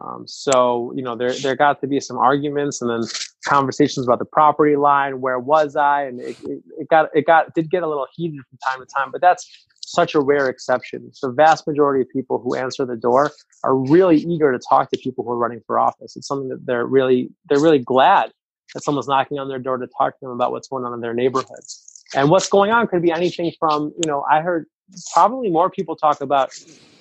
Um, 0.02 0.26
so 0.28 0.94
you 0.96 1.04
know 1.04 1.16
there 1.16 1.34
there 1.34 1.56
got 1.56 1.82
to 1.82 1.88
be 1.88 2.00
some 2.00 2.18
arguments 2.18 2.82
and 2.82 2.90
then 2.90 3.10
conversations 3.46 4.06
about 4.06 4.20
the 4.20 4.26
property 4.26 4.76
line. 4.76 5.22
Where 5.22 5.40
was 5.40 5.76
I? 5.76 6.04
And 6.04 6.20
it, 6.20 6.38
it, 6.44 6.64
it 6.80 6.88
got 6.90 7.10
it 7.14 7.26
got 7.26 7.54
did 7.54 7.70
get 7.70 7.84
a 7.84 7.88
little 7.88 8.08
heated 8.14 8.40
from 8.50 8.58
time 8.60 8.80
to 8.80 8.94
time. 8.94 9.12
But 9.12 9.22
that's 9.22 9.50
such 9.92 10.16
a 10.16 10.20
rare 10.20 10.48
exception. 10.48 11.12
The 11.22 11.32
vast 11.32 11.68
majority 11.68 12.02
of 12.02 12.10
people 12.10 12.40
who 12.40 12.56
answer 12.56 12.86
the 12.86 12.96
door 12.96 13.32
are 13.64 13.76
really 13.76 14.18
eager 14.18 14.52
to 14.52 14.60
talk 14.70 14.90
to 14.92 14.98
people 14.98 15.24
who 15.24 15.32
are 15.32 15.38
running 15.38 15.62
for 15.66 15.80
office. 15.80 16.16
It's 16.16 16.28
something 16.28 16.50
that 16.50 16.66
they're 16.66 16.86
really 16.86 17.30
they're 17.50 17.60
really 17.60 17.80
glad 17.80 18.32
that 18.74 18.84
someone's 18.84 19.08
knocking 19.08 19.40
on 19.40 19.50
their 19.50 19.60
door 19.60 19.78
to 19.78 19.88
talk 19.98 20.20
to 20.20 20.26
them 20.26 20.32
about 20.32 20.52
what's 20.52 20.68
going 20.68 20.86
on 20.86 20.94
in 20.94 21.02
their 21.02 21.14
neighborhoods. 21.14 22.04
And 22.16 22.30
what's 22.30 22.50
going 22.50 22.72
on 22.72 22.88
could 22.88 23.02
be 23.02 23.12
anything 23.12 23.54
from, 23.60 23.94
you 24.04 24.10
know, 24.10 24.26
I 24.30 24.42
heard 24.42 24.66
probably 25.14 25.50
more 25.50 25.70
people 25.70 25.96
talk 25.96 26.22
about 26.22 26.52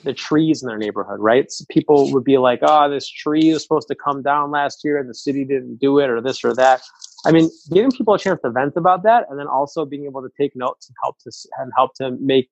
the 0.05 0.15
trees 0.15 0.63
in 0.63 0.69
their 0.69 0.79
neighborhood, 0.79 1.21
right? 1.21 1.51
So 1.51 1.65
people 1.69 2.13
would 2.13 2.25
be 2.25 2.39
like, 2.39 2.61
oh, 2.63 2.89
this 2.89 3.09
tree 3.09 3.53
was 3.53 3.63
supposed 3.63 3.89
to 3.89 3.95
come 3.95 4.23
down 4.23 4.51
last 4.51 4.83
year 4.85 4.99
and 4.99 5.09
the 5.09 5.15
city 5.15 5.45
didn't 5.45 5.79
do 5.79 5.99
it 5.99 6.09
or 6.09 6.21
this 6.21 6.45
or 6.45 6.55
that. 6.55 6.83
I 7.27 7.33
mean, 7.33 7.51
giving 7.73 7.91
people 7.91 8.15
a 8.15 8.19
chance 8.19 8.41
to 8.43 8.51
vent 8.51 8.75
about 8.77 9.03
that 9.03 9.27
and 9.29 9.39
then 9.39 9.47
also 9.47 9.85
being 9.85 10.07
able 10.07 10.23
to 10.23 10.31
take 10.41 10.57
notes 10.57 10.89
and 10.89 10.97
help 11.03 11.19
to 11.21 11.31
and 11.59 11.71
help 11.77 11.95
to 11.97 12.13
make 12.21 12.49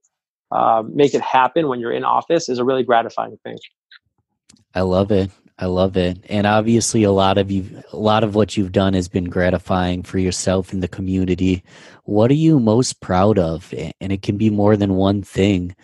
um, 0.50 0.94
make 0.94 1.14
it 1.14 1.20
happen 1.20 1.68
when 1.68 1.80
you're 1.80 1.92
in 1.92 2.04
office 2.04 2.48
is 2.48 2.58
a 2.58 2.64
really 2.64 2.82
gratifying 2.82 3.36
thing. 3.44 3.58
I 4.74 4.82
love 4.82 5.10
it. 5.10 5.30
I 5.58 5.66
love 5.66 5.96
it. 5.96 6.18
And 6.28 6.46
obviously 6.46 7.02
a 7.02 7.10
lot 7.10 7.36
of 7.36 7.50
you 7.50 7.82
a 7.92 7.96
lot 7.96 8.22
of 8.22 8.34
what 8.34 8.56
you've 8.56 8.72
done 8.72 8.94
has 8.94 9.08
been 9.08 9.24
gratifying 9.24 10.04
for 10.04 10.18
yourself 10.18 10.72
and 10.72 10.82
the 10.82 10.88
community. 10.88 11.64
What 12.04 12.30
are 12.30 12.34
you 12.34 12.60
most 12.60 13.00
proud 13.00 13.38
of? 13.38 13.74
And 14.00 14.12
it 14.12 14.22
can 14.22 14.36
be 14.36 14.50
more 14.50 14.76
than 14.76 14.94
one 14.94 15.22
thing. 15.22 15.74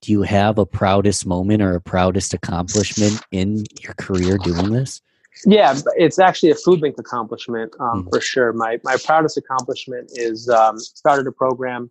Do 0.00 0.10
you 0.10 0.22
have 0.22 0.58
a 0.58 0.66
proudest 0.66 1.26
moment 1.26 1.62
or 1.62 1.74
a 1.74 1.80
proudest 1.80 2.34
accomplishment 2.34 3.22
in 3.30 3.64
your 3.82 3.94
career 3.94 4.38
doing 4.38 4.72
this? 4.72 5.00
Yeah, 5.46 5.78
it's 5.96 6.18
actually 6.18 6.50
a 6.50 6.54
food 6.54 6.80
bank 6.80 6.96
accomplishment 6.98 7.72
um, 7.78 8.00
mm-hmm. 8.00 8.08
for 8.08 8.20
sure. 8.20 8.52
My 8.52 8.80
my 8.82 8.96
proudest 8.96 9.36
accomplishment 9.36 10.10
is 10.14 10.48
um, 10.48 10.78
started 10.78 11.26
a 11.26 11.32
program 11.32 11.90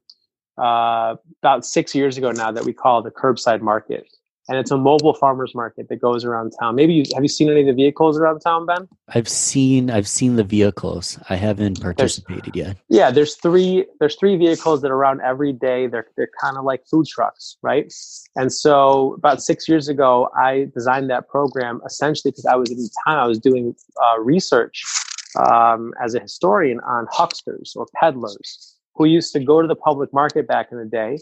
uh, 0.59 1.15
about 1.41 1.65
six 1.65 1.95
years 1.95 2.17
ago 2.17 2.31
now 2.31 2.51
that 2.51 2.65
we 2.65 2.73
call 2.73 3.01
the 3.01 3.11
curbside 3.11 3.61
market 3.61 4.07
and 4.49 4.57
it's 4.57 4.71
a 4.71 4.77
mobile 4.77 5.13
farmers 5.13 5.53
market 5.53 5.87
that 5.89 5.97
goes 5.97 6.25
around 6.25 6.51
town. 6.59 6.75
Maybe 6.75 6.93
you, 6.93 7.03
have 7.13 7.23
you 7.23 7.29
seen 7.29 7.51
any 7.51 7.61
of 7.61 7.67
the 7.67 7.73
vehicles 7.73 8.17
around 8.17 8.39
town, 8.39 8.65
Ben? 8.65 8.87
I've 9.09 9.29
seen 9.29 9.91
I've 9.91 10.07
seen 10.07 10.37
the 10.37 10.43
vehicles. 10.43 11.19
I 11.29 11.35
haven't 11.35 11.79
participated 11.79 12.55
there's, 12.55 12.67
yet. 12.67 12.77
Yeah, 12.89 13.11
there's 13.11 13.35
three 13.35 13.85
there's 13.99 14.15
three 14.15 14.35
vehicles 14.37 14.81
that 14.81 14.89
are 14.89 14.95
around 14.95 15.21
every 15.21 15.53
day. 15.53 15.85
They're 15.85 16.07
they're 16.17 16.31
kind 16.41 16.57
of 16.57 16.65
like 16.65 16.83
food 16.87 17.05
trucks, 17.05 17.57
right? 17.61 17.93
And 18.35 18.51
so 18.51 19.13
about 19.13 19.43
six 19.43 19.69
years 19.69 19.87
ago, 19.87 20.29
I 20.35 20.67
designed 20.73 21.11
that 21.11 21.29
program 21.29 21.79
essentially 21.85 22.31
because 22.31 22.47
I 22.47 22.55
was 22.55 22.71
at 22.71 22.77
the 22.77 22.89
time 23.05 23.19
I 23.19 23.27
was 23.27 23.37
doing 23.37 23.75
uh, 24.03 24.19
research 24.19 24.83
um, 25.37 25.93
as 26.03 26.15
a 26.15 26.19
historian 26.19 26.79
on 26.79 27.05
hucksters 27.11 27.75
or 27.75 27.85
peddlers 27.93 28.78
who 28.99 29.05
used 29.05 29.33
to 29.33 29.39
go 29.39 29.61
to 29.61 29.67
the 29.67 29.75
public 29.75 30.13
market 30.13 30.45
back 30.45 30.67
in 30.71 30.77
the 30.77 30.85
day 30.85 31.17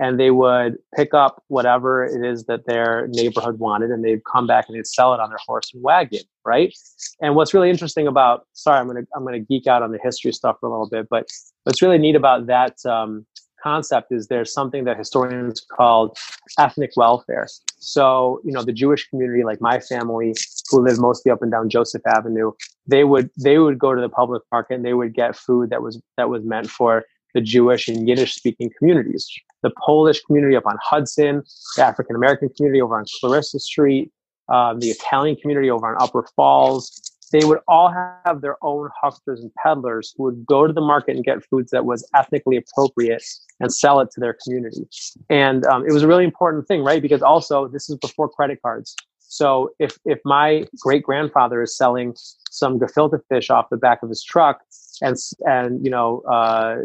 and 0.00 0.18
they 0.18 0.30
would 0.30 0.76
pick 0.96 1.14
up 1.14 1.44
whatever 1.48 2.04
it 2.04 2.26
is 2.26 2.44
that 2.46 2.66
their 2.66 3.06
neighborhood 3.10 3.58
wanted 3.58 3.90
and 3.90 4.04
they'd 4.04 4.24
come 4.24 4.46
back 4.46 4.66
and 4.66 4.76
they'd 4.76 4.86
sell 4.86 5.14
it 5.14 5.20
on 5.20 5.30
their 5.30 5.38
horse 5.46 5.72
and 5.72 5.82
wagon 5.82 6.20
right? 6.44 6.74
And 7.20 7.36
what's 7.36 7.54
really 7.54 7.70
interesting 7.70 8.06
about 8.06 8.46
sorry 8.52 8.80
i'm 8.80 8.88
gonna 8.88 9.06
i'm 9.14 9.24
gonna 9.24 9.38
geek 9.38 9.66
out 9.66 9.82
on 9.82 9.92
the 9.92 9.98
history 10.02 10.32
stuff 10.32 10.56
for 10.58 10.66
a 10.66 10.70
little 10.70 10.88
bit 10.88 11.06
but 11.08 11.28
what's 11.64 11.80
really 11.80 11.98
neat 11.98 12.16
about 12.16 12.46
that 12.46 12.74
um, 12.84 13.24
concept 13.62 14.10
is 14.10 14.28
there's 14.28 14.52
something 14.52 14.84
that 14.84 14.96
historians 14.96 15.60
called 15.60 16.16
ethnic 16.58 16.92
welfare. 16.96 17.46
So 17.78 18.40
you 18.44 18.52
know 18.52 18.62
the 18.62 18.72
jewish 18.72 19.08
community 19.08 19.44
like 19.44 19.60
my 19.60 19.78
family 19.80 20.34
who 20.70 20.82
live 20.82 20.98
mostly 20.98 21.30
up 21.30 21.42
and 21.42 21.50
down 21.52 21.68
joseph 21.68 22.02
avenue 22.06 22.52
they 22.86 23.04
would 23.04 23.30
they 23.38 23.58
would 23.58 23.78
go 23.78 23.94
to 23.94 24.00
the 24.00 24.08
public 24.08 24.42
market 24.50 24.74
and 24.74 24.84
they 24.84 24.94
would 24.94 25.14
get 25.14 25.36
food 25.36 25.70
that 25.70 25.82
was 25.82 26.00
that 26.16 26.28
was 26.28 26.42
meant 26.42 26.68
for 26.70 27.04
the 27.34 27.40
Jewish 27.40 27.88
and 27.88 28.08
Yiddish 28.08 28.34
speaking 28.34 28.70
communities. 28.78 29.30
The 29.62 29.70
Polish 29.84 30.22
community 30.22 30.56
up 30.56 30.66
on 30.66 30.76
Hudson, 30.82 31.42
the 31.76 31.84
African 31.84 32.16
American 32.16 32.48
community 32.50 32.80
over 32.80 32.98
on 32.98 33.04
Clarissa 33.20 33.60
Street, 33.60 34.10
um, 34.48 34.80
the 34.80 34.88
Italian 34.88 35.36
community 35.36 35.70
over 35.70 35.86
on 35.86 35.96
Upper 36.00 36.26
Falls. 36.36 37.00
they 37.32 37.44
would 37.44 37.60
all 37.68 37.88
have 38.24 38.40
their 38.40 38.56
own 38.62 38.88
hucksters 39.00 39.40
and 39.40 39.54
peddlers 39.54 40.12
who 40.16 40.24
would 40.24 40.44
go 40.44 40.66
to 40.66 40.72
the 40.72 40.80
market 40.80 41.14
and 41.14 41.24
get 41.24 41.44
foods 41.44 41.70
that 41.70 41.84
was 41.84 42.08
ethnically 42.14 42.56
appropriate 42.56 43.22
and 43.60 43.72
sell 43.72 44.00
it 44.00 44.10
to 44.10 44.18
their 44.18 44.36
community. 44.42 44.88
And 45.28 45.64
um, 45.66 45.86
it 45.86 45.92
was 45.92 46.02
a 46.02 46.08
really 46.08 46.24
important 46.24 46.66
thing, 46.66 46.82
right? 46.82 47.00
Because 47.00 47.22
also 47.22 47.68
this 47.68 47.88
is 47.88 47.96
before 47.98 48.28
credit 48.28 48.60
cards. 48.62 48.96
So 49.20 49.70
if 49.78 49.96
if 50.04 50.18
my 50.24 50.66
great 50.80 51.04
grandfather 51.04 51.62
is 51.62 51.76
selling 51.76 52.16
some 52.50 52.80
gefilte 52.80 53.20
fish 53.28 53.48
off 53.48 53.70
the 53.70 53.76
back 53.76 54.02
of 54.02 54.08
his 54.08 54.24
truck, 54.24 54.60
and 55.02 55.16
and 55.40 55.84
you 55.84 55.90
know 55.90 56.20
uh, 56.30 56.76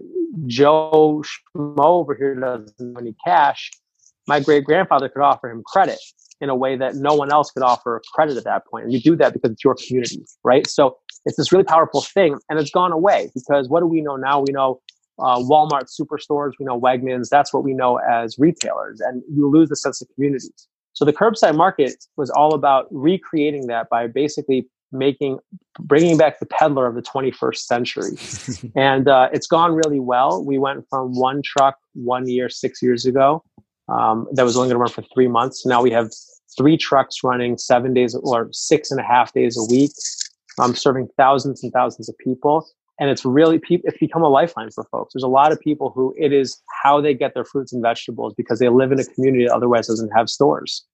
Joe 0.47 1.23
Schmo 1.23 1.79
over 1.79 2.15
here 2.15 2.35
doesn't 2.35 2.73
have 2.79 2.97
any 3.01 3.15
cash, 3.25 3.71
my 4.27 4.39
great 4.39 4.65
grandfather 4.65 5.09
could 5.09 5.21
offer 5.21 5.49
him 5.49 5.63
credit 5.65 5.99
in 6.41 6.49
a 6.49 6.55
way 6.55 6.75
that 6.75 6.95
no 6.95 7.13
one 7.13 7.31
else 7.31 7.51
could 7.51 7.63
offer 7.63 8.01
credit 8.13 8.37
at 8.37 8.43
that 8.43 8.65
point. 8.67 8.85
And 8.85 8.93
you 8.93 8.99
do 8.99 9.15
that 9.15 9.33
because 9.33 9.51
it's 9.51 9.63
your 9.63 9.75
community, 9.75 10.25
right? 10.43 10.67
So 10.67 10.97
it's 11.25 11.37
this 11.37 11.51
really 11.51 11.63
powerful 11.63 12.01
thing, 12.01 12.37
and 12.49 12.59
it's 12.59 12.71
gone 12.71 12.91
away 12.91 13.31
because 13.33 13.69
what 13.69 13.79
do 13.79 13.87
we 13.87 14.01
know 14.01 14.15
now? 14.15 14.41
We 14.41 14.51
know 14.51 14.81
uh, 15.17 15.37
Walmart 15.37 15.87
superstores, 15.89 16.51
we 16.59 16.65
know 16.65 16.79
Wegmans. 16.79 17.29
That's 17.29 17.53
what 17.53 17.63
we 17.63 17.73
know 17.73 17.97
as 17.97 18.37
retailers, 18.37 18.99
and 18.99 19.23
you 19.33 19.49
lose 19.49 19.69
the 19.69 19.75
sense 19.75 20.01
of 20.01 20.07
community. 20.13 20.49
So 20.93 21.03
the 21.03 21.13
curbside 21.13 21.55
market 21.55 21.93
was 22.15 22.29
all 22.29 22.53
about 22.53 22.87
recreating 22.89 23.67
that 23.67 23.89
by 23.89 24.07
basically 24.07 24.67
making 24.97 25.39
bringing 25.79 26.17
back 26.17 26.39
the 26.39 26.45
peddler 26.45 26.87
of 26.87 26.95
the 26.95 27.01
21st 27.01 27.57
century 27.57 28.71
and 28.75 29.07
uh, 29.07 29.29
it's 29.33 29.47
gone 29.47 29.73
really 29.73 29.99
well 29.99 30.43
we 30.43 30.57
went 30.57 30.85
from 30.89 31.13
one 31.13 31.41
truck 31.43 31.77
one 31.93 32.27
year 32.27 32.49
six 32.49 32.81
years 32.81 33.05
ago 33.05 33.43
um, 33.87 34.27
that 34.33 34.43
was 34.43 34.55
only 34.57 34.67
going 34.67 34.75
to 34.75 34.79
run 34.79 34.89
for 34.89 35.03
three 35.13 35.27
months. 35.27 35.65
Now 35.65 35.81
we 35.81 35.91
have 35.91 36.11
three 36.57 36.77
trucks 36.77 37.23
running 37.23 37.57
seven 37.57 37.93
days 37.93 38.15
or 38.15 38.49
six 38.51 38.91
and 38.91 38.99
a 38.99 39.03
half 39.03 39.33
days 39.33 39.57
a 39.57 39.63
week. 39.71 39.91
I'm 40.57 40.71
um, 40.71 40.75
serving 40.75 41.09
thousands 41.17 41.63
and 41.63 41.71
thousands 41.73 42.07
of 42.09 42.17
people. 42.17 42.67
And 42.97 43.09
it's 43.09 43.25
really, 43.25 43.59
it's 43.69 43.97
become 43.97 44.21
a 44.21 44.29
lifeline 44.29 44.71
for 44.71 44.85
folks. 44.85 45.13
There's 45.13 45.23
a 45.23 45.27
lot 45.27 45.51
of 45.51 45.59
people 45.59 45.91
who 45.93 46.15
it 46.17 46.31
is 46.31 46.61
how 46.83 47.01
they 47.01 47.13
get 47.13 47.33
their 47.33 47.43
fruits 47.43 47.73
and 47.73 47.81
vegetables 47.81 48.33
because 48.35 48.59
they 48.59 48.69
live 48.69 48.93
in 48.93 48.99
a 48.99 49.03
community 49.03 49.45
that 49.45 49.53
otherwise 49.53 49.87
doesn't 49.87 50.11
have 50.15 50.29
stores. 50.29 50.85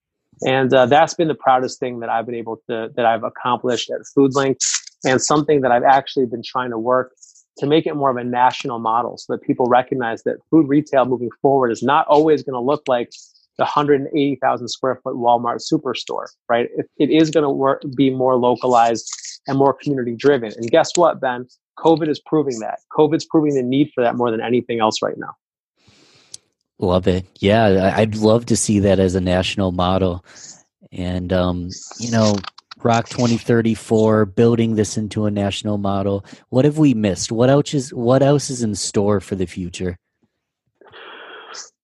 And 0.46 0.74
uh, 0.74 0.86
that's 0.88 1.14
been 1.14 1.28
the 1.28 1.36
proudest 1.36 1.80
thing 1.80 2.00
that 2.00 2.10
I've 2.10 2.26
been 2.26 2.36
able 2.36 2.62
to, 2.70 2.90
that 2.96 3.06
I've 3.06 3.24
accomplished 3.24 3.92
at 3.92 4.02
FoodLink 4.18 4.58
and 5.06 5.22
something 5.22 5.62
that 5.62 5.72
I've 5.72 5.84
actually 5.84 6.26
been 6.26 6.44
trying 6.44 6.72
to 6.72 6.78
work 6.78 7.14
to 7.58 7.68
make 7.68 7.86
it 7.86 7.96
more 7.96 8.10
of 8.10 8.18
a 8.18 8.24
national 8.24 8.80
model 8.80 9.18
so 9.18 9.34
that 9.34 9.42
people 9.44 9.66
recognize 9.68 10.24
that 10.24 10.38
food 10.50 10.68
retail 10.68 11.06
moving 11.06 11.30
forward 11.42 11.72
is 11.72 11.84
not 11.84 12.08
always 12.08 12.44
going 12.44 12.54
to 12.54 12.60
look 12.60 12.84
like 12.88 13.10
the 13.58 13.66
180,000 13.66 14.68
square 14.68 15.00
foot 15.04 15.16
Walmart 15.16 15.62
superstore, 15.62 16.28
right? 16.50 16.70
it, 16.76 16.90
it 16.98 17.10
is 17.12 17.30
going 17.30 17.44
to 17.44 17.50
work, 17.50 17.84
be 17.96 18.10
more 18.10 18.36
localized 18.36 19.08
and 19.48 19.58
more 19.58 19.74
community 19.74 20.16
driven. 20.16 20.52
And 20.56 20.72
guess 20.72 20.92
what, 20.96 21.20
Ben? 21.20 21.48
COVID 21.78 22.08
is 22.08 22.20
proving 22.26 22.60
that. 22.60 22.80
COVID's 22.92 23.26
proving 23.26 23.56
the 23.56 23.64
need 23.64 23.92
for 23.94 24.04
that 24.04 24.16
more 24.16 24.32
than 24.32 24.42
anything 24.42 24.80
else 24.80 25.02
right 25.02 25.18
now. 25.18 25.36
Love 26.82 27.08
it. 27.08 27.28
Yeah, 27.40 27.94
I'd 27.96 28.16
love 28.16 28.48
to 28.48 28.58
see 28.58 28.80
that 28.80 29.00
as 29.00 29.14
a 29.14 29.22
national 29.22 29.72
model. 29.72 30.26
And, 30.92 31.32
um, 31.32 31.70
you 32.00 32.10
know, 32.10 32.36
Rock 32.84 33.08
2034, 33.10 34.26
building 34.26 34.76
this 34.76 34.98
into 34.98 35.26
a 35.26 35.32
national 35.32 35.78
model. 35.78 36.26
What 36.50 36.66
have 36.66 36.80
we 36.80 36.96
missed? 36.96 37.32
What 37.32 37.52
else 37.52 37.76
is 37.76 37.94
what 37.94 38.24
else 38.24 38.50
is 38.50 38.64
in 38.64 38.74
store 38.74 39.20
for 39.20 39.36
the 39.36 39.46
future? 39.46 39.98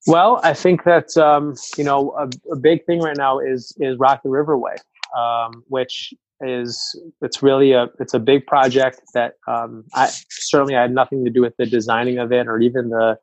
Well, 0.08 0.40
I 0.44 0.56
think 0.56 0.84
that 0.86 1.16
um, 1.16 1.54
you 1.78 1.84
know 1.84 2.16
a, 2.18 2.30
a, 2.52 2.56
big 2.56 2.84
thing 2.86 3.00
right 3.00 3.16
now 3.16 3.38
is 3.38 3.76
is 3.80 4.00
ROC 4.00 4.24
the 4.24 4.30
Riverway, 4.30 4.78
um, 5.16 5.64
which 5.68 6.14
is 6.42 7.00
it's 7.22 7.44
really 7.44 7.74
a 7.74 7.88
it's 8.00 8.16
a 8.16 8.20
big 8.20 8.48
project 8.48 9.02
that 9.14 9.34
um, 9.48 9.84
I 9.94 10.10
certainly 10.30 10.76
I 10.76 10.82
had 10.82 10.94
nothing 10.94 11.24
to 11.26 11.30
do 11.30 11.42
with 11.42 11.56
the 11.58 11.68
designing 11.68 12.18
of 12.18 12.32
it 12.32 12.48
or 12.48 12.60
even 12.60 12.90
the 12.90 13.18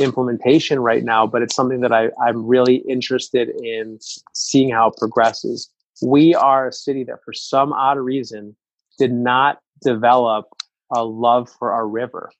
implementation 0.00 0.80
right 0.80 1.04
now, 1.04 1.26
but 1.26 1.42
it's 1.42 1.54
something 1.54 1.80
that 1.80 1.92
I, 1.92 2.08
I'm 2.24 2.46
really 2.46 2.76
interested 2.88 3.50
in 3.62 3.98
seeing 4.32 4.70
how 4.70 4.88
it 4.88 4.96
progresses. 4.96 5.70
We 6.02 6.34
are 6.34 6.68
a 6.68 6.72
city 6.72 7.04
that 7.04 7.18
for 7.24 7.32
some 7.32 7.72
odd 7.72 7.98
reason 7.98 8.56
did 8.98 9.12
not 9.12 9.58
develop 9.82 10.46
a 10.94 11.04
love 11.04 11.50
for 11.58 11.72
our 11.72 11.86
river. 11.86 12.30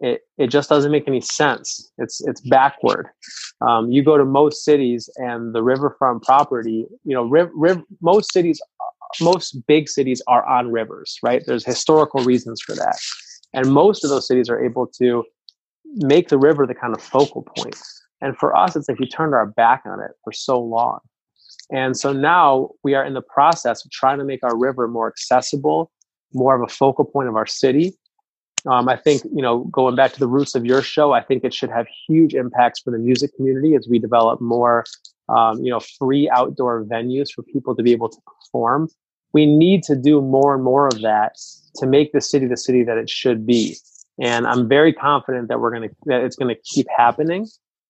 It, 0.00 0.22
it 0.36 0.48
just 0.48 0.68
doesn't 0.68 0.92
make 0.92 1.08
any 1.08 1.20
sense. 1.20 1.90
It's 1.98 2.20
it's 2.20 2.40
backward. 2.42 3.08
Um, 3.60 3.90
you 3.90 4.04
go 4.04 4.16
to 4.16 4.24
most 4.24 4.64
cities 4.64 5.08
and 5.16 5.52
the 5.52 5.62
riverfront 5.62 6.22
property 6.22 6.86
you 7.04 7.14
know 7.14 7.24
riv, 7.24 7.48
riv, 7.54 7.82
most 8.00 8.32
cities 8.32 8.60
most 9.20 9.66
big 9.66 9.88
cities 9.88 10.22
are 10.28 10.46
on 10.46 10.70
rivers 10.70 11.18
right? 11.22 11.42
There's 11.46 11.64
historical 11.64 12.22
reasons 12.24 12.60
for 12.60 12.74
that. 12.76 12.96
And 13.54 13.72
most 13.72 14.04
of 14.04 14.10
those 14.10 14.26
cities 14.26 14.48
are 14.48 14.62
able 14.62 14.86
to 14.98 15.24
make 15.96 16.28
the 16.28 16.38
river 16.38 16.66
the 16.66 16.74
kind 16.74 16.94
of 16.94 17.02
focal 17.02 17.42
point 17.56 17.76
and 18.20 18.36
for 18.36 18.56
us 18.56 18.76
it's 18.76 18.88
like 18.88 18.98
we 18.98 19.08
turned 19.08 19.34
our 19.34 19.46
back 19.46 19.82
on 19.86 20.00
it 20.00 20.10
for 20.24 20.32
so 20.32 20.60
long 20.60 21.00
and 21.70 21.96
so 21.96 22.12
now 22.12 22.70
we 22.82 22.94
are 22.94 23.04
in 23.04 23.14
the 23.14 23.22
process 23.22 23.84
of 23.84 23.90
trying 23.90 24.18
to 24.18 24.24
make 24.24 24.42
our 24.42 24.56
river 24.56 24.88
more 24.88 25.08
accessible, 25.08 25.90
more 26.32 26.54
of 26.54 26.62
a 26.62 26.72
focal 26.72 27.04
point 27.04 27.28
of 27.28 27.36
our 27.36 27.46
city. 27.46 27.92
Um, 28.66 28.88
I 28.88 28.96
think, 28.96 29.22
you 29.24 29.42
know, 29.42 29.64
going 29.64 29.94
back 29.94 30.12
to 30.14 30.18
the 30.18 30.26
roots 30.26 30.54
of 30.54 30.64
your 30.64 30.82
show, 30.82 31.12
I 31.12 31.22
think 31.22 31.44
it 31.44 31.54
should 31.54 31.70
have 31.70 31.86
huge 32.08 32.34
impacts 32.34 32.80
for 32.80 32.90
the 32.90 32.98
music 32.98 33.34
community 33.36 33.74
as 33.74 33.86
we 33.88 33.98
develop 33.98 34.40
more, 34.40 34.84
um, 35.28 35.62
you 35.62 35.70
know, 35.70 35.80
free 35.98 36.28
outdoor 36.30 36.84
venues 36.84 37.30
for 37.32 37.42
people 37.42 37.76
to 37.76 37.82
be 37.82 37.92
able 37.92 38.08
to 38.08 38.18
perform. 38.26 38.88
We 39.32 39.46
need 39.46 39.82
to 39.84 39.94
do 39.94 40.20
more 40.20 40.54
and 40.54 40.64
more 40.64 40.88
of 40.88 41.00
that 41.02 41.36
to 41.76 41.86
make 41.86 42.12
the 42.12 42.20
city 42.20 42.46
the 42.46 42.56
city 42.56 42.82
that 42.82 42.96
it 42.96 43.08
should 43.08 43.46
be. 43.46 43.76
And 44.20 44.46
I'm 44.46 44.68
very 44.68 44.92
confident 44.92 45.48
that 45.48 45.60
we're 45.60 45.70
going 45.70 45.88
to, 45.88 45.94
that 46.06 46.22
it's 46.22 46.36
going 46.36 46.54
to 46.54 46.60
keep 46.62 46.86
happening. 46.94 47.46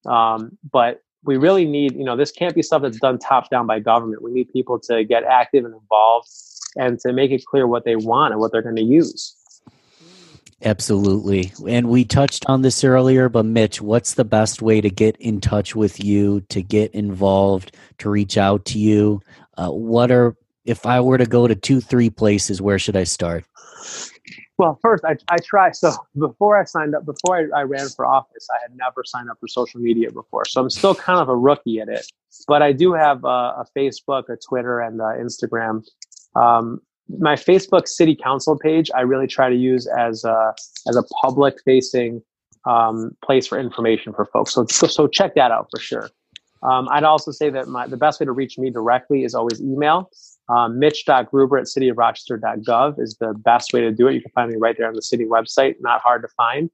Um, 0.07 0.59
but 0.71 1.03
we 1.25 1.37
really 1.37 1.65
need, 1.65 1.95
you 1.95 2.05
know, 2.05 2.17
this 2.17 2.31
can't 2.31 2.55
be 2.55 2.63
stuff 2.63 2.83
that's 2.83 3.01
done 3.01 3.19
top 3.19 3.51
down 3.51 3.67
by 3.67 3.81
government. 3.81 4.23
We 4.23 4.33
need 4.33 4.53
people 4.53 4.79
to 4.81 5.05
get 5.05 5.25
active 5.25 5.65
and 5.65 5.75
involved 5.75 6.29
and 6.77 6.99
to 7.01 7.13
make 7.13 7.31
it 7.31 7.45
clear 7.45 7.67
what 7.67 7.85
they 7.85 7.97
want 7.97 8.33
and 8.33 8.41
what 8.41 8.53
they're 8.53 8.63
going 8.63 8.77
to 8.77 8.83
use. 8.83 9.35
Absolutely. 10.65 11.53
And 11.69 11.89
we 11.89 12.05
touched 12.05 12.45
on 12.47 12.63
this 12.63 12.83
earlier, 12.83 13.29
but 13.29 13.45
Mitch, 13.45 13.81
what's 13.81 14.15
the 14.15 14.25
best 14.25 14.61
way 14.61 14.81
to 14.81 14.91
get 14.91 15.17
in 15.19 15.41
touch 15.41 15.77
with 15.77 16.03
you, 16.03 16.41
to 16.49 16.63
get 16.63 16.93
involved, 16.95 17.77
to 17.99 18.11
reach 18.11 18.37
out 18.37 18.65
to 18.67 18.79
you? 18.79 19.23
Uh, 19.57 19.71
what 19.71 20.11
are, 20.11 20.37
if 20.65 20.85
I 20.85 21.01
were 21.01 21.19
to 21.19 21.27
go 21.27 21.47
to 21.47 21.55
two, 21.55 21.81
three 21.81 22.11
places, 22.11 22.61
where 22.61 22.79
should 22.79 22.97
I 22.97 23.05
start? 23.05 23.45
Well, 24.59 24.79
first, 24.83 25.05
I, 25.05 25.17
I 25.29 25.37
try. 25.39 25.71
So 25.73 25.93
before 26.19 26.59
I 26.59 26.65
signed 26.65 26.95
up, 26.95 27.05
before 27.05 27.39
I, 27.39 27.61
I 27.61 27.63
ran 27.63 27.89
for 27.89 28.07
office, 28.07 28.49
I 28.55 28.59
had 28.63 28.77
never 28.77 29.05
signed 29.05 29.31
up 29.31 29.39
for 29.41 29.49
social 29.49 29.81
media 29.81 30.11
before. 30.11 30.45
So 30.45 30.61
I'm 30.61 30.71
still 30.71 30.95
kind 30.95 31.21
of 31.21 31.29
a 31.29 31.37
rookie 31.37 31.81
at 31.81 31.89
it. 31.89 32.07
But 32.47 32.63
I 32.63 32.73
do 32.73 32.93
have 32.93 33.25
a, 33.25 33.29
a 33.29 33.67
Facebook, 33.77 34.29
a 34.29 34.37
Twitter, 34.37 34.81
and 34.81 35.01
a 35.01 35.17
Instagram. 35.21 35.85
Um, 36.35 36.81
my 37.19 37.37
Facebook 37.37 37.89
City 37.89 38.15
Council 38.15 38.59
page, 38.59 38.91
I 38.95 39.01
really 39.01 39.27
try 39.27 39.49
to 39.49 39.57
use 39.57 39.87
as 39.87 40.25
a, 40.25 40.55
as 40.89 40.97
a 40.97 41.03
public 41.23 41.57
facing 41.65 42.23
um, 42.67 43.17
place 43.25 43.47
for 43.47 43.59
information 43.59 44.13
for 44.13 44.27
folks. 44.27 44.53
So, 44.53 44.67
so, 44.71 44.87
so 44.87 45.07
check 45.07 45.35
that 45.35 45.51
out 45.51 45.69
for 45.71 45.81
sure. 45.81 46.11
Um, 46.63 46.89
I'd 46.91 47.05
also 47.05 47.31
say 47.31 47.51
that 47.51 47.69
my, 47.69 47.87
the 47.87 47.97
best 47.97 48.21
way 48.21 48.27
to 48.27 48.33
reach 48.33 48.59
me 48.59 48.71
directly 48.71 49.25
is 49.25 49.35
always 49.35 49.61
email. 49.61 50.11
Um, 50.49 50.79
Mitch.gruber 50.79 51.59
at 51.59 51.67
cityofrochester.gov 51.67 52.99
is 52.99 53.17
the 53.21 53.35
best 53.35 53.73
way 53.73 53.81
to 53.81 53.93
do 53.93 54.09
it. 54.09 54.15
You 54.15 54.23
can 54.23 54.31
find 54.31 54.51
me 54.51 54.57
right 54.57 54.77
there 54.77 54.89
on 54.89 54.95
the 54.95 55.03
city 55.03 55.25
website, 55.25 55.77
not 55.81 56.01
hard 56.01 56.23
to 56.23 56.29
find. 56.29 56.71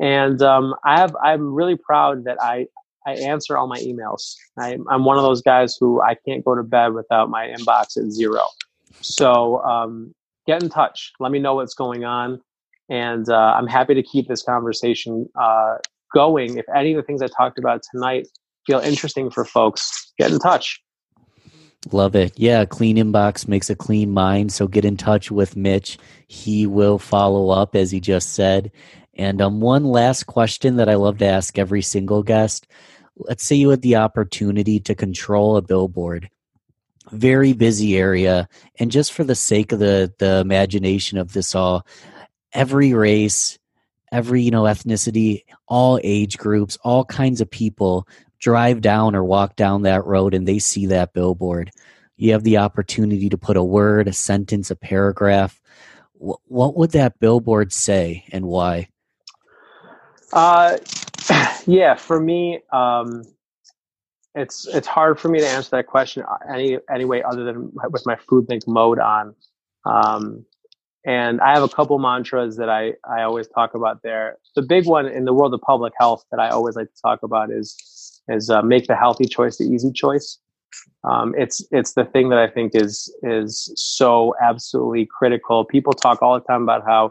And 0.00 0.40
um, 0.42 0.74
I 0.84 1.00
have, 1.00 1.16
I'm 1.22 1.52
really 1.52 1.76
proud 1.76 2.24
that 2.24 2.40
I, 2.40 2.66
I 3.06 3.14
answer 3.14 3.56
all 3.56 3.66
my 3.66 3.78
emails. 3.78 4.34
I, 4.56 4.74
am 4.90 5.04
one 5.04 5.16
of 5.16 5.24
those 5.24 5.42
guys 5.42 5.76
who 5.78 6.00
I 6.00 6.14
can't 6.14 6.44
go 6.44 6.54
to 6.54 6.62
bed 6.62 6.92
without 6.92 7.30
my 7.30 7.46
inbox 7.46 7.96
at 7.96 8.10
zero. 8.12 8.42
So 9.00 9.62
um, 9.62 10.14
get 10.46 10.62
in 10.62 10.68
touch. 10.68 11.12
Let 11.18 11.32
me 11.32 11.38
know 11.38 11.54
what's 11.54 11.74
going 11.74 12.04
on. 12.04 12.40
And 12.88 13.28
uh, 13.28 13.54
I'm 13.56 13.66
happy 13.66 13.94
to 13.94 14.02
keep 14.02 14.28
this 14.28 14.42
conversation 14.42 15.28
uh, 15.38 15.76
going. 16.14 16.56
If 16.56 16.66
any 16.74 16.92
of 16.92 16.96
the 16.96 17.02
things 17.02 17.20
I 17.20 17.26
talked 17.26 17.58
about 17.58 17.82
tonight 17.90 18.28
feel 18.66 18.78
interesting 18.78 19.30
for 19.30 19.44
folks, 19.44 20.12
get 20.18 20.30
in 20.30 20.38
touch. 20.38 20.80
Love 21.92 22.14
it. 22.14 22.38
Yeah, 22.38 22.64
clean 22.64 22.96
inbox 22.96 23.48
makes 23.48 23.70
a 23.70 23.76
clean 23.76 24.10
mind. 24.10 24.52
So 24.52 24.66
get 24.66 24.84
in 24.84 24.96
touch 24.96 25.30
with 25.30 25.56
Mitch. 25.56 25.98
He 26.26 26.66
will 26.66 26.98
follow 26.98 27.50
up, 27.50 27.74
as 27.74 27.90
he 27.90 28.00
just 28.00 28.34
said. 28.34 28.70
And 29.14 29.40
um, 29.40 29.60
one 29.60 29.84
last 29.84 30.26
question 30.26 30.76
that 30.76 30.88
I 30.88 30.94
love 30.94 31.18
to 31.18 31.26
ask 31.26 31.58
every 31.58 31.82
single 31.82 32.22
guest. 32.22 32.66
Let's 33.16 33.44
say 33.44 33.56
you 33.56 33.70
had 33.70 33.82
the 33.82 33.96
opportunity 33.96 34.78
to 34.80 34.94
control 34.94 35.56
a 35.56 35.62
billboard, 35.62 36.30
very 37.10 37.52
busy 37.52 37.96
area, 37.96 38.48
and 38.78 38.92
just 38.92 39.12
for 39.12 39.24
the 39.24 39.34
sake 39.34 39.72
of 39.72 39.80
the 39.80 40.12
the 40.18 40.38
imagination 40.38 41.18
of 41.18 41.32
this 41.32 41.56
all, 41.56 41.84
every 42.52 42.94
race, 42.94 43.58
every 44.12 44.42
you 44.42 44.52
know 44.52 44.62
ethnicity, 44.64 45.42
all 45.66 45.98
age 46.04 46.38
groups, 46.38 46.78
all 46.84 47.04
kinds 47.04 47.40
of 47.40 47.50
people 47.50 48.06
drive 48.40 48.80
down 48.80 49.14
or 49.14 49.24
walk 49.24 49.56
down 49.56 49.82
that 49.82 50.04
road 50.04 50.34
and 50.34 50.46
they 50.46 50.58
see 50.58 50.86
that 50.86 51.12
billboard 51.12 51.70
you 52.18 52.32
have 52.32 52.42
the 52.42 52.58
opportunity 52.58 53.28
to 53.30 53.38
put 53.38 53.56
a 53.56 53.62
word, 53.62 54.08
a 54.08 54.12
sentence, 54.12 54.70
a 54.70 54.76
paragraph. 54.76 55.62
What, 56.14 56.76
would 56.76 56.90
that 56.90 57.20
billboard 57.20 57.72
say 57.72 58.24
and 58.32 58.44
why? 58.44 58.88
Uh, 60.32 60.78
yeah, 61.66 61.94
for 61.94 62.20
me, 62.20 62.60
um, 62.72 63.22
it's 64.34 64.66
it's 64.66 64.86
hard 64.86 65.18
for 65.18 65.28
me 65.28 65.38
to 65.38 65.46
answer 65.46 65.70
that 65.70 65.86
question 65.86 66.24
any 66.52 66.78
any 66.92 67.04
way 67.04 67.22
other 67.22 67.44
than 67.44 67.72
with 67.90 68.04
my 68.04 68.16
FoodLink 68.16 68.66
mode 68.66 68.98
on. 68.98 69.34
Um, 69.84 70.44
and 71.08 71.40
I 71.40 71.54
have 71.54 71.62
a 71.62 71.68
couple 71.70 71.98
mantras 71.98 72.56
that 72.58 72.68
I 72.68 72.92
I 73.10 73.22
always 73.22 73.48
talk 73.48 73.74
about 73.74 74.02
there. 74.02 74.36
The 74.54 74.60
big 74.60 74.86
one 74.86 75.06
in 75.06 75.24
the 75.24 75.32
world 75.32 75.54
of 75.54 75.62
public 75.62 75.94
health 75.98 76.22
that 76.30 76.38
I 76.38 76.50
always 76.50 76.76
like 76.76 76.88
to 76.94 77.00
talk 77.00 77.22
about 77.22 77.50
is 77.50 78.22
is 78.28 78.50
uh, 78.50 78.60
make 78.60 78.86
the 78.88 78.94
healthy 78.94 79.24
choice 79.24 79.56
the 79.56 79.64
easy 79.64 79.90
choice. 79.90 80.38
Um, 81.04 81.34
it's 81.38 81.66
it's 81.70 81.94
the 81.94 82.04
thing 82.04 82.28
that 82.28 82.38
I 82.38 82.46
think 82.46 82.74
is 82.74 83.12
is 83.22 83.72
so 83.74 84.34
absolutely 84.42 85.06
critical. 85.06 85.64
People 85.64 85.94
talk 85.94 86.20
all 86.20 86.38
the 86.38 86.44
time 86.44 86.62
about 86.62 86.84
how 86.84 87.08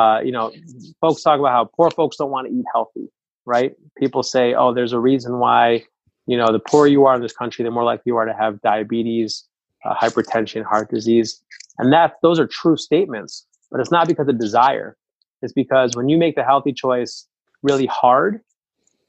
uh, 0.00 0.20
you 0.20 0.30
know 0.30 0.52
folks 1.00 1.22
talk 1.22 1.40
about 1.40 1.50
how 1.50 1.64
poor 1.64 1.90
folks 1.90 2.16
don't 2.16 2.30
want 2.30 2.46
to 2.46 2.54
eat 2.54 2.64
healthy, 2.72 3.08
right? 3.46 3.74
People 3.98 4.22
say, 4.22 4.54
oh, 4.54 4.72
there's 4.72 4.92
a 4.92 5.00
reason 5.00 5.40
why 5.40 5.82
you 6.28 6.36
know 6.36 6.52
the 6.52 6.60
poorer 6.60 6.86
you 6.86 7.04
are 7.06 7.16
in 7.16 7.20
this 7.20 7.32
country, 7.32 7.64
the 7.64 7.72
more 7.72 7.82
likely 7.82 8.04
you 8.06 8.16
are 8.16 8.26
to 8.26 8.32
have 8.32 8.60
diabetes, 8.60 9.42
uh, 9.84 9.94
hypertension, 9.94 10.64
heart 10.64 10.90
disease, 10.90 11.42
and 11.78 11.92
that 11.92 12.14
those 12.22 12.38
are 12.38 12.46
true 12.46 12.76
statements. 12.76 13.46
But 13.70 13.80
it's 13.80 13.90
not 13.90 14.06
because 14.06 14.28
of 14.28 14.38
desire. 14.38 14.96
It's 15.42 15.52
because 15.52 15.96
when 15.96 16.08
you 16.08 16.16
make 16.16 16.36
the 16.36 16.44
healthy 16.44 16.72
choice 16.72 17.26
really 17.62 17.86
hard, 17.86 18.40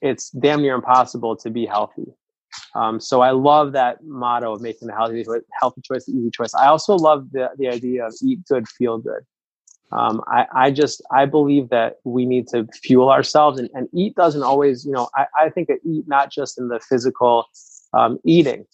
it's 0.02 0.30
damn 0.32 0.62
near 0.62 0.76
impossible 0.76 1.36
to 1.38 1.50
be 1.50 1.66
healthy. 1.66 2.08
Um, 2.74 3.00
so 3.00 3.22
I 3.22 3.32
love 3.32 3.74
that 3.74 4.04
motto 4.04 4.54
of 4.54 4.62
making 4.62 4.88
the 4.88 4.94
healthy 4.94 5.26
healthy 5.60 5.82
choice 5.82 6.06
the 6.06 6.14
easy 6.14 6.32
choice. 6.32 6.54
I 6.54 6.68
also 6.68 6.96
love 6.96 7.32
the, 7.32 7.50
the 7.58 7.68
idea 7.68 8.06
of 8.06 8.14
eat 8.24 8.40
good, 8.48 8.68
feel 8.68 8.98
good. 8.98 9.22
Um, 9.92 10.22
I, 10.28 10.46
I 10.54 10.72
just 10.72 11.02
I 11.12 11.26
believe 11.26 11.70
that 11.70 11.98
we 12.04 12.26
need 12.26 12.48
to 12.50 12.68
fuel 12.84 13.10
ourselves 13.10 13.60
and, 13.60 13.70
and 13.74 13.88
eat 13.94 14.16
doesn't 14.16 14.44
always 14.44 14.86
you 14.86 14.92
know 14.92 15.10
I, 15.16 15.26
I 15.40 15.50
think 15.50 15.68
that 15.68 15.78
eat 15.86 16.06
not 16.08 16.32
just 16.32 16.58
in 16.58 16.70
the 16.70 16.80
physical 16.80 17.46
um, 17.94 18.20
eating 18.26 18.66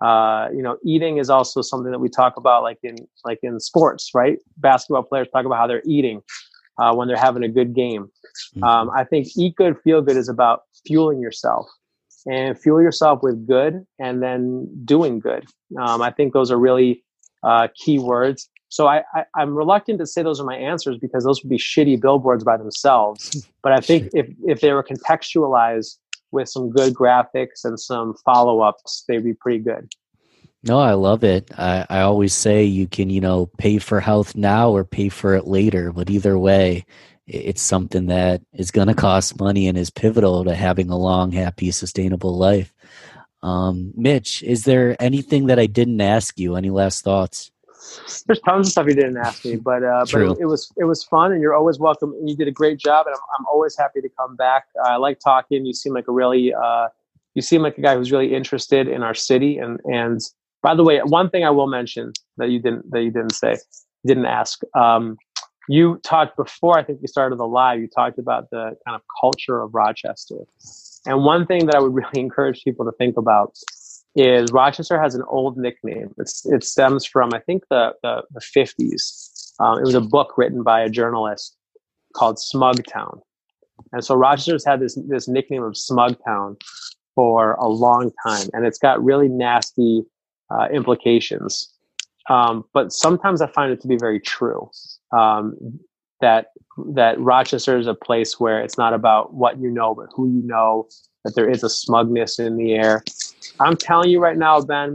uh, 0.00 0.48
you 0.52 0.62
know 0.62 0.76
eating 0.84 1.18
is 1.18 1.30
also 1.30 1.62
something 1.62 1.90
that 1.90 1.98
we 1.98 2.08
talk 2.08 2.36
about 2.36 2.62
like 2.62 2.78
in 2.82 2.96
like 3.24 3.38
in 3.42 3.58
sports 3.60 4.10
right 4.14 4.38
basketball 4.58 5.02
players 5.02 5.28
talk 5.32 5.44
about 5.44 5.58
how 5.58 5.66
they're 5.66 5.82
eating 5.84 6.22
uh, 6.78 6.94
when 6.94 7.08
they're 7.08 7.16
having 7.16 7.42
a 7.42 7.48
good 7.48 7.74
game 7.74 8.04
mm-hmm. 8.56 8.64
um, 8.64 8.90
I 8.90 9.04
think 9.04 9.28
eat 9.36 9.56
good 9.56 9.76
feel 9.82 10.02
good 10.02 10.16
is 10.16 10.28
about 10.28 10.62
fueling 10.86 11.20
yourself 11.20 11.68
and 12.26 12.58
fuel 12.58 12.82
yourself 12.82 13.22
with 13.22 13.46
good 13.46 13.86
and 13.98 14.22
then 14.22 14.68
doing 14.84 15.20
good. 15.20 15.46
Um, 15.80 16.02
I 16.02 16.10
think 16.10 16.32
those 16.32 16.50
are 16.50 16.58
really 16.58 17.04
uh, 17.42 17.68
key 17.74 17.98
words. 17.98 18.48
So 18.68 18.86
I, 18.86 19.02
I, 19.14 19.24
am 19.42 19.54
reluctant 19.54 19.98
to 19.98 20.06
say 20.06 20.22
those 20.22 20.40
are 20.40 20.44
my 20.44 20.56
answers 20.56 20.98
because 20.98 21.24
those 21.24 21.42
would 21.42 21.50
be 21.50 21.58
shitty 21.58 22.00
billboards 22.00 22.44
by 22.44 22.56
themselves. 22.56 23.46
But 23.62 23.72
I 23.72 23.80
think 23.80 24.08
if, 24.14 24.26
if 24.46 24.62
they 24.62 24.72
were 24.72 24.82
contextualized 24.82 25.98
with 26.32 26.48
some 26.48 26.70
good 26.70 26.94
graphics 26.94 27.64
and 27.64 27.78
some 27.78 28.14
follow 28.24 28.60
ups, 28.60 29.04
they'd 29.08 29.24
be 29.24 29.34
pretty 29.34 29.60
good. 29.60 29.92
No, 30.62 30.78
I 30.78 30.92
love 30.92 31.24
it. 31.24 31.50
I, 31.56 31.86
I 31.88 32.00
always 32.00 32.34
say 32.34 32.64
you 32.64 32.86
can, 32.86 33.08
you 33.08 33.20
know, 33.20 33.46
pay 33.46 33.78
for 33.78 33.98
health 33.98 34.34
now 34.36 34.70
or 34.70 34.84
pay 34.84 35.08
for 35.08 35.34
it 35.34 35.46
later. 35.46 35.90
But 35.90 36.10
either 36.10 36.38
way, 36.38 36.84
it's 37.26 37.62
something 37.62 38.06
that 38.06 38.42
is 38.52 38.70
going 38.70 38.88
to 38.88 38.94
cost 38.94 39.40
money 39.40 39.68
and 39.68 39.78
is 39.78 39.88
pivotal 39.88 40.44
to 40.44 40.54
having 40.54 40.90
a 40.90 40.98
long, 40.98 41.32
happy, 41.32 41.70
sustainable 41.70 42.36
life. 42.36 42.74
Um, 43.42 43.92
Mitch, 43.96 44.42
is 44.42 44.64
there 44.64 44.96
anything 45.00 45.46
that 45.46 45.58
I 45.58 45.66
didn't 45.66 46.00
ask 46.00 46.38
you? 46.38 46.56
Any 46.56 46.68
last 46.68 47.04
thoughts? 47.04 47.50
There's 48.26 48.40
tons 48.40 48.68
of 48.68 48.72
stuff 48.72 48.86
you 48.86 48.94
didn't 48.94 49.16
ask 49.16 49.44
me, 49.44 49.56
but 49.56 49.82
uh, 49.82 50.04
but 50.10 50.20
it, 50.20 50.38
it, 50.40 50.46
was 50.46 50.72
it 50.76 50.84
was 50.84 51.04
fun, 51.04 51.32
and 51.32 51.40
you're 51.40 51.54
always 51.54 51.78
welcome. 51.78 52.12
And 52.12 52.28
you 52.28 52.36
did 52.36 52.48
a 52.48 52.52
great 52.52 52.78
job, 52.78 53.06
and 53.06 53.14
I'm, 53.14 53.22
I'm 53.38 53.46
always 53.46 53.76
happy 53.76 54.00
to 54.00 54.08
come 54.08 54.36
back. 54.36 54.64
I 54.84 54.96
like 54.96 55.18
talking. 55.20 55.64
You 55.66 55.72
seem 55.72 55.94
like 55.94 56.08
a 56.08 56.12
really 56.12 56.54
uh, 56.54 56.88
you 57.34 57.42
seem 57.42 57.62
like 57.62 57.78
a 57.78 57.80
guy 57.80 57.96
who's 57.96 58.12
really 58.12 58.34
interested 58.34 58.88
in 58.88 59.02
our 59.02 59.14
city. 59.14 59.58
And 59.58 59.80
and 59.84 60.20
by 60.62 60.74
the 60.74 60.84
way, 60.84 61.00
one 61.00 61.30
thing 61.30 61.44
I 61.44 61.50
will 61.50 61.68
mention 61.68 62.12
that 62.36 62.50
you 62.50 62.60
didn't 62.60 62.90
that 62.90 63.02
you 63.02 63.10
didn't 63.10 63.34
say, 63.34 63.56
didn't 64.06 64.26
ask. 64.26 64.60
Um, 64.74 65.16
you 65.68 66.00
talked 66.02 66.36
before 66.36 66.78
i 66.78 66.82
think 66.82 67.00
we 67.00 67.06
started 67.06 67.38
the 67.38 67.46
live 67.46 67.78
you 67.78 67.86
talked 67.86 68.18
about 68.18 68.50
the 68.50 68.76
kind 68.84 68.96
of 68.96 69.02
culture 69.20 69.60
of 69.60 69.72
rochester 69.72 70.38
and 71.06 71.22
one 71.22 71.46
thing 71.46 71.66
that 71.66 71.76
i 71.76 71.78
would 71.78 71.94
really 71.94 72.08
encourage 72.20 72.64
people 72.64 72.84
to 72.84 72.92
think 72.92 73.16
about 73.16 73.56
is 74.16 74.50
rochester 74.52 75.00
has 75.00 75.14
an 75.14 75.22
old 75.28 75.56
nickname 75.56 76.12
it's, 76.18 76.44
it 76.46 76.64
stems 76.64 77.04
from 77.04 77.32
i 77.34 77.38
think 77.38 77.62
the, 77.70 77.92
the, 78.02 78.22
the 78.32 78.40
50s 78.40 79.52
um, 79.60 79.78
it 79.78 79.82
was 79.82 79.94
a 79.94 80.00
book 80.00 80.36
written 80.36 80.62
by 80.62 80.80
a 80.80 80.88
journalist 80.88 81.56
called 82.14 82.38
smugtown 82.38 83.20
and 83.92 84.04
so 84.04 84.14
rochester's 84.14 84.64
had 84.64 84.80
this, 84.80 84.98
this 85.08 85.28
nickname 85.28 85.62
of 85.62 85.76
smugtown 85.76 86.56
for 87.14 87.52
a 87.54 87.68
long 87.68 88.10
time 88.26 88.48
and 88.52 88.66
it's 88.66 88.78
got 88.78 89.02
really 89.02 89.28
nasty 89.28 90.02
uh, 90.50 90.66
implications 90.72 91.72
um, 92.28 92.64
but 92.72 92.92
sometimes 92.92 93.40
i 93.40 93.46
find 93.46 93.72
it 93.72 93.80
to 93.80 93.88
be 93.88 93.96
very 93.96 94.18
true 94.18 94.68
um, 95.12 95.56
that 96.20 96.46
that 96.94 97.18
Rochester 97.20 97.78
is 97.78 97.86
a 97.86 97.94
place 97.94 98.38
where 98.38 98.60
it's 98.60 98.78
not 98.78 98.92
about 98.94 99.34
what 99.34 99.58
you 99.58 99.70
know, 99.70 99.94
but 99.94 100.08
who 100.14 100.30
you 100.30 100.42
know. 100.46 100.88
That 101.24 101.34
there 101.34 101.50
is 101.50 101.62
a 101.62 101.68
smugness 101.68 102.38
in 102.38 102.56
the 102.56 102.72
air. 102.72 103.04
I'm 103.58 103.76
telling 103.76 104.10
you 104.10 104.20
right 104.20 104.36
now, 104.36 104.60
Ben. 104.60 104.94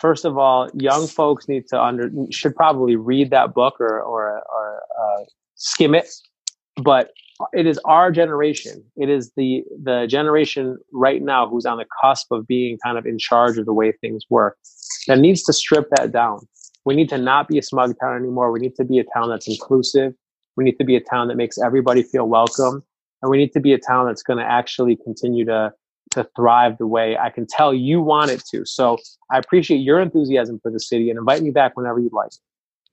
First 0.00 0.24
of 0.24 0.36
all, 0.36 0.68
young 0.74 1.06
folks 1.06 1.48
need 1.48 1.68
to 1.68 1.80
under 1.80 2.10
should 2.30 2.56
probably 2.56 2.96
read 2.96 3.30
that 3.30 3.54
book 3.54 3.80
or 3.80 4.00
or, 4.00 4.42
or 4.42 4.82
uh, 5.00 5.24
skim 5.54 5.94
it. 5.94 6.08
But 6.82 7.10
it 7.52 7.66
is 7.66 7.78
our 7.84 8.10
generation. 8.10 8.84
It 8.96 9.08
is 9.08 9.32
the 9.36 9.62
the 9.82 10.06
generation 10.08 10.78
right 10.92 11.22
now 11.22 11.48
who's 11.48 11.66
on 11.66 11.78
the 11.78 11.86
cusp 12.00 12.32
of 12.32 12.46
being 12.46 12.78
kind 12.84 12.98
of 12.98 13.06
in 13.06 13.18
charge 13.18 13.58
of 13.58 13.66
the 13.66 13.72
way 13.72 13.92
things 13.92 14.24
work 14.28 14.58
that 15.06 15.18
needs 15.18 15.42
to 15.44 15.52
strip 15.52 15.88
that 15.90 16.12
down 16.12 16.40
we 16.84 16.94
need 16.94 17.08
to 17.10 17.18
not 17.18 17.48
be 17.48 17.58
a 17.58 17.62
smug 17.62 17.94
town 18.00 18.16
anymore. 18.16 18.50
We 18.50 18.60
need 18.60 18.74
to 18.76 18.84
be 18.84 18.98
a 18.98 19.04
town 19.04 19.28
that's 19.28 19.48
inclusive. 19.48 20.14
We 20.56 20.64
need 20.64 20.78
to 20.78 20.84
be 20.84 20.96
a 20.96 21.00
town 21.00 21.28
that 21.28 21.36
makes 21.36 21.58
everybody 21.58 22.02
feel 22.02 22.28
welcome. 22.28 22.82
And 23.22 23.30
we 23.30 23.38
need 23.38 23.52
to 23.52 23.60
be 23.60 23.72
a 23.72 23.78
town 23.78 24.06
that's 24.06 24.22
going 24.22 24.38
to 24.38 24.44
actually 24.44 24.96
continue 24.96 25.44
to, 25.44 25.72
to 26.12 26.28
thrive 26.36 26.78
the 26.78 26.86
way 26.86 27.16
I 27.16 27.30
can 27.30 27.46
tell 27.46 27.74
you 27.74 28.00
want 28.00 28.30
it 28.30 28.42
to. 28.52 28.64
So 28.64 28.98
I 29.30 29.38
appreciate 29.38 29.78
your 29.78 30.00
enthusiasm 30.00 30.60
for 30.62 30.70
the 30.70 30.80
city 30.80 31.10
and 31.10 31.18
invite 31.18 31.42
me 31.42 31.50
back 31.50 31.76
whenever 31.76 31.98
you'd 31.98 32.12
like. 32.12 32.30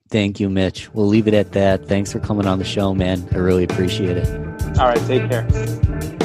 Thank 0.09 0.39
you, 0.39 0.49
Mitch. 0.49 0.91
We'll 0.93 1.07
leave 1.07 1.27
it 1.27 1.33
at 1.33 1.51
that. 1.51 1.87
Thanks 1.87 2.11
for 2.11 2.19
coming 2.19 2.47
on 2.47 2.57
the 2.57 2.65
show, 2.65 2.95
man. 2.95 3.27
I 3.31 3.37
really 3.37 3.63
appreciate 3.63 4.17
it. 4.17 4.27
All 4.79 4.87
right. 4.87 4.97
Take 5.07 5.29
care. 5.29 6.18